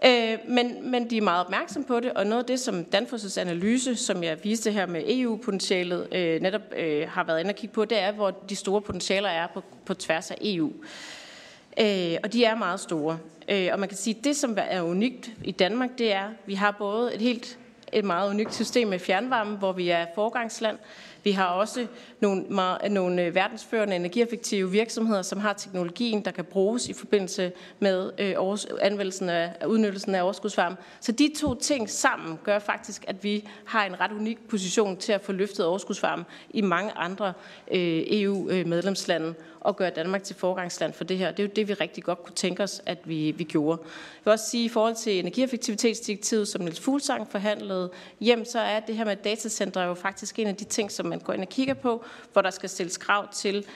Øh, 0.04 0.38
men, 0.48 0.90
men 0.90 1.10
de 1.10 1.16
er 1.16 1.22
meget 1.22 1.44
opmærksom 1.44 1.84
på 1.84 2.00
det, 2.00 2.12
og 2.12 2.26
noget 2.26 2.42
af 2.42 2.46
det, 2.46 2.60
som 2.60 2.86
Danfoss' 2.94 3.40
analyse, 3.40 3.96
som 3.96 4.22
jeg 4.22 4.44
viste 4.44 4.72
her 4.72 4.86
med 4.86 5.02
EU-potentialet, 5.06 6.08
øh, 6.12 6.40
netop 6.40 6.62
øh, 6.76 7.08
har 7.08 7.24
været 7.24 7.40
inde 7.40 7.50
og 7.50 7.56
kigge 7.56 7.74
på, 7.74 7.84
det 7.84 7.98
er, 7.98 8.12
hvor 8.12 8.30
de 8.30 8.56
store 8.56 8.80
potentialer 8.80 9.28
er 9.28 9.46
på, 9.54 9.62
på 9.86 9.94
tværs 9.94 10.30
af 10.30 10.36
EU. 10.40 10.72
Øh, 11.80 12.16
og 12.22 12.32
de 12.32 12.44
er 12.44 12.54
meget 12.54 12.80
store. 12.80 13.18
Øh, 13.48 13.68
og 13.72 13.80
man 13.80 13.88
kan 13.88 13.98
sige, 13.98 14.16
at 14.18 14.24
det, 14.24 14.36
som 14.36 14.58
er 14.70 14.82
unikt 14.82 15.30
i 15.44 15.50
Danmark, 15.50 15.90
det 15.98 16.12
er, 16.12 16.24
at 16.24 16.34
vi 16.46 16.54
har 16.54 16.70
både 16.70 17.14
et 17.14 17.20
helt 17.20 17.58
et 17.92 18.04
meget 18.04 18.30
unikt 18.30 18.54
system 18.54 18.88
med 18.88 18.98
fjernvarme, 18.98 19.56
hvor 19.56 19.72
vi 19.72 19.88
er 19.88 20.06
forgangsland, 20.14 20.78
vi 21.26 21.30
har 21.32 21.46
også 21.46 21.86
nogle, 22.20 22.44
nogle 22.90 23.22
øh, 23.22 23.34
verdensførende 23.34 23.96
energieffektive 23.96 24.70
virksomheder, 24.70 25.22
som 25.22 25.40
har 25.40 25.52
teknologien, 25.52 26.24
der 26.24 26.30
kan 26.30 26.44
bruges 26.44 26.88
i 26.88 26.92
forbindelse 26.92 27.52
med 27.78 28.10
øh, 28.18 28.34
anvendelsen 28.80 29.28
af, 29.28 29.66
udnyttelsen 29.66 30.14
af 30.14 30.22
overskudsvarme. 30.22 30.76
Så 31.00 31.12
de 31.12 31.32
to 31.40 31.54
ting 31.54 31.90
sammen 31.90 32.38
gør 32.44 32.58
faktisk, 32.58 33.04
at 33.08 33.24
vi 33.24 33.48
har 33.64 33.84
en 33.84 34.00
ret 34.00 34.12
unik 34.12 34.48
position 34.48 34.96
til 34.96 35.12
at 35.12 35.20
få 35.20 35.32
løftet 35.32 35.66
overskudsvarme 35.66 36.24
i 36.50 36.60
mange 36.60 36.92
andre 36.92 37.32
øh, 37.70 38.02
EU-medlemslande 38.06 39.28
øh, 39.28 39.34
og 39.66 39.76
gøre 39.76 39.90
Danmark 39.90 40.22
til 40.22 40.36
forgangsland 40.36 40.92
for 40.92 41.04
det 41.04 41.18
her. 41.18 41.30
Det 41.30 41.38
er 41.38 41.46
jo 41.46 41.50
det, 41.56 41.68
vi 41.68 41.72
rigtig 41.72 42.04
godt 42.04 42.22
kunne 42.22 42.34
tænke 42.34 42.62
os, 42.62 42.82
at 42.86 42.98
vi, 43.04 43.30
vi 43.30 43.44
gjorde. 43.44 43.80
Jeg 43.82 44.20
vil 44.24 44.32
også 44.32 44.50
sige, 44.50 44.64
i 44.64 44.68
forhold 44.68 44.94
til 44.94 45.18
energieffektivitetsdirektivet, 45.18 46.48
som 46.48 46.62
Niels 46.62 46.80
Fuglsang 46.80 47.28
forhandlede 47.30 47.90
hjem, 48.20 48.44
så 48.44 48.58
er 48.58 48.80
det 48.80 48.96
her 48.96 49.04
med 49.04 49.16
datacenter 49.16 49.84
jo 49.84 49.94
faktisk 49.94 50.38
en 50.38 50.46
af 50.46 50.56
de 50.56 50.64
ting, 50.64 50.92
som 50.92 51.06
man 51.06 51.18
går 51.18 51.32
ind 51.32 51.42
og 51.42 51.48
kigger 51.48 51.74
på, 51.74 52.04
hvor 52.32 52.42
der 52.42 52.50
skal 52.50 52.68
stilles 52.68 52.96
krav 52.96 53.32
til 53.32 53.66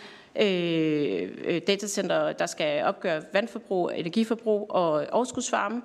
øh, 0.41 1.29
øh 1.45 1.61
datacenter, 1.67 2.33
der 2.33 2.47
skal 2.47 2.85
opgøre 2.85 3.23
vandforbrug, 3.33 3.91
energiforbrug 3.95 4.71
og 4.71 5.07
overskudsvarme. 5.13 5.83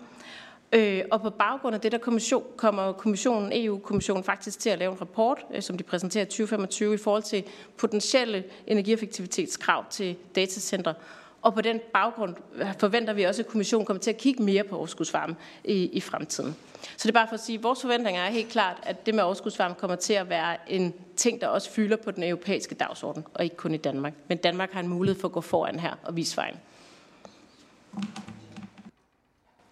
Øh, 0.74 1.03
og 1.11 1.22
på 1.22 1.30
baggrund 1.30 1.76
af 1.76 1.82
det, 1.82 1.91
der 1.91 1.97
kommission, 1.97 2.43
kommer 2.57 2.91
kommissionen, 2.91 3.51
EU-kommissionen 3.53 4.24
faktisk 4.24 4.59
til 4.59 4.70
at 4.70 4.80
lave 4.80 4.91
en 4.91 5.01
rapport, 5.01 5.45
øh, 5.53 5.61
som 5.61 5.78
de 5.78 5.84
præsenterer 5.84 6.26
2025 6.26 6.93
i 6.93 6.97
forhold 6.97 7.24
til 7.24 7.43
potentielle 7.78 8.43
energieffektivitetskrav 8.68 9.86
til 9.89 10.16
datacenter. 10.36 10.93
Og 11.41 11.53
på 11.53 11.61
den 11.61 11.80
baggrund 11.93 12.36
øh, 12.55 12.68
forventer 12.80 13.13
vi 13.13 13.24
også, 13.24 13.41
at 13.41 13.47
kommissionen 13.47 13.86
kommer 13.86 14.01
til 14.01 14.09
at 14.09 14.18
kigge 14.18 14.43
mere 14.43 14.63
på 14.63 14.78
overskudsvarme 14.78 15.36
i, 15.63 15.89
i 15.93 16.01
fremtiden. 16.01 16.55
Så 16.97 17.07
det 17.07 17.09
er 17.09 17.20
bare 17.20 17.28
for 17.28 17.34
at 17.34 17.39
sige, 17.39 17.57
at 17.57 17.63
vores 17.63 17.82
forventninger 17.82 18.22
er 18.22 18.30
helt 18.30 18.49
klart, 18.49 18.78
at 18.84 19.05
det 19.05 19.16
med 19.16 19.24
overskudsvarme 19.24 19.76
kommer 19.76 19.95
til 19.95 20.13
at 20.13 20.30
være 20.30 20.57
en 20.68 20.93
ting, 21.16 21.41
der 21.41 21.47
også 21.47 21.72
fylder 21.72 21.97
på 21.97 22.11
den 22.11 22.24
europæiske 22.24 22.76
dagsorden, 22.76 23.26
og 23.34 23.43
ikke 23.43 23.55
kun 23.55 23.74
i 23.74 23.78
Danmark. 23.78 24.13
Men 24.28 24.38
Danmark 24.38 24.72
har 24.72 24.80
en 24.80 24.88
mulighed 24.88 25.22
for 25.22 25.28
at 25.28 25.32
gå 25.32 25.41
foran 25.41 25.80
her 25.80 25.93
og 26.03 26.16
vise 26.16 26.38
vejen. 26.38 26.55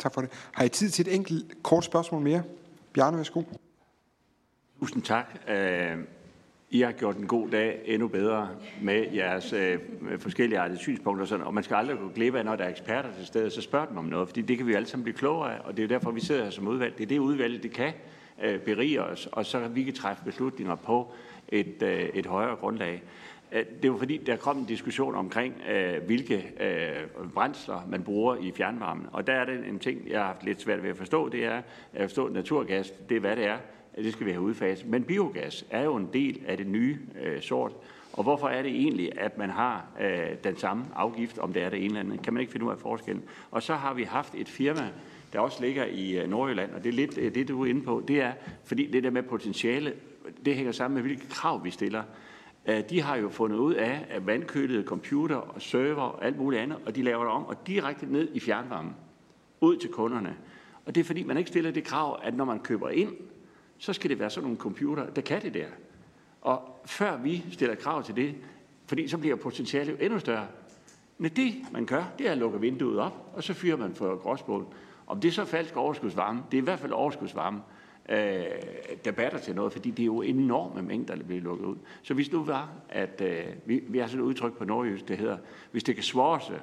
Tak 0.03 0.13
for 0.13 0.21
det. 0.21 0.29
Har 0.51 0.63
I 0.63 0.69
tid 0.69 0.89
til 0.89 1.07
et 1.07 1.15
enkelt 1.15 1.63
kort 1.63 1.85
spørgsmål 1.85 2.21
mere? 2.21 2.43
Bjarne, 2.93 3.17
værsgo. 3.17 3.43
Tusind 4.79 5.03
tak. 5.03 5.25
Øh, 5.49 5.97
I 6.69 6.81
har 6.81 6.91
gjort 6.91 7.17
en 7.17 7.27
god 7.27 7.49
dag 7.49 7.81
endnu 7.85 8.07
bedre 8.07 8.49
med 8.81 9.11
jeres 9.13 9.53
øh, 9.53 9.79
forskellige 10.19 10.59
artige 10.59 10.77
synspunkter. 10.77 11.25
Sådan, 11.25 11.45
og 11.45 11.53
man 11.53 11.63
skal 11.63 11.75
aldrig 11.75 11.97
gå 11.97 12.09
glip 12.15 12.35
af, 12.35 12.45
når 12.45 12.55
der 12.55 12.63
er 12.63 12.69
eksperter 12.69 13.09
til 13.17 13.25
stede, 13.25 13.51
så 13.51 13.61
spørg 13.61 13.89
dem 13.89 13.97
om 13.97 14.05
noget, 14.05 14.27
fordi 14.27 14.41
det 14.41 14.57
kan 14.57 14.67
vi 14.67 14.73
alle 14.73 14.87
sammen 14.87 15.03
blive 15.03 15.17
klogere 15.17 15.55
af, 15.55 15.59
og 15.63 15.77
det 15.77 15.83
er 15.83 15.87
derfor, 15.87 16.11
vi 16.11 16.21
sidder 16.21 16.43
her 16.43 16.51
som 16.51 16.67
udvalg. 16.67 16.97
Det 16.97 17.03
er 17.03 17.07
det 17.07 17.19
udvalg, 17.19 17.63
det 17.63 17.71
kan 17.71 17.93
øh, 18.43 18.59
berige 18.59 19.03
os, 19.03 19.29
og 19.31 19.45
så 19.45 19.67
vi 19.67 19.83
kan 19.83 19.93
træffe 19.93 20.23
beslutninger 20.25 20.75
på 20.75 21.13
et, 21.47 21.83
øh, 21.83 22.09
et 22.13 22.25
højere 22.25 22.55
grundlag. 22.55 23.03
Øh, 23.53 23.65
det 23.81 23.89
er 23.89 23.97
fordi, 23.97 24.17
der 24.17 24.35
kom 24.35 24.57
en 24.57 24.65
diskussion 24.65 25.15
omkring, 25.15 25.55
øh, 25.69 26.03
hvilke 26.05 26.53
øh, 26.59 27.27
brændsler 27.33 27.87
man 27.89 28.03
bruger 28.03 28.35
i 28.35 28.51
fjernvarmen. 28.51 29.07
Og 29.11 29.27
der 29.27 29.33
er 29.33 29.45
det 29.45 29.67
en 29.67 29.79
ting, 29.79 30.09
jeg 30.09 30.19
har 30.19 30.27
haft 30.27 30.43
lidt 30.43 30.61
svært 30.61 30.83
ved 30.83 30.89
at 30.89 30.97
forstå, 30.97 31.29
det 31.29 31.45
er 31.45 31.61
at 31.93 32.01
forstå 32.01 32.29
naturgas, 32.29 32.93
det 33.09 33.17
er 33.17 33.19
hvad 33.19 33.35
det 33.35 33.45
er, 33.45 33.57
det 33.95 34.13
skal 34.13 34.25
vi 34.25 34.31
have 34.31 34.43
udfaset. 34.43 34.87
Men 34.87 35.03
biogas 35.03 35.65
er 35.69 35.83
jo 35.83 35.95
en 35.95 36.09
del 36.13 36.41
af 36.47 36.57
det 36.57 36.67
nye 36.67 36.99
sort. 37.41 37.71
Og 38.13 38.23
hvorfor 38.23 38.47
er 38.47 38.61
det 38.61 38.71
egentlig, 38.71 39.19
at 39.19 39.37
man 39.37 39.49
har 39.49 39.85
øh, 40.01 40.29
den 40.43 40.57
samme 40.57 40.85
afgift, 40.95 41.37
om 41.37 41.53
det 41.53 41.63
er 41.63 41.69
det 41.69 41.79
ene 41.79 41.85
eller 41.85 41.99
andet? 41.99 42.21
Kan 42.21 42.33
man 42.33 42.41
ikke 42.41 42.51
finde 42.51 42.65
ud 42.65 42.71
af 42.71 42.77
forskellen? 42.77 43.23
Og 43.51 43.63
så 43.63 43.73
har 43.75 43.93
vi 43.93 44.03
haft 44.03 44.35
et 44.35 44.49
firma, 44.49 44.89
der 45.33 45.39
også 45.39 45.61
ligger 45.61 45.85
i 45.85 46.17
øh, 46.19 46.29
Nordjylland, 46.29 46.71
og 46.71 46.83
det 46.83 46.89
er 46.89 46.93
lidt 46.93 47.15
det, 47.15 47.47
du 47.47 47.63
er 47.63 47.69
inde 47.69 47.81
på, 47.81 48.03
det 48.07 48.21
er, 48.21 48.31
fordi 48.63 48.85
det 48.85 49.03
der 49.03 49.09
med 49.09 49.23
potentiale, 49.23 49.93
det 50.45 50.55
hænger 50.55 50.71
sammen 50.71 50.95
med, 50.95 51.03
hvilke 51.03 51.29
krav 51.29 51.63
vi 51.63 51.71
stiller. 51.71 52.03
Øh, 52.65 52.89
de 52.89 53.01
har 53.01 53.15
jo 53.15 53.29
fundet 53.29 53.57
ud 53.57 53.73
af, 53.73 54.05
at 54.09 54.27
vandkølede 54.27 54.83
computer 54.83 55.35
og 55.35 55.61
server 55.61 56.01
og 56.01 56.25
alt 56.25 56.37
muligt 56.37 56.61
andet, 56.61 56.77
og 56.85 56.95
de 56.95 57.03
laver 57.03 57.23
det 57.23 57.33
om 57.33 57.45
og 57.45 57.67
direkte 57.67 58.05
ned 58.05 58.29
i 58.33 58.39
fjernvarmen, 58.39 58.95
ud 59.61 59.77
til 59.77 59.89
kunderne. 59.89 60.37
Og 60.85 60.95
det 60.95 61.01
er 61.01 61.05
fordi, 61.05 61.23
man 61.23 61.37
ikke 61.37 61.47
stiller 61.47 61.71
det 61.71 61.83
krav, 61.83 62.19
at 62.23 62.35
når 62.35 62.45
man 62.45 62.59
køber 62.59 62.89
ind, 62.89 63.11
så 63.77 63.93
skal 63.93 64.09
det 64.09 64.19
være 64.19 64.29
sådan 64.29 64.43
nogle 64.43 64.57
computer, 64.57 65.09
der 65.09 65.21
kan 65.21 65.41
det 65.41 65.53
der. 65.53 65.67
Og 66.41 66.81
før 66.85 67.17
vi 67.17 67.45
stiller 67.51 67.75
krav 67.75 68.03
til 68.03 68.15
det, 68.15 68.35
fordi 68.85 69.07
så 69.07 69.17
bliver 69.17 69.35
potentialet 69.35 69.91
jo 69.91 69.97
endnu 69.99 70.19
større. 70.19 70.47
Men 71.17 71.31
det, 71.31 71.53
man 71.71 71.85
gør, 71.85 72.03
det 72.17 72.27
er 72.27 72.31
at 72.31 72.37
lukke 72.37 72.59
vinduet 72.59 72.99
op, 72.99 73.31
og 73.33 73.43
så 73.43 73.53
fyrer 73.53 73.77
man 73.77 73.95
for 73.95 74.15
gråsbål. 74.15 74.65
Om 75.07 75.19
det 75.19 75.27
er 75.27 75.31
så 75.31 75.45
falsk 75.45 75.77
overskudsvarme, 75.77 76.43
det 76.51 76.57
er 76.57 76.61
i 76.61 76.63
hvert 76.63 76.79
fald 76.79 76.91
overskudsvarme, 76.91 77.61
øh, 78.09 78.45
debatter 79.05 79.39
til 79.39 79.55
noget, 79.55 79.73
fordi 79.73 79.91
det 79.91 80.03
er 80.03 80.05
jo 80.05 80.21
enorme 80.21 80.81
mængder, 80.81 81.15
der 81.15 81.23
bliver 81.23 81.41
lukket 81.41 81.65
ud. 81.65 81.75
Så 82.01 82.13
hvis 82.13 82.31
nu 82.31 82.43
var, 82.43 82.69
at 82.89 83.21
øh, 83.21 83.45
vi, 83.65 83.83
vi 83.87 83.97
har 83.97 84.07
sådan 84.07 84.21
et 84.23 84.27
udtryk 84.27 84.57
på 84.57 84.65
nordjysk, 84.65 85.07
det 85.07 85.17
hedder, 85.17 85.37
hvis 85.71 85.83
det 85.83 85.95
kan 85.95 86.03
svårse, 86.03 86.53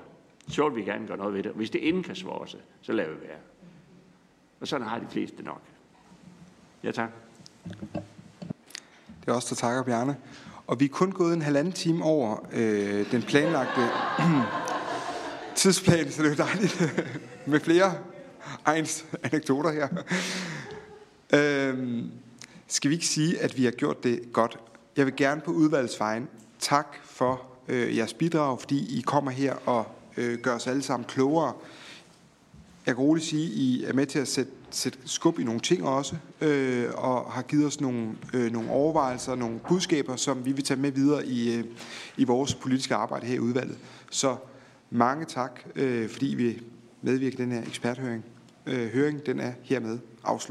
så 0.48 0.68
vil 0.68 0.76
vi 0.76 0.90
gerne 0.90 1.06
gøre 1.06 1.16
noget 1.16 1.34
ved 1.34 1.42
det. 1.42 1.52
Hvis 1.52 1.70
det 1.70 1.78
ikke 1.78 2.02
kan 2.02 2.14
svårse, 2.14 2.58
så 2.80 2.92
lader 2.92 3.10
vi 3.10 3.20
være. 3.28 3.38
Og 4.60 4.68
sådan 4.68 4.86
har 4.86 4.98
de 4.98 5.06
fleste 5.10 5.42
nok. 5.42 5.60
Ja, 6.84 6.90
tak. 6.90 7.10
Det 9.20 9.28
er 9.28 9.32
også 9.32 9.54
der 9.54 9.56
takker, 9.56 9.84
Bjarne. 9.84 10.16
Og 10.66 10.80
vi 10.80 10.84
er 10.84 10.88
kun 10.88 11.12
gået 11.12 11.34
en 11.34 11.42
halvanden 11.42 11.72
time 11.72 12.04
over 12.04 12.48
øh, 12.52 13.12
den 13.12 13.22
planlagte 13.22 13.80
tidsplan, 15.56 16.10
så 16.10 16.22
det 16.22 16.32
er 16.32 16.44
jo 16.44 16.44
dejligt 16.44 17.06
med 17.46 17.60
flere 17.60 17.94
egens 18.64 19.06
anekdoter 19.22 19.72
her. 19.72 19.88
Øhm, 21.32 22.10
skal 22.68 22.90
vi 22.90 22.94
ikke 22.94 23.06
sige, 23.06 23.40
at 23.40 23.56
vi 23.56 23.64
har 23.64 23.70
gjort 23.70 24.04
det 24.04 24.32
godt? 24.32 24.58
Jeg 24.96 25.06
vil 25.06 25.16
gerne 25.16 25.40
på 25.40 25.50
udvalgsvejen 25.50 26.28
tak 26.58 26.96
for 27.04 27.42
øh, 27.68 27.96
jeres 27.96 28.14
bidrag, 28.14 28.60
fordi 28.60 28.98
I 28.98 29.00
kommer 29.00 29.30
her 29.30 29.54
og 29.66 29.86
øh, 30.16 30.38
gør 30.38 30.54
os 30.54 30.66
alle 30.66 30.82
sammen 30.82 31.08
klogere. 31.08 31.52
Jeg 32.86 32.94
kan 32.94 33.04
roligt 33.04 33.26
sige, 33.26 33.46
at 33.46 33.52
I 33.52 33.84
er 33.84 33.92
med 33.92 34.06
til 34.06 34.18
at 34.18 34.28
sætte, 34.28 34.52
sætte 34.70 34.98
skub 35.04 35.38
i 35.38 35.44
nogle 35.44 35.60
ting 35.60 35.84
også, 35.84 36.16
øh, 36.40 36.86
og 36.94 37.32
har 37.32 37.42
givet 37.42 37.66
os 37.66 37.80
nogle, 37.80 38.16
øh, 38.34 38.52
nogle 38.52 38.70
overvejelser, 38.70 39.34
nogle 39.34 39.60
budskaber, 39.68 40.16
som 40.16 40.44
vi 40.44 40.52
vil 40.52 40.64
tage 40.64 40.80
med 40.80 40.90
videre 40.92 41.26
i, 41.26 41.54
øh, 41.54 41.64
i 42.16 42.24
vores 42.24 42.54
politiske 42.54 42.94
arbejde 42.94 43.26
her 43.26 43.34
i 43.34 43.38
udvalget. 43.38 43.78
Så 44.10 44.36
mange 44.90 45.24
tak, 45.24 45.60
øh, 45.76 46.08
fordi 46.08 46.26
vi 46.26 46.62
medvirker 47.02 47.38
i 47.38 47.42
den 47.42 47.52
her 47.52 47.62
eksperthøring. 47.62 48.24
Øh, 48.66 48.88
høring, 48.88 49.26
den 49.26 49.40
er 49.40 49.52
hermed 49.62 49.98
afsluttet. 50.24 50.48